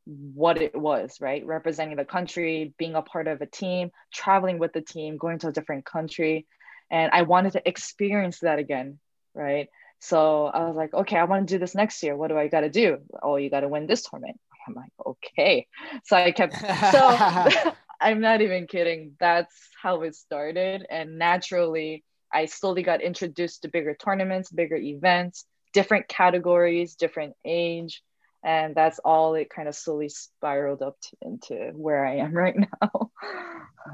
what 0.06 0.62
it 0.62 0.76
was, 0.76 1.22
right? 1.22 1.46
Representing 1.46 1.98
the 1.98 2.06
country, 2.06 2.74
being 2.78 2.96
a 2.96 3.02
part 3.02 3.28
of 3.28 3.42
a 3.42 3.46
team, 3.46 3.92
traveling 4.12 4.58
with 4.58 4.74
the 4.74 4.82
team, 4.82 5.18
going 5.18 5.40
to 5.40 5.50
a 5.50 5.52
different 5.52 5.86
country. 5.86 6.48
And 6.92 7.12
I 7.14 7.24
wanted 7.24 7.54
to 7.54 7.68
experience 7.68 8.40
that 8.40 8.60
again, 8.60 9.00
right? 9.34 9.70
So 10.00 10.46
I 10.46 10.64
was 10.64 10.76
like, 10.76 10.94
okay, 10.94 11.18
I 11.18 11.26
want 11.26 11.48
to 11.48 11.54
do 11.56 11.60
this 11.60 11.76
next 11.76 12.02
year. 12.04 12.16
What 12.16 12.30
do 12.30 12.38
I 12.38 12.48
got 12.48 12.62
to 12.62 12.70
do? 12.70 13.00
Oh, 13.22 13.36
you 13.36 13.50
got 13.50 13.62
to 13.62 13.68
win 13.68 13.86
this 13.86 14.04
tournament. 14.04 14.40
I'm 14.68 14.74
like, 14.74 14.92
okay. 15.06 15.68
So 16.06 16.16
I 16.16 16.32
kept, 16.32 16.56
so 16.56 17.72
I'm 18.02 18.22
not 18.22 18.42
even 18.42 18.68
kidding. 18.68 19.16
That's 19.20 19.54
how 19.82 20.02
it 20.02 20.16
started. 20.16 20.86
And 20.90 21.18
naturally, 21.18 22.04
I 22.32 22.46
slowly 22.46 22.84
got 22.84 23.02
introduced 23.02 23.64
to 23.64 23.68
bigger 23.68 23.94
tournaments, 23.94 24.52
bigger 24.52 24.78
events, 24.78 25.46
different 25.74 26.08
categories, 26.08 26.96
different 26.96 27.36
age. 27.44 28.02
And 28.44 28.74
that's 28.74 29.00
all 29.00 29.36
it 29.36 29.50
kind 29.50 29.68
of 29.68 29.76
slowly 29.76 30.08
spiraled 30.08 30.82
up 30.82 30.96
to, 31.02 31.18
into 31.22 31.72
where 31.74 32.06
I 32.06 32.18
am 32.18 32.34
right 32.34 32.56
now. 32.56 33.12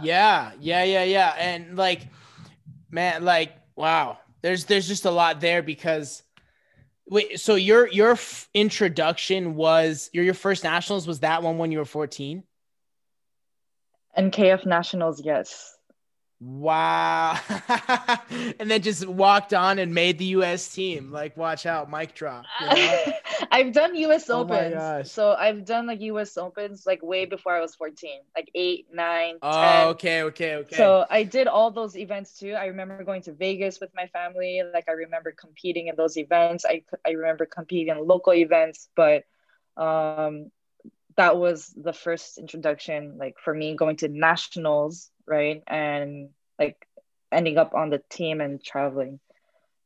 yeah, 0.02 0.52
yeah, 0.60 0.84
yeah, 0.84 1.04
yeah. 1.04 1.34
And 1.38 1.76
like, 1.76 2.02
man, 2.96 3.24
like, 3.24 3.54
wow, 3.76 4.18
there's 4.42 4.66
there's 4.66 4.88
just 4.88 5.06
a 5.06 5.12
lot 5.12 5.40
there 5.40 5.62
because 5.62 6.24
wait, 7.08 7.40
so 7.40 7.54
your 7.54 7.88
your 7.90 8.14
f- 8.14 8.50
introduction 8.56 9.56
was 9.56 10.10
your 10.14 10.24
your 10.24 10.34
first 10.34 10.64
nationals 10.64 11.06
was 11.06 11.20
that 11.20 11.44
one 11.44 11.60
when 11.60 11.72
you 11.72 11.78
were 11.78 11.86
14? 11.86 12.44
NKF 14.18 14.66
nationals, 14.66 15.22
yes. 15.24 15.75
Wow. 16.42 17.40
and 18.60 18.70
then 18.70 18.82
just 18.82 19.08
walked 19.08 19.54
on 19.54 19.80
and 19.80 19.94
made 19.94 20.18
the 20.18 20.26
US 20.26 20.74
team. 20.74 21.12
Like, 21.12 21.38
watch 21.38 21.66
out, 21.66 21.90
mic 21.90 22.14
drop. 22.14 22.46
You 22.60 22.68
know? 22.68 23.14
I've 23.52 23.72
done 23.72 23.96
US 23.96 24.30
oh 24.30 24.42
Opens. 24.42 25.12
So 25.12 25.32
I've 25.34 25.66
done 25.66 25.88
like 25.88 26.02
US 26.02 26.38
Opens 26.38 26.86
like 26.86 27.02
way 27.02 27.26
before 27.26 27.56
I 27.56 27.62
was 27.62 27.76
14, 27.76 28.20
like 28.36 28.52
eight, 28.54 28.66
eight, 28.66 28.88
nine, 28.94 29.36
oh, 29.42 29.52
10. 29.52 29.88
okay, 29.88 30.24
okay, 30.24 30.56
okay. 30.56 30.76
So 30.76 31.06
I 31.10 31.24
did 31.24 31.48
all 31.48 31.72
those 31.72 31.96
events 31.96 32.38
too. 32.38 32.54
I 32.54 32.66
remember 32.66 33.04
going 33.04 33.22
to 33.24 33.34
Vegas 33.34 33.80
with 33.80 33.92
my 33.96 34.08
family. 34.08 34.62
Like, 34.74 34.90
I 34.90 34.94
remember 34.94 35.32
competing 35.32 35.88
in 35.88 35.96
those 35.96 36.18
events. 36.18 36.66
I, 36.66 36.84
I 37.06 37.12
remember 37.12 37.46
competing 37.46 37.96
in 37.96 38.06
local 38.06 38.34
events, 38.34 38.90
but 38.96 39.24
um, 39.78 40.52
that 41.16 41.38
was 41.38 41.74
the 41.76 41.94
first 41.94 42.38
introduction, 42.38 43.18
like 43.18 43.36
for 43.44 43.54
me 43.54 43.76
going 43.76 43.98
to 43.98 44.10
nationals 44.10 45.12
right? 45.28 45.64
And 45.68 46.30
like 46.60 46.88
ending 47.32 47.58
up 47.58 47.74
on 47.74 47.90
the 47.90 48.02
team 48.10 48.42
and 48.42 48.64
traveling. 48.64 49.20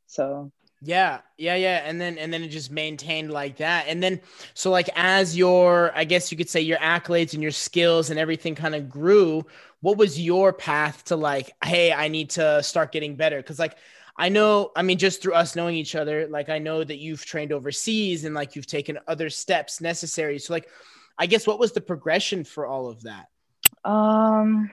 So 0.08 0.52
yeah, 0.82 1.20
yeah, 1.38 1.56
yeah. 1.56 1.82
And 1.84 2.00
then 2.00 2.18
and 2.18 2.32
then 2.32 2.42
it 2.42 2.50
just 2.50 2.72
maintained 2.72 3.32
like 3.32 3.58
that. 3.58 3.88
And 3.88 4.02
then 4.02 4.22
so 4.54 4.72
like 4.72 4.90
as 4.96 5.36
your 5.38 5.92
I 5.94 6.06
guess 6.06 6.32
you 6.32 6.38
could 6.38 6.50
say 6.50 6.62
your 6.62 6.78
accolades 6.78 7.34
and 7.34 7.42
your 7.42 7.52
skills 7.52 8.10
and 8.10 8.20
everything 8.20 8.56
kind 8.56 8.76
of 8.76 8.90
grew, 8.90 9.46
what 9.82 9.98
was 9.98 10.20
your 10.20 10.54
path 10.54 11.04
to 11.06 11.18
like, 11.18 11.54
hey, 11.64 11.92
I 11.92 12.08
need 12.08 12.30
to 12.32 12.64
start 12.64 12.94
getting 12.94 13.16
better? 13.16 13.44
Cause 13.44 13.60
like 13.60 13.76
I 14.16 14.30
know, 14.30 14.72
I 14.76 14.82
mean, 14.82 14.98
just 14.98 15.22
through 15.22 15.34
us 15.34 15.56
knowing 15.56 15.76
each 15.76 15.96
other, 15.96 16.28
like 16.28 16.50
I 16.50 16.60
know 16.60 16.84
that 16.84 16.98
you've 16.98 17.26
trained 17.26 17.52
overseas 17.52 18.24
and 18.24 18.34
like 18.34 18.56
you've 18.56 18.68
taken 18.68 19.00
other 19.08 19.30
steps 19.30 19.82
necessary. 19.82 20.40
So 20.40 20.54
like 20.54 20.70
I 21.18 21.26
guess 21.26 21.46
what 21.46 21.60
was 21.60 21.74
the 21.74 21.82
progression 21.82 22.46
for 22.46 22.66
all 22.66 22.88
of 22.88 23.04
that? 23.04 23.28
Um 23.84 24.72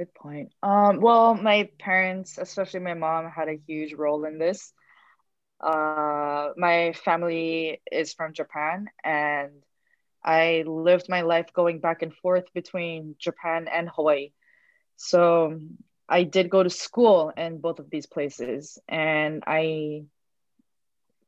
Good 0.00 0.14
point. 0.14 0.54
Um, 0.64 1.00
well, 1.00 1.34
my 1.36 1.70
parents, 1.78 2.38
especially 2.38 2.80
my 2.80 2.94
mom, 2.94 3.30
had 3.30 3.48
a 3.48 3.60
huge 3.68 3.94
role 3.94 4.24
in 4.24 4.38
this. 4.38 4.74
Uh, 5.60 6.50
my 6.56 6.92
family 6.92 7.82
is 7.90 8.14
from 8.14 8.32
Japan, 8.34 8.88
and 9.04 9.52
I 10.24 10.64
lived 10.66 11.08
my 11.08 11.22
life 11.22 11.52
going 11.54 11.80
back 11.80 12.02
and 12.02 12.14
forth 12.14 12.52
between 12.54 13.16
Japan 13.18 13.68
and 13.72 13.88
Hawaii. 13.90 14.32
So 14.96 15.60
I 16.08 16.24
did 16.24 16.50
go 16.50 16.62
to 16.62 16.70
school 16.70 17.32
in 17.36 17.60
both 17.60 17.80
of 17.80 17.90
these 17.90 18.06
places, 18.06 18.78
and 18.88 19.44
I 19.46 20.04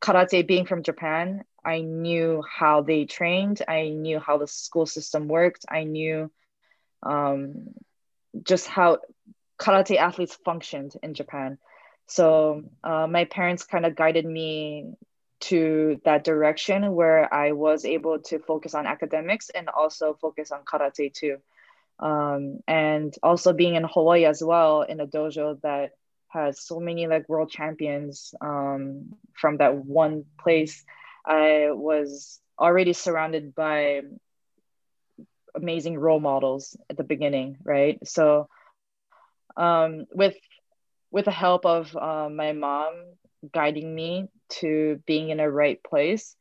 karate 0.01 0.47
being 0.47 0.67
from 0.67 0.83
Japan, 0.83 1.45
I 1.65 1.81
knew 1.83 2.43
how 2.49 2.83
they 2.83 3.05
trained. 3.05 3.63
I 3.69 3.89
knew 3.91 4.19
how 4.19 4.39
the 4.39 4.47
school 4.49 4.87
system 4.87 5.29
worked. 5.29 5.65
I 5.71 5.85
knew 5.85 6.31
um, 7.03 7.75
just 8.43 8.67
how 8.67 8.99
karate 9.59 9.97
athletes 9.97 10.39
functioned 10.45 10.95
in 11.03 11.15
Japan. 11.15 11.59
So 12.07 12.65
uh, 12.83 13.07
my 13.07 13.25
parents 13.25 13.65
kind 13.65 13.87
of 13.87 13.95
guided 13.95 14.27
me 14.27 14.95
to 15.41 16.01
that 16.05 16.25
direction 16.25 16.95
where 16.95 17.33
I 17.33 17.53
was 17.53 17.85
able 17.85 18.21
to 18.21 18.39
focus 18.39 18.75
on 18.75 18.87
academics 18.87 19.51
and 19.51 19.69
also 19.69 20.15
focus 20.21 20.53
on 20.53 20.61
karate 20.65 21.13
too. 21.13 21.39
Um, 21.99 22.61
and 22.67 23.15
also 23.23 23.53
being 23.53 23.75
in 23.75 23.85
Hawaii 23.85 24.25
as 24.25 24.43
well 24.43 24.83
in 24.83 25.01
a 25.01 25.07
dojo 25.07 25.61
that 25.63 25.93
has 26.29 26.61
so 26.61 26.81
many 26.81 27.07
like 27.07 27.29
world 27.29 27.51
champions 27.51 28.35
um, 28.41 29.15
from 29.35 29.59
that 29.59 29.77
one 29.77 30.25
place. 30.41 30.85
I 31.27 31.69
was 31.71 32.41
already 32.59 32.93
surrounded 32.93 33.55
by 33.55 34.03
amazing 35.55 35.99
role 35.99 36.21
models 36.21 36.77
at 36.91 36.97
the 36.97 37.05
beginning, 37.05 37.59
right? 37.65 37.99
So 38.07 38.49
um, 39.57 40.07
with 40.13 40.37
with 41.11 41.27
the 41.27 41.31
help 41.31 41.67
of 41.67 41.95
uh, 41.95 42.29
my 42.31 42.53
mom 42.53 42.95
guiding 43.53 43.95
me 43.95 44.29
to 44.49 45.01
being 45.07 45.29
in 45.29 45.41
a 45.41 45.51
right 45.51 45.83
place, 45.83 46.35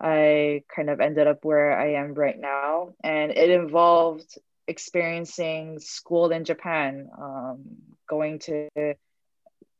I 0.00 0.64
kind 0.74 0.90
of 0.90 1.00
ended 1.00 1.26
up 1.26 1.44
where 1.44 1.78
I 1.78 1.94
am 1.94 2.14
right 2.14 2.38
now, 2.38 2.94
and 3.04 3.30
it 3.30 3.50
involved 3.50 4.38
experiencing 4.66 5.78
school 5.80 6.30
in 6.30 6.44
Japan, 6.44 7.08
um, 7.20 7.64
going 8.08 8.38
to 8.40 8.68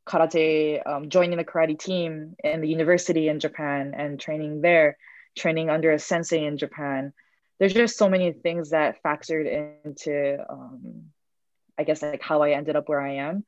karate, 0.07 0.85
um, 0.85 1.09
joining 1.09 1.37
the 1.37 1.45
karate 1.45 1.79
team 1.79 2.35
in 2.43 2.61
the 2.61 2.67
university 2.67 3.27
in 3.27 3.39
Japan, 3.39 3.93
and 3.97 4.19
training 4.19 4.61
there, 4.61 4.97
training 5.37 5.69
under 5.69 5.91
a 5.91 5.99
sensei 5.99 6.45
in 6.45 6.57
Japan 6.57 7.13
there's 7.61 7.73
just 7.75 7.95
so 7.95 8.09
many 8.09 8.31
things 8.31 8.71
that 8.71 9.03
factored 9.03 9.77
into 9.85 10.43
um, 10.49 11.03
i 11.77 11.83
guess 11.83 12.01
like 12.01 12.21
how 12.21 12.41
i 12.41 12.51
ended 12.51 12.75
up 12.75 12.89
where 12.89 12.99
i 12.99 13.13
am. 13.13 13.45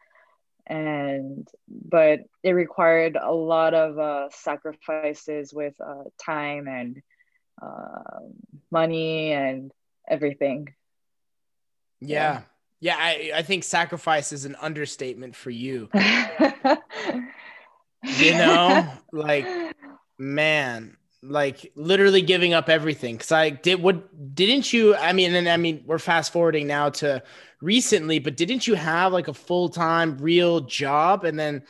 And 0.68 1.47
but 1.68 2.20
it 2.43 2.51
required 2.51 3.18
a 3.20 3.34
lot 3.34 3.74
of 3.74 3.97
uh, 3.99 4.30
sacrifices 4.32 5.51
with 5.53 5.74
uh, 5.82 6.03
time 6.24 6.68
and 6.68 7.01
uh, 7.61 8.20
money 8.72 9.34
and 9.34 9.72
everything. 10.07 10.74
Yeah. 11.99 12.43
Yeah, 12.80 12.95
I, 12.97 13.32
I 13.36 13.41
think 13.41 13.64
sacrifice 13.64 14.32
is 14.32 14.45
an 14.45 14.55
understatement 14.61 15.36
for 15.36 15.49
you. 15.49 15.89
you 18.03 18.32
know, 18.34 18.89
like 19.11 19.47
man, 20.18 20.95
like 21.24 21.72
literally 21.76 22.22
giving 22.22 22.54
up 22.54 22.70
everything. 22.70 23.18
Cause 23.18 23.32
I 23.32 23.50
did 23.50 23.82
what 23.82 24.36
didn't 24.36 24.74
you? 24.74 24.96
I 24.96 25.14
mean, 25.14 25.34
and 25.34 25.48
I 25.48 25.58
mean, 25.58 25.84
we're 25.86 26.00
fast 26.00 26.34
forwarding 26.34 26.68
now 26.68 26.90
to 26.90 27.24
recently, 27.62 28.20
but 28.20 28.38
didn't 28.38 28.68
you 28.68 28.76
have 28.76 29.14
like 29.14 29.28
a 29.28 29.34
full 29.34 29.70
time 29.70 30.18
real 30.18 30.62
job 30.62 31.24
and 31.24 31.40
then 31.40 31.64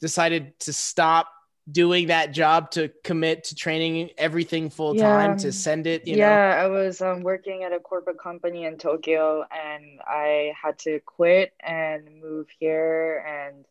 decided 0.00 0.58
to 0.60 0.72
stop 0.72 1.28
doing 1.70 2.08
that 2.08 2.32
job 2.32 2.70
to 2.70 2.88
commit 3.02 3.44
to 3.44 3.54
training 3.54 4.10
everything 4.18 4.70
full 4.70 4.94
time 4.94 5.32
yeah. 5.32 5.36
to 5.36 5.52
send 5.52 5.84
it 5.86 6.06
yeah 6.06 6.16
know? 6.16 6.64
i 6.64 6.66
was 6.68 7.00
um, 7.00 7.22
working 7.22 7.64
at 7.64 7.72
a 7.72 7.80
corporate 7.80 8.20
company 8.20 8.66
in 8.66 8.78
tokyo 8.78 9.44
and 9.50 10.00
i 10.06 10.52
had 10.60 10.78
to 10.78 11.00
quit 11.00 11.52
and 11.58 12.08
move 12.22 12.46
here 12.60 13.24
and 13.26 13.64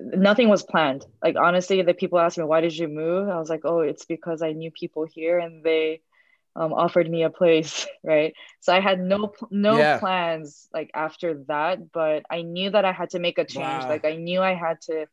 nothing 0.00 0.48
was 0.48 0.62
planned 0.62 1.04
like 1.22 1.36
honestly 1.36 1.82
the 1.82 1.94
people 1.94 2.18
asked 2.18 2.38
me 2.38 2.44
why 2.44 2.60
did 2.60 2.76
you 2.76 2.88
move 2.88 3.28
i 3.28 3.38
was 3.38 3.48
like 3.48 3.64
oh 3.64 3.80
it's 3.80 4.04
because 4.04 4.42
i 4.42 4.52
knew 4.52 4.70
people 4.70 5.04
here 5.04 5.38
and 5.38 5.64
they 5.64 6.00
um, 6.56 6.72
offered 6.72 7.08
me 7.08 7.22
a 7.22 7.30
place 7.30 7.86
right 8.04 8.34
so 8.60 8.74
i 8.74 8.80
had 8.80 9.00
no 9.00 9.32
no 9.50 9.78
yeah. 9.78 9.98
plans 9.98 10.68
like 10.72 10.90
after 10.94 11.42
that 11.48 11.92
but 11.92 12.24
i 12.30 12.42
knew 12.42 12.70
that 12.70 12.84
i 12.84 12.92
had 12.92 13.10
to 13.10 13.18
make 13.18 13.38
a 13.38 13.44
change 13.44 13.84
wow. 13.84 13.88
like 13.88 14.04
i 14.04 14.16
knew 14.16 14.40
i 14.40 14.54
had 14.54 14.80
to 14.80 15.06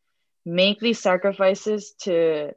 make 0.45 0.79
these 0.79 0.99
sacrifices 0.99 1.93
to 1.99 2.51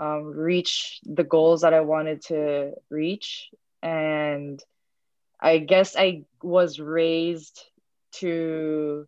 um, 0.00 0.24
reach 0.24 1.00
the 1.04 1.24
goals 1.24 1.60
that 1.60 1.74
I 1.74 1.80
wanted 1.80 2.22
to 2.26 2.72
reach. 2.88 3.50
And 3.82 4.60
I 5.38 5.58
guess 5.58 5.94
I 5.96 6.24
was 6.42 6.80
raised 6.80 7.62
to, 8.16 9.06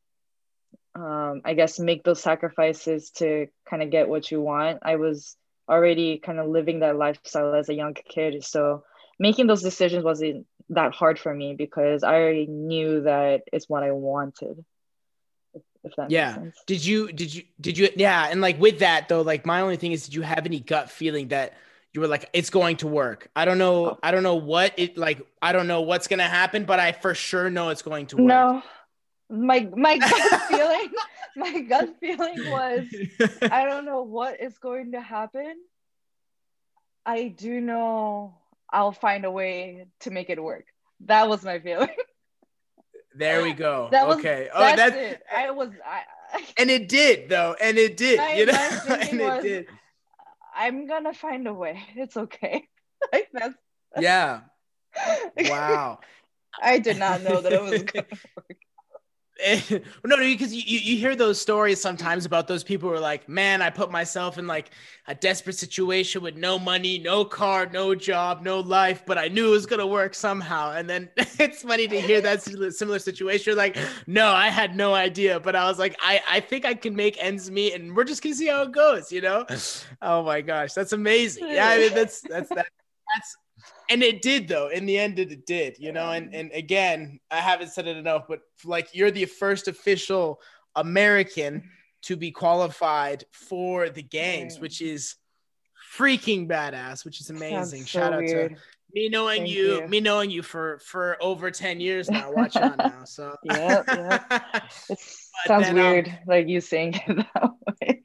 um, 0.95 1.43
I 1.45 1.55
guess, 1.55 1.79
make 1.79 2.05
those 2.05 2.23
sacrifices 2.23 3.11
to 3.13 3.49
kind 3.69 3.83
of 3.83 3.91
get 3.91 4.09
what 4.09 4.31
you 4.31 4.41
want. 4.41 4.81
I 4.83 4.97
was 4.97 5.37
already 5.69 6.19
kind 6.19 6.39
of 6.39 6.49
living 6.49 6.81
that 6.81 6.97
lifestyle 6.97 7.55
as 7.55 7.69
a 7.69 7.75
young 7.75 7.95
kid. 7.95 8.45
So 8.45 8.85
making 9.19 9.47
those 9.47 9.63
decisions 9.63 10.05
wasn't 10.05 10.47
that 10.71 10.95
hard 10.95 11.19
for 11.19 11.33
me 11.33 11.55
because 11.55 12.03
I 12.03 12.15
already 12.15 12.47
knew 12.47 13.03
that 13.03 13.43
it's 13.53 13.69
what 13.69 13.83
I 13.83 13.93
wanted 13.93 14.65
if 15.85 15.97
that 15.97 16.11
yeah 16.11 16.39
did 16.67 16.85
you 16.85 17.13
did 17.13 17.35
you 17.35 17.43
did 17.61 17.77
you 17.77 17.89
yeah 17.97 18.29
and 18.31 18.41
like 18.41 18.61
with 18.61 18.79
that 18.81 19.09
though 19.09 19.23
like 19.23 19.45
my 19.45 19.61
only 19.61 19.77
thing 19.77 19.93
is 19.93 20.05
did 20.05 20.15
you 20.15 20.23
have 20.23 20.47
any 20.47 20.61
gut 20.61 20.91
feeling 20.91 21.29
that 21.29 21.55
you 21.93 22.01
were 22.01 22.07
like 22.07 22.29
it's 22.33 22.51
going 22.51 22.77
to 22.77 22.87
work 22.87 23.29
i 23.35 23.45
don't 23.45 23.59
know 23.59 23.91
oh. 23.91 23.99
i 24.03 24.11
don't 24.11 24.23
know 24.23 24.37
what 24.37 24.73
it 24.79 24.97
like 24.97 25.27
i 25.41 25.53
don't 25.53 25.67
know 25.67 25.81
what's 25.81 26.07
gonna 26.07 26.23
happen 26.23 26.65
but 26.65 26.79
i 26.79 26.93
for 26.93 27.15
sure 27.15 27.51
know 27.51 27.71
it's 27.71 27.83
going 27.83 28.07
to 28.07 28.17
work 28.17 28.27
no 28.27 28.63
my 29.33 29.69
my 29.77 29.99
gut 29.99 30.43
feeling 30.49 30.91
my 31.37 31.61
gut 31.61 31.95
feeling 32.01 32.51
was 32.51 32.87
i 33.51 33.65
don't 33.65 33.85
know 33.85 34.03
what 34.03 34.41
is 34.41 34.59
going 34.59 34.93
to 34.93 35.01
happen 35.01 35.55
i 37.07 37.29
do 37.29 37.61
know 37.61 38.35
i'll 38.71 38.93
find 38.93 39.25
a 39.25 39.31
way 39.31 39.87
to 40.01 40.11
make 40.11 40.31
it 40.31 40.43
work 40.43 40.67
that 41.01 41.29
was 41.29 41.43
my 41.43 41.59
feeling 41.59 41.89
there 43.15 43.43
we 43.43 43.53
go. 43.53 43.89
That 43.91 44.07
was, 44.07 44.19
okay. 44.19 44.49
Oh, 44.53 44.61
that's, 44.61 44.77
that's 44.77 44.97
it. 44.97 45.23
I 45.35 45.51
was. 45.51 45.71
I, 45.85 46.03
and 46.59 46.71
it 46.71 46.89
did 46.89 47.29
though, 47.29 47.57
and 47.61 47.79
it 47.79 47.97
did. 47.97 48.21
You 48.39 48.47
know, 48.47 48.53
and 48.89 49.21
it 49.21 49.43
did. 49.43 49.67
I'm 50.55 50.87
gonna 50.87 51.15
find 51.15 51.47
a 51.47 51.55
way. 51.55 51.83
It's 51.95 52.17
okay. 52.17 52.67
like 53.13 53.29
that's. 53.33 53.55
Yeah. 53.99 54.41
Wow. 55.39 56.01
I 56.61 56.79
did 56.79 56.99
not 56.99 57.23
know 57.23 57.41
that 57.41 57.53
it 57.53 57.63
was 57.63 57.83
gonna 57.83 58.07
work. 58.37 58.59
no, 60.05 60.17
because 60.17 60.55
you, 60.55 60.63
you 60.65 60.97
hear 60.97 61.17
those 61.17 61.41
stories 61.41 61.81
sometimes 61.81 62.25
about 62.25 62.47
those 62.47 62.63
people 62.63 62.89
who 62.89 62.95
are 62.95 63.01
like, 63.01 63.29
man, 63.29 63.61
I 63.61 63.71
put 63.71 63.91
myself 63.91 64.39
in 64.39 64.47
like 64.47 64.71
a 65.09 65.15
desperate 65.15 65.57
situation 65.57 66.23
with 66.23 66.37
no 66.37 66.59
money, 66.59 66.99
no 66.99 67.25
car, 67.25 67.67
no 67.67 67.95
job, 67.95 68.43
no 68.43 68.61
life, 68.61 69.05
but 69.05 69.19
I 69.19 69.29
knew 69.29 69.49
it 69.49 69.51
was 69.51 69.67
gonna 69.67 69.87
work 69.87 70.15
somehow. 70.15 70.73
And 70.73 70.89
then 70.89 71.11
it's 71.17 71.63
funny 71.63 71.89
to 71.89 72.01
hear 72.01 72.21
that 72.21 72.43
similar 72.43 72.99
situation. 72.99 73.57
like, 73.57 73.77
no, 74.07 74.29
I 74.29 74.49
had 74.49 74.77
no 74.77 74.95
idea, 74.95 75.41
but 75.41 75.57
I 75.57 75.69
was 75.69 75.79
like, 75.79 75.97
I, 76.01 76.21
I 76.29 76.41
think 76.41 76.65
I 76.65 76.75
can 76.75 76.95
make 76.95 77.23
ends 77.23 77.51
meet, 77.51 77.75
and 77.75 77.97
we're 77.97 78.05
just 78.05 78.23
gonna 78.23 78.35
see 78.35 78.49
how 78.49 78.63
it 78.63 78.73
goes, 78.73 79.11
you 79.13 79.21
know? 79.21 79.47
Oh 80.01 80.25
my 80.25 80.41
gosh, 80.41 80.73
that's 80.73 80.93
amazing. 80.93 81.47
Yeah, 81.49 81.69
I 81.69 81.79
mean 81.79 81.95
that's 81.95 82.21
that's 82.23 82.49
that 82.49 82.67
that's 83.15 83.37
and 83.93 84.03
it 84.03 84.23
did 84.23 84.49
though. 84.49 84.69
In 84.69 84.87
the 84.87 84.99
end 84.99 85.19
it 85.19 85.47
did 85.47 85.77
you 85.79 85.93
know? 85.93 86.11
And 86.11 86.35
and 86.35 86.51
again 86.53 87.21
i 87.31 87.37
haven't 87.37 87.69
said 87.69 87.87
it 87.87 87.97
enough 87.97 88.25
but 88.29 88.41
like 88.65 88.89
you're 88.95 89.11
the 89.11 89.25
first 89.25 89.69
official 89.69 90.41
american 90.77 91.69
to 92.03 92.17
be 92.17 92.31
qualified 92.31 93.25
for 93.31 93.89
the 93.89 94.03
games 94.03 94.59
which 94.59 94.81
is 94.81 95.17
freaking 95.97 96.49
badass 96.49 97.05
which 97.05 97.21
is 97.21 97.31
amazing. 97.31 97.81
so 97.81 97.87
shout 97.87 98.13
out 98.13 98.21
weird. 98.21 98.55
to 98.55 98.61
me 98.95 99.09
knowing 99.09 99.47
you, 99.47 99.81
you, 99.81 99.89
me 99.89 100.01
knowing 100.01 100.31
you 100.31 100.43
for 100.43 100.79
for 100.81 101.17
over 101.21 101.51
10 101.51 101.81
years 101.81 102.11
now 102.11 102.33
watch 102.33 102.57
on 102.57 102.77
now 102.79 103.05
so. 103.05 103.35
Yeah 103.45 103.83
yeah 103.89 104.41
it 104.91 104.99
sounds 105.47 105.67
then, 105.67 105.75
weird 105.75 106.09
um, 106.09 106.15
like 106.27 106.49
you 106.49 106.61
saying 106.61 107.01
it 107.07 107.27
that 107.35 107.51
way. 107.81 108.03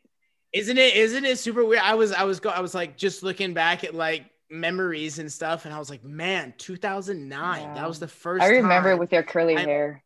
Isn't 0.53 0.77
it 0.77 0.95
isn't 0.95 1.25
it 1.25 1.39
super 1.39 1.65
weird? 1.65 1.81
I 1.83 1.95
was 1.95 2.11
i 2.13 2.23
was 2.23 2.39
go 2.39 2.49
i 2.49 2.61
was 2.61 2.73
like 2.73 2.97
just 2.97 3.23
looking 3.23 3.53
back 3.53 3.83
at 3.83 3.93
like 3.93 4.25
memories 4.49 5.19
and 5.19 5.31
stuff 5.31 5.65
and 5.65 5.73
i 5.73 5.79
was 5.79 5.89
like 5.89 6.03
man 6.03 6.53
2009 6.57 7.61
yeah. 7.61 7.73
that 7.73 7.87
was 7.87 7.99
the 7.99 8.07
first 8.07 8.43
i 8.43 8.47
remember 8.47 8.95
with 8.95 9.11
your 9.11 9.23
curly 9.23 9.55
I, 9.57 9.61
hair. 9.61 10.03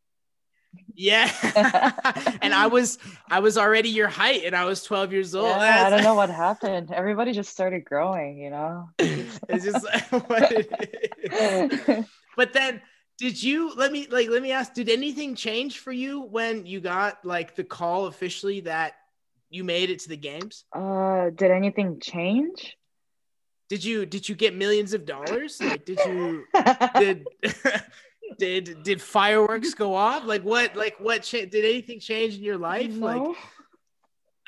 Yeah. 0.94 1.30
And 2.42 2.54
i 2.54 2.68
was 2.68 2.98
i 3.30 3.40
was 3.40 3.58
already 3.58 3.90
your 3.90 4.08
height 4.08 4.44
and 4.46 4.56
i 4.56 4.66
was 4.66 4.84
12 4.84 5.12
years 5.12 5.36
old. 5.36 5.48
Yeah, 5.48 5.86
i 5.86 5.90
don't 5.90 6.04
know 6.04 6.16
what 6.16 6.30
happened. 6.48 6.92
Everybody 6.92 7.34
just 7.34 7.52
started 7.52 7.86
growing 7.86 8.38
you 8.38 8.50
know? 8.50 8.90
It's 8.98 9.66
just 9.66 9.86
what 10.10 10.52
it 10.52 11.80
is. 11.90 12.06
But 12.36 12.54
then 12.54 12.82
did 13.18 13.42
you 13.42 13.74
let 13.76 13.92
me 13.92 14.08
like 14.10 14.30
let 14.30 14.42
me 14.42 14.52
ask 14.52 14.74
did 14.74 14.90
anything 14.90 15.36
change 15.36 15.80
for 15.80 15.92
you 15.92 16.22
when 16.22 16.66
you 16.66 16.80
got 16.82 17.24
like 17.24 17.56
the 17.56 17.64
call 17.64 18.08
officially 18.08 18.62
that 18.62 18.94
you 19.50 19.64
made 19.64 19.90
it 19.90 20.00
to 20.00 20.10
the 20.10 20.18
games? 20.18 20.66
Uh 20.74 21.30
did 21.30 21.52
anything 21.52 22.00
change 22.00 22.76
did 23.72 23.86
you 23.86 24.06
did 24.06 24.28
you 24.28 24.36
get 24.36 24.54
millions 24.54 24.94
of 24.94 25.06
dollars? 25.06 25.62
Like 25.62 25.86
did 25.86 25.98
you 26.06 26.44
did 26.96 27.26
did 28.38 28.84
did 28.84 29.02
fireworks 29.02 29.74
go 29.74 29.96
off? 29.96 30.26
Like 30.26 30.44
what 30.44 30.76
like 30.76 31.00
what 31.00 31.24
cha- 31.24 31.46
did 31.46 31.64
anything 31.64 32.02
change 32.02 32.36
in 32.36 32.44
your 32.44 32.58
life? 32.58 32.92
No. 32.92 33.34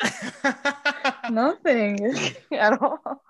Like 0.03 1.31
nothing 1.31 2.05
at 2.51 2.81
all. 2.81 3.23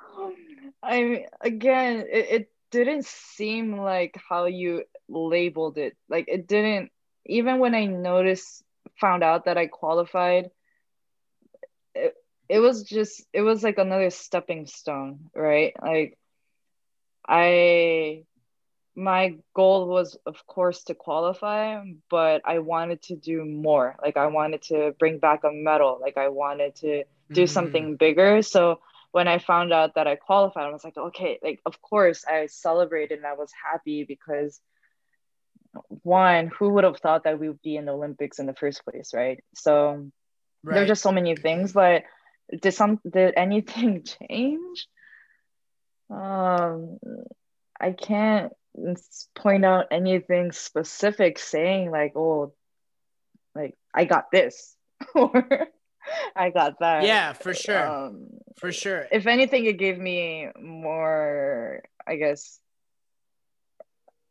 I 0.81 1.03
mean, 1.03 1.25
again, 1.41 2.07
it, 2.11 2.27
it 2.31 2.51
didn't 2.71 3.05
seem 3.05 3.77
like 3.77 4.19
how 4.27 4.45
you 4.45 4.85
labeled 5.07 5.77
it. 5.77 5.95
Like 6.09 6.25
it 6.27 6.47
didn't 6.47 6.89
even 7.27 7.59
when 7.59 7.75
I 7.75 7.85
noticed 7.85 8.63
found 8.99 9.23
out 9.23 9.45
that 9.45 9.59
I 9.59 9.67
qualified 9.67 10.49
it, 11.93 12.15
it 12.53 12.59
was 12.59 12.83
just 12.83 13.23
it 13.33 13.41
was 13.41 13.63
like 13.63 13.79
another 13.79 14.11
stepping 14.11 14.67
stone 14.67 15.31
right? 15.35 15.73
Like 15.81 16.19
i 17.27 18.23
my 18.95 19.35
goal 19.55 19.87
was 19.87 20.15
of 20.27 20.45
course 20.45 20.83
to 20.83 20.93
qualify 20.93 21.81
but 22.11 22.41
i 22.45 22.59
wanted 22.59 23.01
to 23.01 23.15
do 23.15 23.43
more. 23.43 23.95
Like 24.03 24.17
i 24.17 24.27
wanted 24.27 24.61
to 24.63 24.93
bring 24.99 25.17
back 25.17 25.43
a 25.43 25.51
medal. 25.51 25.97
Like 25.99 26.17
i 26.17 26.29
wanted 26.29 26.75
to 26.83 27.05
do 27.31 27.43
mm. 27.43 27.49
something 27.49 27.95
bigger. 27.95 28.43
So 28.43 28.81
when 29.13 29.27
i 29.27 29.37
found 29.39 29.73
out 29.73 29.95
that 29.95 30.07
i 30.07 30.15
qualified 30.15 30.65
i 30.65 30.71
was 30.71 30.83
like 30.83 30.97
okay 30.97 31.37
like 31.43 31.59
of 31.67 31.79
course 31.81 32.25
i 32.27 32.47
celebrated 32.47 33.19
and 33.19 33.27
i 33.27 33.33
was 33.33 33.51
happy 33.67 34.03
because 34.03 34.59
one 36.01 36.47
who 36.47 36.69
would 36.69 36.83
have 36.83 36.97
thought 36.97 37.23
that 37.25 37.39
we 37.39 37.47
would 37.47 37.61
be 37.61 37.77
in 37.77 37.85
the 37.85 37.91
olympics 37.91 38.39
in 38.39 38.47
the 38.47 38.55
first 38.55 38.83
place 38.83 39.11
right? 39.13 39.43
So 39.53 40.09
right. 40.63 40.73
there's 40.73 40.87
just 40.87 41.03
so 41.03 41.11
many 41.11 41.35
things 41.35 41.73
but 41.73 42.03
did 42.61 42.73
some 42.73 42.99
did 43.09 43.33
anything 43.37 44.03
change? 44.29 44.87
Um 46.09 46.99
i 47.79 47.91
can't 47.91 48.53
point 49.35 49.65
out 49.65 49.87
anything 49.91 50.51
specific 50.51 51.39
saying 51.39 51.91
like 51.91 52.13
oh 52.15 52.53
like 53.55 53.75
i 53.93 54.05
got 54.05 54.31
this 54.31 54.75
or 55.15 55.67
i 56.35 56.49
got 56.49 56.79
that. 56.79 57.03
Yeah 57.03 57.33
for 57.33 57.53
sure. 57.53 57.87
Um, 57.87 58.27
for 58.57 58.71
sure. 58.71 59.07
if 59.11 59.27
anything 59.27 59.65
it 59.65 59.77
gave 59.77 59.97
me 59.97 60.49
more 60.61 61.83
i 62.05 62.15
guess 62.15 62.59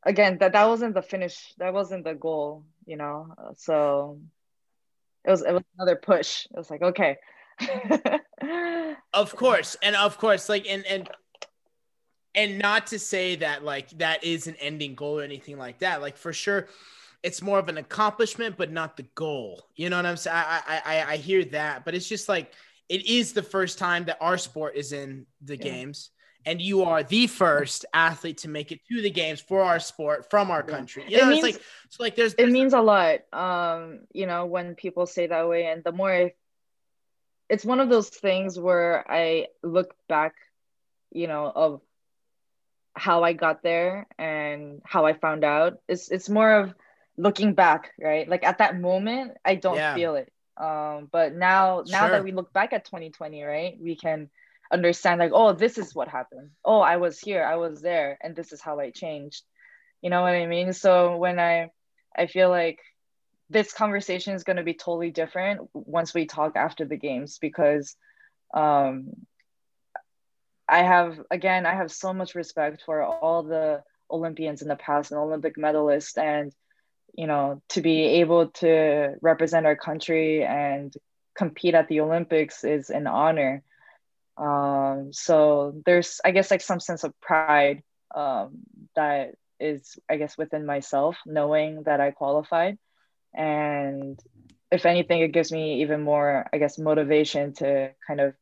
again 0.04 0.38
that 0.38 0.52
that 0.52 0.66
wasn't 0.66 0.94
the 0.94 1.02
finish 1.02 1.54
that 1.58 1.74
wasn't 1.74 2.04
the 2.04 2.14
goal 2.14 2.64
you 2.86 2.96
know? 2.96 3.34
So 3.56 4.20
it 5.24 5.30
was 5.30 5.42
it 5.42 5.52
was 5.52 5.62
another 5.78 5.96
push. 5.96 6.46
It 6.46 6.56
was 6.56 6.70
like 6.70 6.82
okay 6.82 7.18
of 9.14 9.34
course, 9.36 9.76
and 9.82 9.96
of 9.96 10.18
course, 10.18 10.48
like 10.48 10.66
and 10.68 10.84
and 10.86 11.08
and 12.34 12.58
not 12.58 12.88
to 12.88 12.98
say 12.98 13.36
that 13.36 13.64
like 13.64 13.90
that 13.98 14.24
is 14.24 14.46
an 14.46 14.56
ending 14.60 14.94
goal 14.94 15.20
or 15.20 15.22
anything 15.22 15.58
like 15.58 15.80
that. 15.80 16.00
Like 16.00 16.16
for 16.16 16.32
sure, 16.32 16.68
it's 17.22 17.42
more 17.42 17.58
of 17.58 17.68
an 17.68 17.78
accomplishment, 17.78 18.56
but 18.56 18.72
not 18.72 18.96
the 18.96 19.06
goal. 19.14 19.68
You 19.74 19.90
know 19.90 19.96
what 19.96 20.06
I'm 20.06 20.16
saying? 20.16 20.36
I 20.36 20.82
I 20.84 21.12
I 21.12 21.16
hear 21.16 21.44
that, 21.46 21.84
but 21.84 21.94
it's 21.94 22.08
just 22.08 22.28
like 22.28 22.52
it 22.88 23.06
is 23.06 23.32
the 23.32 23.42
first 23.42 23.78
time 23.78 24.04
that 24.04 24.18
our 24.20 24.38
sport 24.38 24.76
is 24.76 24.92
in 24.92 25.26
the 25.42 25.56
yeah. 25.56 25.62
games 25.62 26.10
and 26.44 26.60
you 26.60 26.82
are 26.82 27.02
the 27.02 27.26
first 27.26 27.84
athlete 27.94 28.38
to 28.38 28.48
make 28.48 28.72
it 28.72 28.80
to 28.90 29.00
the 29.00 29.10
games 29.10 29.40
for 29.40 29.62
our 29.62 29.78
sport 29.78 30.28
from 30.30 30.50
our 30.50 30.62
country. 30.62 31.04
You 31.08 31.18
know, 31.18 31.28
it 31.28 31.30
means, 31.30 31.44
it's 31.44 31.54
like 31.54 31.62
it's 31.84 32.00
like 32.00 32.16
there's, 32.16 32.34
there's, 32.34 32.48
it 32.48 32.52
means 32.52 32.72
a 32.72 32.80
lot. 32.80 33.20
Um, 33.32 34.00
you 34.12 34.26
know, 34.26 34.46
when 34.46 34.74
people 34.74 35.06
say 35.06 35.26
that 35.26 35.48
way, 35.48 35.66
and 35.66 35.84
the 35.84 35.92
more 35.92 36.12
I, 36.12 36.34
it's 37.52 37.66
one 37.66 37.80
of 37.80 37.90
those 37.90 38.08
things 38.08 38.58
where 38.58 39.04
I 39.06 39.48
look 39.62 39.94
back, 40.08 40.34
you 41.10 41.26
know, 41.26 41.52
of 41.54 41.82
how 42.94 43.24
I 43.24 43.34
got 43.34 43.62
there 43.62 44.06
and 44.18 44.80
how 44.86 45.04
I 45.04 45.12
found 45.12 45.44
out. 45.44 45.74
It's 45.86 46.10
it's 46.10 46.30
more 46.30 46.50
of 46.50 46.74
looking 47.18 47.52
back, 47.52 47.92
right? 48.00 48.26
Like 48.26 48.42
at 48.42 48.56
that 48.58 48.80
moment, 48.80 49.32
I 49.44 49.56
don't 49.56 49.76
yeah. 49.76 49.94
feel 49.94 50.14
it. 50.14 50.32
Um, 50.56 51.10
but 51.12 51.34
now 51.34 51.84
now 51.86 52.06
sure. 52.06 52.10
that 52.12 52.24
we 52.24 52.32
look 52.32 52.54
back 52.54 52.72
at 52.72 52.86
2020, 52.86 53.42
right, 53.42 53.76
we 53.78 53.96
can 53.96 54.30
understand 54.72 55.20
like 55.20 55.32
oh 55.34 55.52
this 55.52 55.76
is 55.76 55.94
what 55.94 56.08
happened 56.08 56.48
oh 56.64 56.80
i 56.80 56.96
was 56.96 57.20
here 57.20 57.44
i 57.44 57.56
was 57.56 57.82
there 57.82 58.16
and 58.22 58.34
this 58.34 58.54
is 58.54 58.62
how 58.62 58.80
i 58.80 58.88
changed 58.88 59.42
you 60.00 60.08
know 60.08 60.22
what 60.22 60.32
i 60.32 60.46
mean 60.46 60.72
so 60.72 61.18
when 61.18 61.38
i 61.38 61.68
i 62.16 62.26
feel 62.26 62.48
like 62.48 62.80
this 63.52 63.72
conversation 63.72 64.34
is 64.34 64.44
going 64.44 64.56
to 64.56 64.62
be 64.62 64.74
totally 64.74 65.10
different 65.10 65.68
once 65.74 66.14
we 66.14 66.26
talk 66.26 66.56
after 66.56 66.84
the 66.84 66.96
games 66.96 67.38
because 67.38 67.96
um 68.54 69.10
i 70.68 70.82
have 70.82 71.20
again 71.30 71.66
i 71.66 71.74
have 71.74 71.90
so 71.90 72.12
much 72.12 72.34
respect 72.34 72.82
for 72.84 73.02
all 73.02 73.42
the 73.42 73.82
olympians 74.10 74.62
in 74.62 74.68
the 74.68 74.76
past 74.76 75.10
and 75.10 75.20
olympic 75.20 75.56
medalists 75.56 76.18
and 76.18 76.52
you 77.14 77.26
know 77.26 77.62
to 77.68 77.80
be 77.80 78.04
able 78.20 78.48
to 78.48 79.14
represent 79.20 79.66
our 79.66 79.76
country 79.76 80.44
and 80.44 80.94
compete 81.34 81.74
at 81.74 81.88
the 81.88 82.00
olympics 82.00 82.64
is 82.64 82.90
an 82.90 83.06
honor 83.06 83.62
um, 84.36 85.12
so 85.12 85.80
there's, 85.84 86.20
I 86.24 86.30
guess, 86.30 86.50
like 86.50 86.62
some 86.62 86.80
sense 86.80 87.04
of 87.04 87.18
pride 87.20 87.82
um, 88.14 88.60
that 88.96 89.34
is, 89.60 89.98
I 90.08 90.16
guess, 90.16 90.36
within 90.38 90.66
myself, 90.66 91.16
knowing 91.26 91.82
that 91.84 92.00
I 92.00 92.10
qualified. 92.10 92.78
And 93.34 94.18
if 94.70 94.86
anything, 94.86 95.20
it 95.20 95.32
gives 95.32 95.52
me 95.52 95.82
even 95.82 96.02
more, 96.02 96.48
I 96.52 96.58
guess, 96.58 96.78
motivation 96.78 97.52
to 97.54 97.90
kind 98.06 98.20
of 98.20 98.34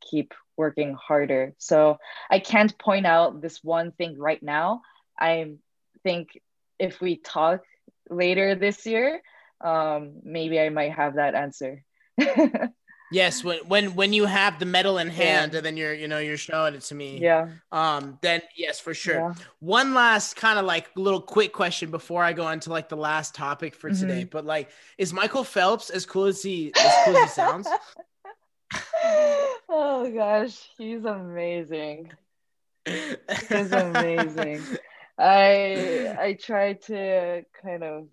keep 0.00 0.34
working 0.56 0.94
harder. 0.94 1.54
So 1.58 1.98
I 2.30 2.38
can't 2.38 2.76
point 2.78 3.06
out 3.06 3.40
this 3.40 3.62
one 3.62 3.92
thing 3.92 4.18
right 4.18 4.42
now. 4.42 4.82
I 5.18 5.52
think 6.02 6.38
if 6.78 7.00
we 7.00 7.16
talk 7.16 7.62
later 8.10 8.54
this 8.54 8.84
year, 8.86 9.22
um, 9.60 10.20
maybe 10.24 10.60
I 10.60 10.68
might 10.68 10.92
have 10.92 11.14
that 11.14 11.34
answer. 11.34 11.84
Yes, 13.12 13.44
when 13.44 13.58
when 13.68 13.94
when 13.94 14.12
you 14.12 14.26
have 14.26 14.58
the 14.58 14.66
medal 14.66 14.98
in 14.98 15.08
hand 15.08 15.52
yeah. 15.52 15.58
and 15.58 15.66
then 15.66 15.76
you're 15.76 15.94
you 15.94 16.08
know 16.08 16.18
you're 16.18 16.36
showing 16.36 16.74
it 16.74 16.80
to 16.82 16.94
me. 16.94 17.18
Yeah. 17.18 17.48
Um. 17.70 18.18
Then 18.22 18.42
yes, 18.56 18.80
for 18.80 18.94
sure. 18.94 19.14
Yeah. 19.14 19.34
One 19.60 19.94
last 19.94 20.36
kind 20.36 20.58
of 20.58 20.64
like 20.64 20.90
little 20.96 21.20
quick 21.20 21.52
question 21.52 21.90
before 21.90 22.24
I 22.24 22.32
go 22.32 22.48
into 22.48 22.70
like 22.70 22.88
the 22.88 22.96
last 22.96 23.34
topic 23.34 23.74
for 23.74 23.90
mm-hmm. 23.90 24.00
today. 24.00 24.24
But 24.24 24.44
like, 24.44 24.70
is 24.98 25.12
Michael 25.12 25.44
Phelps 25.44 25.90
as 25.90 26.06
cool 26.06 26.24
as 26.24 26.42
he 26.42 26.72
as 26.76 26.94
cool 27.04 27.16
as 27.16 27.22
he 27.22 27.28
sounds? 27.28 27.68
oh 29.68 30.10
gosh, 30.14 30.68
he's 30.78 31.04
amazing. 31.04 32.10
He's 32.86 33.72
amazing. 33.72 34.62
I 35.18 36.16
I 36.18 36.38
try 36.40 36.74
to 36.74 37.44
kind 37.62 37.82
of 37.82 38.08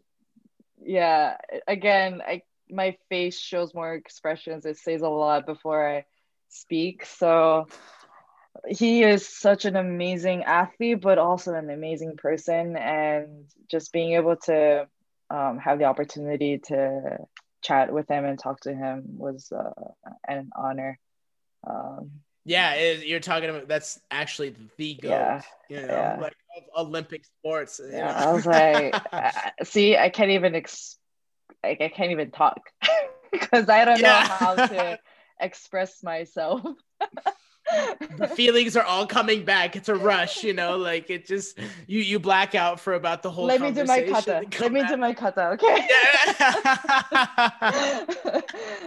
yeah. 0.82 1.38
Again, 1.68 2.22
I 2.26 2.43
my 2.70 2.97
face 3.09 3.39
shows 3.39 3.74
more 3.74 3.93
expressions. 3.93 4.65
It 4.65 4.78
says 4.78 5.01
a 5.01 5.09
lot 5.09 5.45
before 5.45 5.88
I 5.88 6.05
speak. 6.49 7.05
So 7.05 7.67
he 8.67 9.03
is 9.03 9.28
such 9.28 9.65
an 9.65 9.76
amazing 9.76 10.43
athlete, 10.43 11.01
but 11.01 11.17
also 11.17 11.53
an 11.53 11.70
amazing 11.70 12.17
person. 12.17 12.76
And 12.76 13.45
just 13.70 13.93
being 13.93 14.13
able 14.13 14.36
to 14.45 14.88
um, 15.30 15.59
have 15.59 15.80
the 15.80 15.86
opportunity 15.86 16.59
to 16.67 17.17
chat 17.61 17.91
with 17.91 18.07
him 18.07 18.26
and 18.26 18.39
talk 18.39 18.61
to 18.61 18.74
him 18.74 19.03
was 19.17 19.51
uh, 19.51 19.72
an 20.28 20.49
honor. 20.55 20.99
Um, 21.67 22.11
yeah, 22.45 22.74
it, 22.76 23.05
you're 23.05 23.20
talking 23.20 23.49
about 23.49 23.67
that's 23.67 23.99
actually 24.09 24.55
the 24.78 24.95
goal. 24.95 25.11
Yeah, 25.11 25.41
you 25.70 25.82
know, 25.82 25.88
yeah. 25.88 26.17
like 26.20 26.36
Olympic 26.76 27.26
sports. 27.26 27.80
Yeah, 27.84 28.07
know? 28.07 28.30
I 28.30 28.32
was 28.32 28.45
like, 28.45 28.95
see, 29.63 29.97
I 29.97 30.09
can't 30.09 30.32
even 30.32 30.55
ex- 30.55 30.97
like 31.64 31.82
I 31.82 31.89
can't 31.89 32.12
even 32.12 32.32
talk 32.32 32.60
because 33.32 33.70
I 33.70 33.86
don't 33.86 33.99
yeah. 33.99 34.24
know 34.24 34.36
how 34.36 34.55
to 34.55 34.99
express 35.39 36.03
myself. 36.03 36.62
the 38.18 38.28
feelings 38.36 38.76
are 38.76 38.84
all 38.84 39.05
coming 39.05 39.45
back. 39.45 39.76
It's 39.76 39.89
a 39.89 39.95
rush, 39.95 40.43
you 40.43 40.53
know, 40.53 40.78
like 40.78 41.10
it 41.10 41.26
just 41.26 41.60
you 41.88 41.99
you 41.99 42.20
black 42.20 42.55
out 42.55 42.80
for 42.80 42.93
about 42.93 43.24
the 43.24 43.32
whole. 43.32 43.45
Let 43.45 43.62
me 43.62 43.72
do 43.72 43.84
my 43.86 44.01
kata. 44.01 44.45
Let 44.60 44.72
me 44.72 44.84
do 44.88 44.97
my 44.97 45.14
kata. 45.14 45.49
Okay. 45.49 45.88
Yeah. 45.89 46.43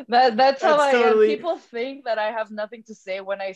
that 0.09 0.37
that's 0.37 0.63
how 0.63 0.77
that's 0.77 0.83
I 0.83 0.93
totally... 0.93 1.37
People 1.37 1.59
think 1.59 2.05
that 2.05 2.19
I 2.19 2.31
have 2.33 2.51
nothing 2.51 2.83
to 2.85 2.95
say 2.95 3.21
when 3.21 3.41
I 3.41 3.55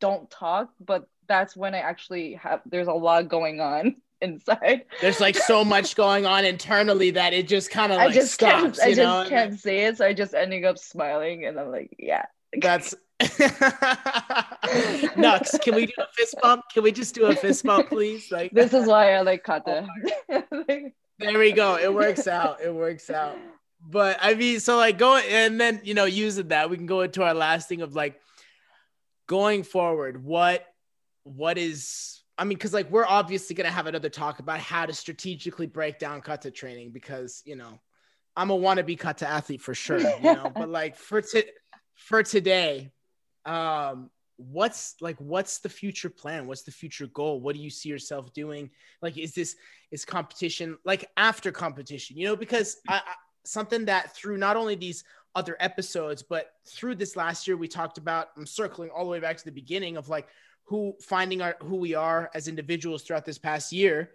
don't 0.00 0.30
talk, 0.30 0.70
but 0.80 1.08
that's 1.26 1.56
when 1.56 1.74
I 1.74 1.78
actually 1.78 2.34
have. 2.34 2.60
There's 2.66 2.88
a 2.88 2.92
lot 2.92 3.28
going 3.28 3.60
on 3.60 3.96
inside. 4.20 4.84
There's 5.00 5.20
like 5.20 5.36
so 5.36 5.64
much 5.64 5.96
going 5.96 6.26
on 6.26 6.44
internally 6.44 7.10
that 7.12 7.32
it 7.32 7.48
just 7.48 7.70
kind 7.70 7.92
of 7.92 7.98
like 7.98 8.10
I 8.10 8.14
just 8.14 8.34
stops, 8.34 8.78
can't, 8.78 8.80
I 8.80 8.94
just 8.94 9.30
can't 9.30 9.58
say 9.58 9.84
it, 9.86 9.98
so 9.98 10.06
I 10.06 10.12
just 10.12 10.34
ending 10.34 10.64
up 10.64 10.78
smiling, 10.78 11.46
and 11.46 11.58
I'm 11.58 11.70
like, 11.70 11.94
yeah. 11.98 12.26
That's 12.60 12.94
Nux. 15.16 15.58
Can 15.62 15.74
we 15.74 15.86
do 15.86 15.92
a 15.98 16.06
fist 16.14 16.36
bump? 16.40 16.64
Can 16.72 16.82
we 16.82 16.92
just 16.92 17.14
do 17.14 17.26
a 17.26 17.34
fist 17.34 17.64
bump, 17.64 17.88
please? 17.88 18.30
Like 18.30 18.52
this 18.52 18.72
is 18.72 18.86
why 18.86 19.14
I 19.14 19.20
like 19.22 19.44
oh 19.48 19.60
kata. 19.60 19.88
there 21.18 21.38
we 21.38 21.52
go. 21.52 21.76
It 21.76 21.92
works 21.92 22.28
out. 22.28 22.60
It 22.62 22.72
works 22.72 23.10
out. 23.10 23.36
But 23.80 24.18
I 24.20 24.34
mean, 24.34 24.60
so 24.60 24.76
like 24.76 24.98
going 24.98 25.24
and 25.28 25.60
then 25.60 25.80
you 25.84 25.94
know 25.94 26.04
using 26.04 26.48
that, 26.48 26.70
we 26.70 26.76
can 26.76 26.86
go 26.86 27.00
into 27.00 27.22
our 27.22 27.34
last 27.34 27.68
thing 27.68 27.82
of 27.82 27.94
like 27.94 28.20
going 29.26 29.64
forward. 29.64 30.24
What 30.24 30.64
what 31.24 31.58
is 31.58 32.17
I 32.38 32.44
mean, 32.44 32.56
because 32.56 32.72
like 32.72 32.88
we're 32.90 33.06
obviously 33.06 33.56
gonna 33.56 33.70
have 33.70 33.86
another 33.86 34.08
talk 34.08 34.38
about 34.38 34.60
how 34.60 34.86
to 34.86 34.92
strategically 34.92 35.66
break 35.66 35.98
down 35.98 36.20
kata 36.20 36.50
training 36.52 36.92
because 36.92 37.42
you 37.44 37.56
know 37.56 37.80
I'm 38.36 38.50
a 38.50 38.56
wannabe 38.56 38.98
kata 38.98 39.28
athlete 39.28 39.60
for 39.60 39.74
sure, 39.74 39.98
you 39.98 40.22
know. 40.22 40.50
but 40.54 40.68
like 40.68 40.96
for 40.96 41.20
to 41.20 41.44
for 41.96 42.22
today, 42.22 42.92
um, 43.44 44.10
what's 44.36 44.94
like 45.00 45.16
what's 45.18 45.58
the 45.58 45.68
future 45.68 46.08
plan? 46.08 46.46
What's 46.46 46.62
the 46.62 46.70
future 46.70 47.08
goal? 47.08 47.40
What 47.40 47.56
do 47.56 47.60
you 47.60 47.70
see 47.70 47.88
yourself 47.88 48.32
doing? 48.32 48.70
Like, 49.02 49.18
is 49.18 49.34
this 49.34 49.56
is 49.90 50.04
competition 50.04 50.78
like 50.84 51.10
after 51.16 51.50
competition? 51.50 52.16
You 52.16 52.28
know, 52.28 52.36
because 52.36 52.76
I, 52.88 52.98
I, 52.98 53.14
something 53.44 53.86
that 53.86 54.14
through 54.14 54.36
not 54.36 54.56
only 54.56 54.76
these 54.76 55.02
other 55.34 55.56
episodes, 55.58 56.22
but 56.22 56.52
through 56.68 56.94
this 56.94 57.16
last 57.16 57.48
year 57.48 57.56
we 57.56 57.66
talked 57.66 57.98
about. 57.98 58.28
I'm 58.36 58.46
circling 58.46 58.90
all 58.90 59.04
the 59.04 59.10
way 59.10 59.20
back 59.20 59.36
to 59.38 59.44
the 59.44 59.50
beginning 59.50 59.96
of 59.96 60.08
like 60.08 60.28
who 60.68 60.94
finding 61.00 61.40
our 61.40 61.56
who 61.60 61.76
we 61.76 61.94
are 61.94 62.30
as 62.34 62.46
individuals 62.46 63.02
throughout 63.02 63.24
this 63.24 63.38
past 63.38 63.72
year 63.72 64.10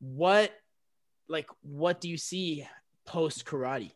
what 0.00 0.50
like 1.28 1.46
what 1.62 2.00
do 2.00 2.08
you 2.08 2.16
see 2.16 2.66
post 3.06 3.44
karate 3.44 3.92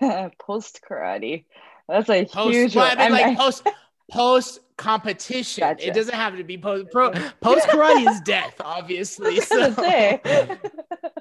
post 0.38 0.80
karate 0.88 1.44
that's 1.88 2.08
a 2.08 2.24
post, 2.24 2.54
huge 2.54 2.76
well, 2.76 2.94
I 2.96 3.08
mean, 3.08 3.12
like 3.12 3.36
post 3.36 3.68
post 4.10 4.60
competition 4.76 5.62
gotcha. 5.62 5.88
it 5.88 5.94
doesn't 5.94 6.14
have 6.14 6.36
to 6.36 6.44
be 6.44 6.56
post 6.56 6.90
pro 6.92 7.10
post 7.40 7.66
karate 7.66 8.08
is 8.08 8.20
death 8.20 8.54
obviously 8.64 9.40
so. 9.40 9.74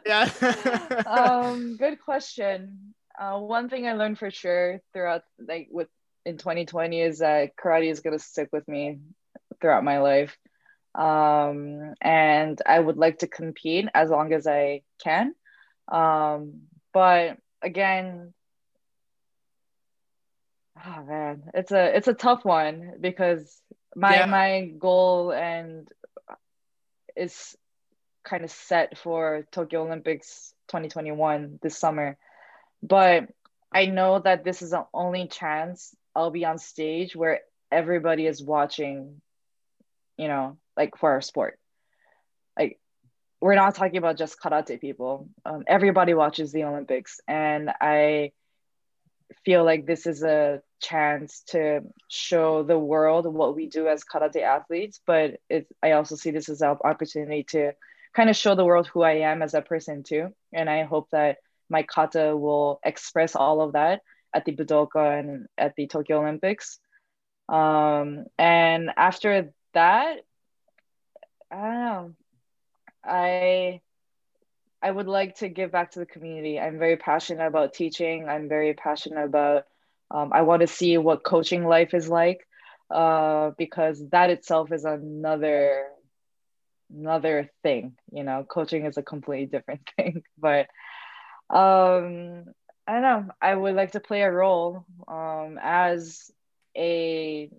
yeah. 0.05 0.29
Um 1.05 1.75
good 1.75 1.99
question. 1.99 2.93
Uh, 3.19 3.39
one 3.39 3.67
thing 3.67 3.87
i 3.87 3.93
learned 3.93 4.19
for 4.19 4.29
sure 4.29 4.79
throughout 4.93 5.23
like 5.39 5.69
with 5.71 5.87
in 6.23 6.37
2020 6.37 7.01
is 7.01 7.19
that 7.19 7.55
karate 7.57 7.89
is 7.89 8.01
going 8.01 8.15
to 8.15 8.23
stick 8.23 8.49
with 8.51 8.67
me 8.67 8.99
throughout 9.61 9.83
my 9.83 9.99
life. 9.99 10.37
Um, 10.95 11.93
and 12.01 12.59
I 12.65 12.79
would 12.79 12.97
like 12.97 13.19
to 13.19 13.27
compete 13.27 13.87
as 13.93 14.09
long 14.09 14.33
as 14.33 14.47
I 14.47 14.81
can. 15.03 15.35
Um, 15.87 16.63
but 16.93 17.37
again, 17.61 18.33
oh 20.85 21.03
man, 21.03 21.43
it's 21.53 21.71
a 21.71 21.95
it's 21.95 22.07
a 22.07 22.13
tough 22.13 22.43
one 22.43 22.93
because 22.99 23.61
my 23.95 24.15
yeah. 24.15 24.25
my 24.25 24.71
goal 24.77 25.31
and 25.31 25.87
is 27.15 27.55
kind 28.23 28.43
of 28.43 28.51
set 28.51 28.97
for 28.97 29.47
Tokyo 29.51 29.85
Olympics 29.85 30.53
2021 30.67 31.59
this 31.61 31.77
summer. 31.77 32.17
But 32.83 33.29
I 33.71 33.85
know 33.85 34.19
that 34.19 34.43
this 34.43 34.61
is 34.61 34.71
the 34.71 34.85
only 34.93 35.27
chance 35.27 35.95
I'll 36.15 36.31
be 36.31 36.45
on 36.45 36.57
stage 36.57 37.15
where 37.15 37.41
everybody 37.71 38.25
is 38.25 38.41
watching 38.41 39.21
you 40.18 40.28
know, 40.28 40.57
like 40.76 40.97
for 40.97 41.11
our 41.11 41.22
sport. 41.22 41.59
Like 42.57 42.80
we're 43.39 43.55
not 43.55 43.76
talking 43.76 43.97
about 43.97 44.18
just 44.18 44.39
karate 44.39 44.80
people. 44.82 45.30
Um, 45.45 45.63
everybody 45.68 46.13
watches 46.13 46.51
the 46.51 46.63
Olympics, 46.63 47.20
and 47.28 47.70
I 47.82 48.32
feel 49.45 49.63
like 49.63 49.86
this 49.86 50.05
is 50.05 50.24
a 50.24 50.61
chance 50.82 51.43
to 51.47 51.82
show 52.07 52.63
the 52.63 52.78
world 52.80 53.26
what 53.26 53.55
we 53.55 53.68
do 53.68 53.88
as 53.88 54.03
karate 54.03 54.41
athletes. 54.41 54.99
But 55.05 55.39
it, 55.49 55.68
I 55.84 55.91
also 55.91 56.15
see 56.15 56.32
this 56.32 56.49
as 56.49 56.61
an 56.61 56.78
opportunity 56.84 57.43
to 57.51 57.74
kind 58.15 58.30
of 58.30 58.36
show 58.36 58.55
the 58.55 58.65
world 58.65 58.88
who 58.88 59.01
I 59.03 59.20
am 59.30 59.41
as 59.41 59.53
a 59.53 59.61
person 59.61 60.03
too. 60.03 60.30
And 60.53 60.70
I 60.70 60.84
hope 60.84 61.09
that 61.11 61.38
my 61.70 61.84
kata 61.84 62.36
will 62.36 62.80
express 62.84 63.36
all 63.36 63.61
of 63.61 63.74
that 63.74 64.01
at 64.34 64.45
the 64.45 64.55
Budokan 64.55 65.20
and 65.20 65.47
at 65.57 65.76
the 65.76 65.88
Tokyo 65.88 66.22
Olympics. 66.22 66.80
Um, 67.49 68.26
and 68.38 68.91
after 68.97 69.53
that, 69.74 70.26
I 71.51 71.55
don't 71.55 71.80
know. 71.86 72.13
I 73.03 73.76
I 74.76 74.86
would 74.86 75.01
like 75.07 75.36
to 75.36 75.49
give 75.49 75.72
back 75.72 75.91
to 75.91 75.99
the 75.99 76.05
community. 76.05 76.59
I'm 76.59 76.78
very 76.78 76.97
passionate 76.97 77.45
about 77.47 77.74
teaching. 77.74 78.28
I'm 78.28 78.47
very 78.47 78.74
passionate 78.74 79.24
about. 79.26 79.65
Um, 80.11 80.32
I 80.34 80.41
want 80.41 80.61
to 80.61 80.68
see 80.68 80.97
what 80.97 81.24
coaching 81.24 81.65
life 81.65 81.93
is 81.93 82.09
like, 82.09 82.47
uh, 82.89 83.51
because 83.57 84.03
that 84.09 84.30
itself 84.30 84.72
is 84.72 84.86
another 84.86 85.86
another 86.89 87.49
thing. 87.63 87.95
You 88.11 88.24
know, 88.24 88.45
coaching 88.49 88.86
is 88.86 88.97
a 88.97 89.03
completely 89.03 89.45
different 89.47 89.82
thing. 89.97 90.24
But 90.38 90.68
um, 91.49 92.45
I 92.88 92.93
don't 92.93 93.01
know. 93.01 93.26
I 93.41 93.55
would 93.55 93.76
like 93.76 93.91
to 93.91 93.99
play 93.99 94.22
a 94.22 94.32
role 94.32 94.86
um, 95.07 95.59
as 95.61 96.32
a 96.76 97.49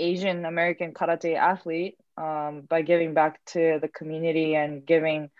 Asian 0.00 0.44
American 0.44 0.92
karate 0.92 1.36
athlete 1.36 1.96
um, 2.16 2.62
by 2.68 2.82
giving 2.82 3.14
back 3.14 3.44
to 3.46 3.78
the 3.80 3.88
community 3.88 4.54
and 4.54 4.84
giving 4.84 5.30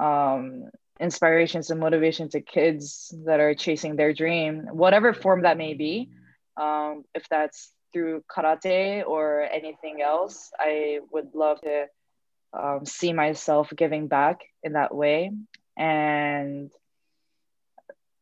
um, 0.00 0.70
inspirations 1.00 1.70
and 1.70 1.80
motivation 1.80 2.28
to 2.30 2.40
kids 2.40 3.14
that 3.26 3.40
are 3.40 3.54
chasing 3.54 3.96
their 3.96 4.12
dream, 4.12 4.66
whatever 4.72 5.12
form 5.12 5.42
that 5.42 5.56
may 5.56 5.74
be. 5.74 6.10
Um, 6.56 7.04
if 7.14 7.28
that's 7.28 7.72
through 7.92 8.24
karate 8.30 9.06
or 9.06 9.42
anything 9.42 10.02
else, 10.02 10.50
I 10.58 11.00
would 11.12 11.34
love 11.34 11.60
to 11.62 11.86
um, 12.52 12.86
see 12.86 13.12
myself 13.12 13.72
giving 13.74 14.08
back 14.08 14.40
in 14.62 14.74
that 14.74 14.94
way. 14.94 15.30
And 15.76 16.70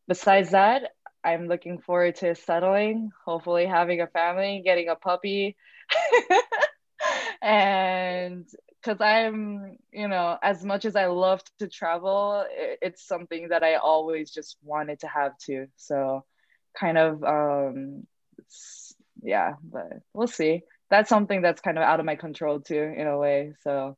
besides 0.09 0.51
that, 0.51 0.93
I'm 1.25 1.47
looking 1.47 1.79
forward 1.79 2.17
to 2.17 2.35
settling, 2.35 3.11
hopefully 3.25 3.67
having 3.67 4.01
a 4.01 4.07
family, 4.07 4.63
getting 4.65 4.89
a 4.89 4.97
puppy. 4.97 5.57
and 7.43 8.47
because 8.83 9.01
I'm, 9.01 9.79
you 9.93 10.09
know, 10.09 10.37
as 10.43 10.65
much 10.65 10.85
as 10.85 10.97
I 10.97 11.07
love 11.07 11.41
to 11.61 11.69
travel, 11.69 12.45
it's 12.51 13.07
something 13.07 13.49
that 13.49 13.63
I 13.63 13.77
always 13.77 14.31
just 14.31 14.57
wanted 14.65 15.01
to 15.01 15.07
have 15.07 15.39
too. 15.39 15.69
So, 15.77 16.25
kind 16.77 16.99
of, 16.99 17.23
um, 17.23 18.07
yeah, 19.23 19.55
but 19.63 19.93
we'll 20.13 20.27
see. 20.27 20.63
That's 20.91 21.09
something 21.09 21.43
that's 21.43 21.61
kind 21.61 21.79
of 21.79 21.85
out 21.85 22.01
of 22.01 22.07
my 22.07 22.17
control 22.17 22.61
too, 22.61 22.93
in 22.97 23.07
a 23.07 23.17
way. 23.17 23.53
So, 23.63 23.97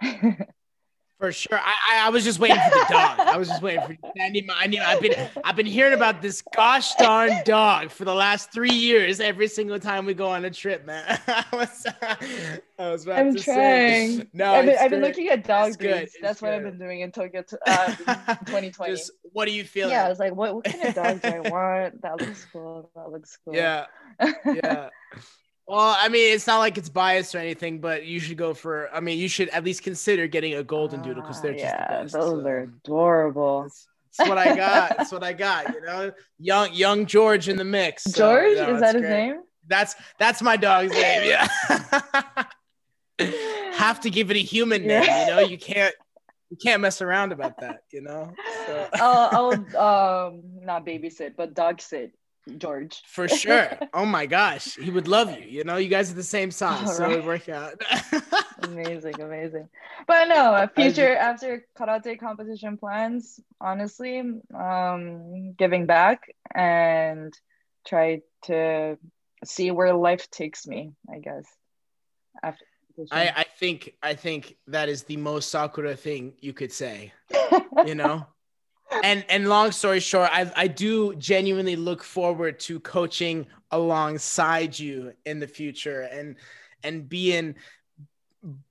For 1.20 1.32
sure. 1.32 1.60
I, 1.60 2.06
I, 2.06 2.08
was 2.08 2.24
just 2.24 2.38
waiting 2.38 2.56
for 2.56 2.70
the 2.70 2.86
dog. 2.88 3.20
I 3.20 3.36
was 3.36 3.48
just 3.48 3.60
waiting 3.60 3.98
for 4.00 4.10
I 4.18 4.30
need 4.30 4.46
my 4.46 4.54
I 4.56 4.66
need 4.66 4.80
I've 4.80 5.02
been 5.02 5.28
I've 5.44 5.54
been 5.54 5.66
hearing 5.66 5.92
about 5.92 6.22
this 6.22 6.42
gosh 6.56 6.94
darn 6.94 7.30
dog 7.44 7.90
for 7.90 8.06
the 8.06 8.14
last 8.14 8.50
three 8.52 8.72
years 8.72 9.20
every 9.20 9.46
single 9.46 9.78
time 9.78 10.06
we 10.06 10.14
go 10.14 10.28
on 10.28 10.46
a 10.46 10.50
trip, 10.50 10.86
man. 10.86 11.20
I 11.26 11.44
was 11.52 11.86
I 12.78 12.90
was 12.90 13.04
about 13.04 13.18
I'm 13.18 13.36
to 13.36 13.42
trying. 13.42 14.20
Say. 14.20 14.26
No, 14.32 14.54
I've 14.54 14.64
been, 14.64 14.76
I've 14.80 14.90
been 14.90 15.02
looking 15.02 15.28
at 15.28 15.44
dog 15.44 15.78
breeds. 15.78 16.16
That's 16.22 16.40
what 16.40 16.54
I've 16.54 16.62
been 16.62 16.78
doing 16.78 17.00
in 17.00 17.12
Tokyo 17.12 17.42
to, 17.42 17.58
uh, 17.66 17.86
2020. 18.46 18.90
Just, 18.90 19.10
what 19.32 19.46
are 19.46 19.50
you 19.50 19.64
feeling? 19.64 19.92
Yeah, 19.92 20.06
I 20.06 20.08
was 20.08 20.18
like, 20.18 20.34
what, 20.34 20.54
what 20.54 20.64
kind 20.64 20.84
of 20.84 20.94
dog 20.94 21.20
do 21.20 21.28
I 21.28 21.40
want? 21.40 22.00
That 22.00 22.18
looks 22.18 22.46
cool. 22.50 22.90
That 22.96 23.10
looks 23.10 23.38
cool. 23.44 23.54
Yeah. 23.54 23.86
Yeah. 24.46 24.88
Well, 25.70 25.96
I 25.96 26.08
mean, 26.08 26.34
it's 26.34 26.48
not 26.48 26.58
like 26.58 26.78
it's 26.78 26.88
biased 26.88 27.32
or 27.32 27.38
anything, 27.38 27.78
but 27.78 28.04
you 28.04 28.18
should 28.18 28.36
go 28.36 28.54
for. 28.54 28.92
I 28.92 28.98
mean, 28.98 29.20
you 29.20 29.28
should 29.28 29.48
at 29.50 29.62
least 29.62 29.84
consider 29.84 30.26
getting 30.26 30.54
a 30.54 30.64
golden 30.64 31.00
doodle 31.00 31.22
because 31.22 31.40
they're 31.40 31.52
just 31.52 31.62
yeah, 31.62 31.86
the 31.86 32.02
best. 32.02 32.14
Those 32.14 32.42
so. 32.42 32.48
are 32.48 32.58
adorable. 32.62 33.62
That's, 33.62 33.86
that's, 34.18 34.28
what 34.28 34.36
I 34.36 34.56
got. 34.56 34.96
that's 34.96 35.12
what 35.12 35.22
I 35.22 35.32
got. 35.32 35.72
You 35.72 35.80
know, 35.82 36.12
young 36.40 36.74
young 36.74 37.06
George 37.06 37.48
in 37.48 37.56
the 37.56 37.62
mix. 37.62 38.02
So, 38.02 38.18
George 38.18 38.58
is 38.68 38.80
that 38.80 38.96
his 38.96 39.02
great. 39.02 39.10
name? 39.10 39.42
That's 39.68 39.94
that's 40.18 40.42
my 40.42 40.56
dog's 40.56 40.90
name. 40.90 41.36
Yeah. 41.38 41.46
Have 43.74 44.00
to 44.00 44.10
give 44.10 44.32
it 44.32 44.36
a 44.36 44.40
human 44.40 44.84
name. 44.88 45.04
Yeah. 45.04 45.26
You 45.28 45.34
know, 45.34 45.40
you 45.40 45.56
can't 45.56 45.94
you 46.50 46.56
can't 46.56 46.82
mess 46.82 47.00
around 47.00 47.30
about 47.30 47.60
that. 47.60 47.84
You 47.92 48.00
know. 48.00 48.32
So. 48.66 48.88
I'll, 48.94 49.54
I'll 49.76 50.30
um 50.30 50.42
not 50.64 50.84
babysit, 50.84 51.36
but 51.36 51.54
dog 51.54 51.80
sit. 51.80 52.12
George. 52.56 53.02
For 53.06 53.28
sure. 53.28 53.78
oh 53.94 54.06
my 54.06 54.26
gosh. 54.26 54.74
He 54.76 54.90
would 54.90 55.08
love 55.08 55.30
you. 55.30 55.44
You 55.46 55.64
know, 55.64 55.76
you 55.76 55.88
guys 55.88 56.10
are 56.10 56.14
the 56.14 56.22
same 56.22 56.50
size. 56.50 56.88
All 56.88 56.94
so 56.94 57.02
right. 57.04 57.12
it 57.12 57.16
would 57.16 57.26
work 57.26 57.48
out. 57.48 57.80
amazing, 58.62 59.20
amazing. 59.20 59.68
But 60.06 60.28
no, 60.28 60.68
future 60.74 61.14
after 61.14 61.66
karate 61.78 62.18
competition 62.18 62.76
plans, 62.76 63.40
honestly, 63.60 64.20
um, 64.54 65.52
giving 65.52 65.86
back 65.86 66.34
and 66.54 67.32
try 67.86 68.22
to 68.44 68.98
see 69.44 69.70
where 69.70 69.92
life 69.94 70.30
takes 70.30 70.66
me, 70.66 70.92
I 71.12 71.18
guess. 71.18 71.46
After 72.42 72.64
I, 73.10 73.32
I 73.36 73.44
think 73.58 73.94
I 74.02 74.14
think 74.14 74.56
that 74.66 74.88
is 74.88 75.04
the 75.04 75.16
most 75.16 75.50
Sakura 75.50 75.96
thing 75.96 76.34
you 76.40 76.52
could 76.52 76.72
say. 76.72 77.12
you 77.86 77.94
know? 77.94 78.26
And 79.02 79.24
and 79.28 79.48
long 79.48 79.72
story 79.72 80.00
short, 80.00 80.30
I 80.32 80.50
I 80.56 80.66
do 80.66 81.14
genuinely 81.16 81.76
look 81.76 82.02
forward 82.02 82.60
to 82.60 82.80
coaching 82.80 83.46
alongside 83.70 84.78
you 84.78 85.12
in 85.24 85.40
the 85.40 85.46
future 85.46 86.02
and 86.02 86.36
and 86.82 87.08
being 87.08 87.54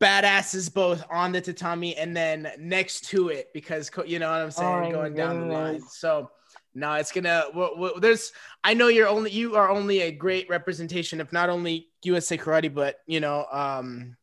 badasses 0.01 0.73
both 0.73 1.03
on 1.11 1.31
the 1.31 1.39
tatami 1.39 1.95
and 1.95 2.17
then 2.17 2.51
next 2.57 3.05
to 3.05 3.29
it 3.29 3.49
because 3.53 3.91
you 4.07 4.17
know 4.17 4.31
what 4.31 4.41
I'm 4.41 4.51
saying 4.51 4.85
oh 4.85 4.91
going 4.91 5.13
down 5.13 5.47
the 5.47 5.53
line. 5.53 5.81
So 5.81 6.31
no, 6.75 6.93
it's 6.93 7.11
gonna. 7.11 7.45
Well, 7.53 7.73
well, 7.77 7.99
there's. 7.99 8.31
I 8.63 8.73
know 8.73 8.87
you're 8.87 9.07
only. 9.07 9.31
You 9.31 9.55
are 9.55 9.69
only 9.69 10.01
a 10.01 10.11
great 10.11 10.49
representation 10.49 11.19
of 11.19 11.31
not 11.33 11.49
only 11.49 11.89
USA 12.03 12.37
Karate, 12.37 12.73
but 12.73 12.97
you 13.07 13.19
know, 13.19 13.45
um, 13.51 14.15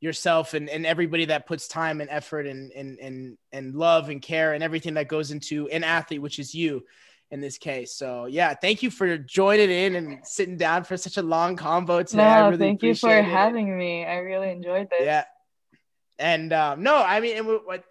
yourself 0.00 0.54
and, 0.54 0.68
and 0.68 0.86
everybody 0.86 1.26
that 1.26 1.46
puts 1.46 1.68
time 1.68 2.00
and 2.00 2.08
effort 2.10 2.46
and, 2.46 2.72
and, 2.72 2.98
and, 2.98 3.38
and 3.52 3.74
love 3.74 4.08
and 4.08 4.22
care 4.22 4.54
and 4.54 4.64
everything 4.64 4.94
that 4.94 5.08
goes 5.08 5.30
into 5.30 5.68
an 5.68 5.84
athlete, 5.84 6.22
which 6.22 6.38
is 6.38 6.54
you 6.54 6.84
in 7.30 7.40
this 7.40 7.58
case. 7.58 7.92
So 7.92 8.26
yeah, 8.26 8.54
thank 8.54 8.82
you 8.82 8.90
for 8.90 9.16
joining 9.18 9.70
in 9.70 9.94
and 9.96 10.26
sitting 10.26 10.56
down 10.56 10.84
for 10.84 10.96
such 10.96 11.16
a 11.16 11.22
long 11.22 11.56
convo 11.56 12.04
today. 12.04 12.24
No, 12.24 12.46
really 12.46 12.58
thank 12.58 12.82
you 12.82 12.94
for 12.94 13.16
it. 13.16 13.24
having 13.24 13.78
me. 13.78 14.04
I 14.04 14.16
really 14.16 14.50
enjoyed 14.50 14.88
this. 14.90 15.02
Yeah. 15.02 15.24
And 16.18 16.52
um, 16.52 16.82
no, 16.82 16.96
I 16.96 17.20
mean, 17.20 17.36
and 17.36 17.46
what 17.46 17.84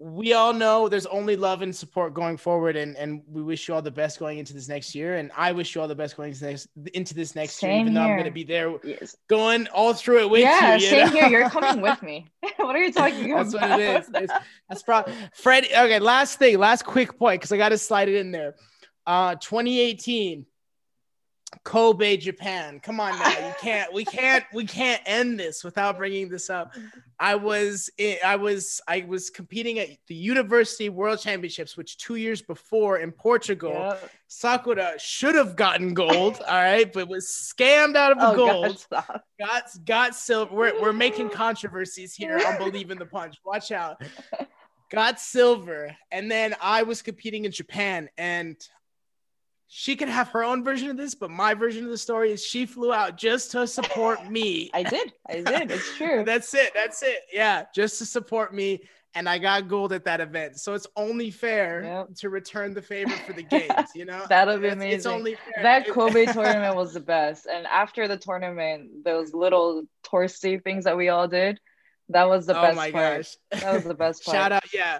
we 0.00 0.32
all 0.32 0.52
know 0.52 0.88
there's 0.88 1.06
only 1.06 1.36
love 1.36 1.62
and 1.62 1.74
support 1.74 2.14
going 2.14 2.36
forward 2.36 2.74
and 2.74 2.96
and 2.96 3.22
we 3.28 3.42
wish 3.42 3.68
you 3.68 3.74
all 3.74 3.82
the 3.82 3.90
best 3.90 4.18
going 4.18 4.38
into 4.38 4.52
this 4.52 4.68
next 4.68 4.94
year 4.94 5.16
and 5.16 5.30
i 5.36 5.52
wish 5.52 5.74
you 5.74 5.80
all 5.80 5.86
the 5.86 5.94
best 5.94 6.16
going 6.16 6.30
into 6.30 6.40
this, 6.40 6.68
into 6.94 7.14
this 7.14 7.36
next 7.36 7.54
same 7.54 7.70
year 7.70 7.80
even 7.80 7.92
here. 7.92 8.02
though 8.02 8.08
i'm 8.08 8.14
going 8.16 8.24
to 8.24 8.30
be 8.30 8.42
there 8.42 8.74
yes. 8.82 9.16
going 9.28 9.68
all 9.68 9.92
through 9.92 10.20
it 10.20 10.30
with 10.30 10.40
yeah, 10.40 10.74
you, 10.74 10.82
you 10.82 10.90
same 10.90 11.06
know? 11.06 11.12
here 11.12 11.28
you're 11.28 11.48
coming 11.48 11.80
with 11.80 12.02
me 12.02 12.26
what 12.56 12.74
are 12.74 12.82
you 12.82 12.92
talking 12.92 13.30
about 13.30 13.50
that's 13.50 13.54
what 13.54 13.80
it 13.80 14.02
is 14.02 14.10
it's, 14.14 14.32
that's 14.68 14.82
probably 14.82 15.14
fred 15.32 15.64
okay 15.64 16.00
last 16.00 16.38
thing 16.40 16.58
last 16.58 16.84
quick 16.84 17.16
point 17.16 17.40
because 17.40 17.52
i 17.52 17.56
got 17.56 17.68
to 17.68 17.78
slide 17.78 18.08
it 18.08 18.16
in 18.16 18.32
there 18.32 18.56
uh 19.06 19.36
2018 19.36 20.44
Kobe, 21.62 22.16
Japan. 22.16 22.80
Come 22.80 23.00
on 23.00 23.18
now, 23.18 23.30
you 23.30 23.54
can't. 23.60 23.92
We 23.92 24.04
can't. 24.04 24.44
We 24.52 24.64
can't 24.64 25.00
end 25.06 25.38
this 25.38 25.62
without 25.62 25.96
bringing 25.96 26.28
this 26.28 26.50
up. 26.50 26.74
I 27.20 27.34
was. 27.34 27.90
I 28.24 28.36
was. 28.36 28.80
I 28.88 29.04
was 29.06 29.30
competing 29.30 29.78
at 29.78 29.88
the 30.08 30.14
University 30.14 30.88
World 30.88 31.20
Championships, 31.20 31.76
which 31.76 31.96
two 31.98 32.16
years 32.16 32.42
before 32.42 32.98
in 32.98 33.12
Portugal, 33.12 33.72
yep. 33.72 34.10
Sakura 34.26 34.94
should 34.98 35.34
have 35.34 35.56
gotten 35.56 35.94
gold. 35.94 36.40
all 36.46 36.54
right, 36.54 36.92
but 36.92 37.08
was 37.08 37.26
scammed 37.26 37.96
out 37.96 38.12
of 38.12 38.18
the 38.18 38.28
oh, 38.28 38.36
gold. 38.36 38.86
Gosh, 38.90 39.06
got 39.38 39.64
got 39.84 40.14
silver. 40.14 40.54
We're 40.54 40.80
we're 40.80 40.92
making 41.04 41.30
controversies 41.30 42.14
here 42.14 42.40
on 42.46 42.58
Believe 42.58 42.90
in 42.90 42.98
the 42.98 43.06
Punch. 43.06 43.36
Watch 43.44 43.72
out. 43.72 44.02
Got 44.90 45.18
silver, 45.18 45.96
and 46.12 46.30
then 46.30 46.54
I 46.60 46.84
was 46.84 47.02
competing 47.02 47.46
in 47.46 47.50
Japan, 47.50 48.08
and 48.16 48.56
she 49.68 49.96
can 49.96 50.08
have 50.08 50.28
her 50.28 50.44
own 50.44 50.62
version 50.62 50.90
of 50.90 50.96
this, 50.96 51.14
but 51.14 51.30
my 51.30 51.54
version 51.54 51.84
of 51.84 51.90
the 51.90 51.98
story 51.98 52.32
is 52.32 52.44
she 52.44 52.66
flew 52.66 52.92
out 52.92 53.16
just 53.16 53.50
to 53.52 53.66
support 53.66 54.30
me. 54.30 54.70
I 54.72 54.82
did. 54.82 55.12
I 55.28 55.42
did. 55.42 55.70
It's 55.70 55.92
true. 55.96 56.22
That's 56.24 56.52
it. 56.54 56.72
That's 56.74 57.02
it. 57.02 57.20
Yeah, 57.32 57.64
just 57.74 57.98
to 57.98 58.06
support 58.06 58.54
me. 58.54 58.82
And 59.16 59.28
I 59.28 59.38
got 59.38 59.68
gold 59.68 59.92
at 59.92 60.04
that 60.06 60.20
event. 60.20 60.58
So 60.58 60.74
it's 60.74 60.88
only 60.96 61.30
fair 61.30 61.84
yep. 61.84 62.14
to 62.16 62.30
return 62.30 62.74
the 62.74 62.82
favor 62.82 63.12
for 63.24 63.32
the 63.32 63.44
games, 63.44 63.90
you 63.94 64.04
know? 64.04 64.24
That'll 64.28 64.58
be 64.58 64.66
amazing. 64.68 64.96
It's 64.96 65.06
only 65.06 65.36
fair. 65.36 65.62
That 65.62 65.88
Kobe 65.88 66.26
tournament 66.32 66.74
was 66.74 66.94
the 66.94 67.00
best. 67.00 67.46
And 67.46 67.64
after 67.68 68.08
the 68.08 68.16
tournament, 68.16 69.04
those 69.04 69.32
little 69.32 69.84
touristy 70.04 70.60
things 70.60 70.84
that 70.84 70.96
we 70.96 71.10
all 71.10 71.28
did, 71.28 71.60
That 72.08 72.28
was 72.28 72.46
the 72.46 72.54
best. 72.54 72.64
oh 72.64 72.66
best 72.66 72.76
my 72.76 72.90
part. 72.90 73.16
gosh. 73.18 73.62
That 73.62 73.74
was 73.74 73.84
the 73.84 73.94
best 73.94 74.24
part. 74.24 74.34
Shout 74.36 74.50
out, 74.52 74.74
yeah. 74.74 74.98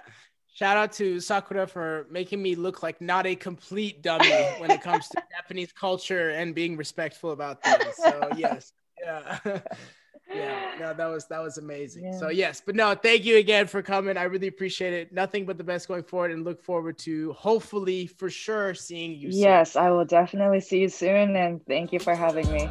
Shout 0.55 0.77
out 0.77 0.93
to 0.93 1.19
Sakura 1.19 1.67
for 1.67 2.07
making 2.09 2.41
me 2.41 2.55
look 2.55 2.81
like 2.81 3.01
not 3.01 3.27
a 3.27 3.35
complete 3.35 4.01
dummy 4.01 4.31
when 4.57 4.71
it 4.71 4.81
comes 4.81 5.09
to 5.09 5.21
Japanese 5.35 5.73
culture 5.73 6.29
and 6.29 6.55
being 6.55 6.77
respectful 6.77 7.31
about 7.31 7.61
things. 7.61 7.93
So 7.97 8.29
yes, 8.37 8.71
yeah, 9.03 9.37
yeah. 10.33 10.75
No, 10.79 10.93
that 10.93 11.07
was 11.07 11.27
that 11.27 11.39
was 11.43 11.57
amazing. 11.57 12.05
Yeah. 12.05 12.17
So 12.17 12.29
yes, 12.29 12.61
but 12.65 12.73
no, 12.73 12.95
thank 12.95 13.25
you 13.25 13.35
again 13.35 13.67
for 13.67 13.81
coming. 13.81 14.15
I 14.15 14.23
really 14.23 14.47
appreciate 14.47 14.93
it. 14.93 15.11
Nothing 15.11 15.45
but 15.45 15.57
the 15.57 15.63
best 15.65 15.89
going 15.89 16.03
forward, 16.03 16.31
and 16.31 16.45
look 16.45 16.63
forward 16.63 16.97
to 16.99 17.33
hopefully 17.33 18.07
for 18.07 18.29
sure 18.29 18.73
seeing 18.73 19.11
you. 19.11 19.33
soon. 19.33 19.41
Yes, 19.41 19.75
I 19.75 19.89
will 19.89 20.05
definitely 20.05 20.61
see 20.61 20.79
you 20.79 20.89
soon, 20.89 21.35
and 21.35 21.65
thank 21.65 21.91
you 21.91 21.99
for 21.99 22.15
having 22.15 22.49
me. 22.49 22.69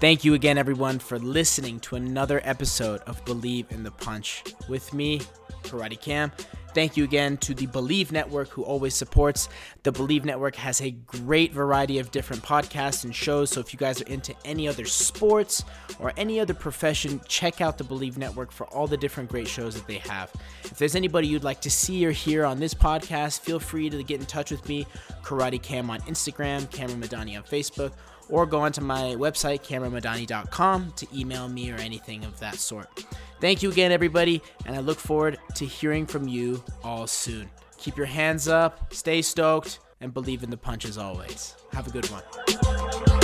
Thank 0.00 0.24
you 0.24 0.34
again, 0.34 0.58
everyone, 0.58 0.98
for 0.98 1.18
listening 1.18 1.80
to 1.80 1.96
another 1.96 2.40
episode 2.44 3.00
of 3.02 3.24
Believe 3.24 3.66
in 3.70 3.82
the 3.82 3.90
Punch 3.90 4.44
with 4.68 4.92
me, 4.92 5.22
Karate 5.62 5.98
Cam. 5.98 6.30
Thank 6.74 6.96
you 6.96 7.04
again 7.04 7.36
to 7.38 7.54
the 7.54 7.68
Bleav 7.68 8.10
Network, 8.10 8.48
who 8.48 8.64
always 8.64 8.94
supports. 8.94 9.48
The 9.84 9.92
Bleav 9.92 10.24
Network 10.24 10.56
has 10.56 10.82
a 10.82 10.90
great 10.90 11.52
variety 11.52 12.00
of 12.00 12.10
different 12.10 12.42
podcasts 12.42 13.04
and 13.04 13.14
shows. 13.14 13.50
So 13.50 13.60
if 13.60 13.72
you 13.72 13.78
guys 13.78 14.02
are 14.02 14.06
into 14.06 14.34
any 14.44 14.66
other 14.66 14.84
sports 14.84 15.64
or 16.00 16.12
any 16.16 16.40
other 16.40 16.52
profession, 16.52 17.20
check 17.28 17.60
out 17.60 17.78
the 17.78 17.84
Bleav 17.84 18.18
Network 18.18 18.50
for 18.50 18.66
all 18.66 18.88
the 18.88 18.96
different 18.96 19.30
great 19.30 19.46
shows 19.46 19.76
that 19.76 19.86
they 19.86 19.98
have. 19.98 20.32
If 20.64 20.76
there's 20.76 20.96
anybody 20.96 21.28
you'd 21.28 21.44
like 21.44 21.60
to 21.60 21.70
see 21.70 22.04
or 22.04 22.10
hear 22.10 22.44
on 22.44 22.58
this 22.58 22.74
podcast, 22.74 23.40
feel 23.40 23.60
free 23.60 23.88
to 23.88 24.02
get 24.02 24.18
in 24.18 24.26
touch 24.26 24.50
with 24.50 24.68
me, 24.68 24.84
Karate 25.22 25.62
Cam 25.62 25.88
on 25.88 26.00
Instagram, 26.00 26.68
Cameron 26.72 27.00
Madani 27.00 27.36
on 27.36 27.44
Facebook, 27.44 27.92
or 28.28 28.46
go 28.46 28.60
onto 28.60 28.80
my 28.80 29.14
website, 29.16 29.62
cameronmadani.com, 29.62 30.92
to 30.96 31.06
email 31.14 31.48
me 31.48 31.70
or 31.70 31.76
anything 31.76 32.24
of 32.24 32.38
that 32.40 32.56
sort. 32.56 33.04
Thank 33.40 33.62
you 33.62 33.70
again, 33.70 33.92
everybody, 33.92 34.42
and 34.66 34.74
I 34.74 34.80
look 34.80 34.98
forward 34.98 35.38
to 35.56 35.64
hearing 35.64 36.06
from 36.06 36.28
you 36.28 36.62
all 36.82 37.06
soon. 37.06 37.50
Keep 37.78 37.96
your 37.96 38.06
hands 38.06 38.48
up, 38.48 38.92
stay 38.94 39.20
stoked, 39.22 39.80
and 40.00 40.12
believe 40.14 40.42
in 40.42 40.50
the 40.50 40.56
punch 40.56 40.84
as 40.84 40.98
always. 40.98 41.54
Have 41.72 41.86
a 41.86 41.90
good 41.90 42.06
one. 42.10 43.23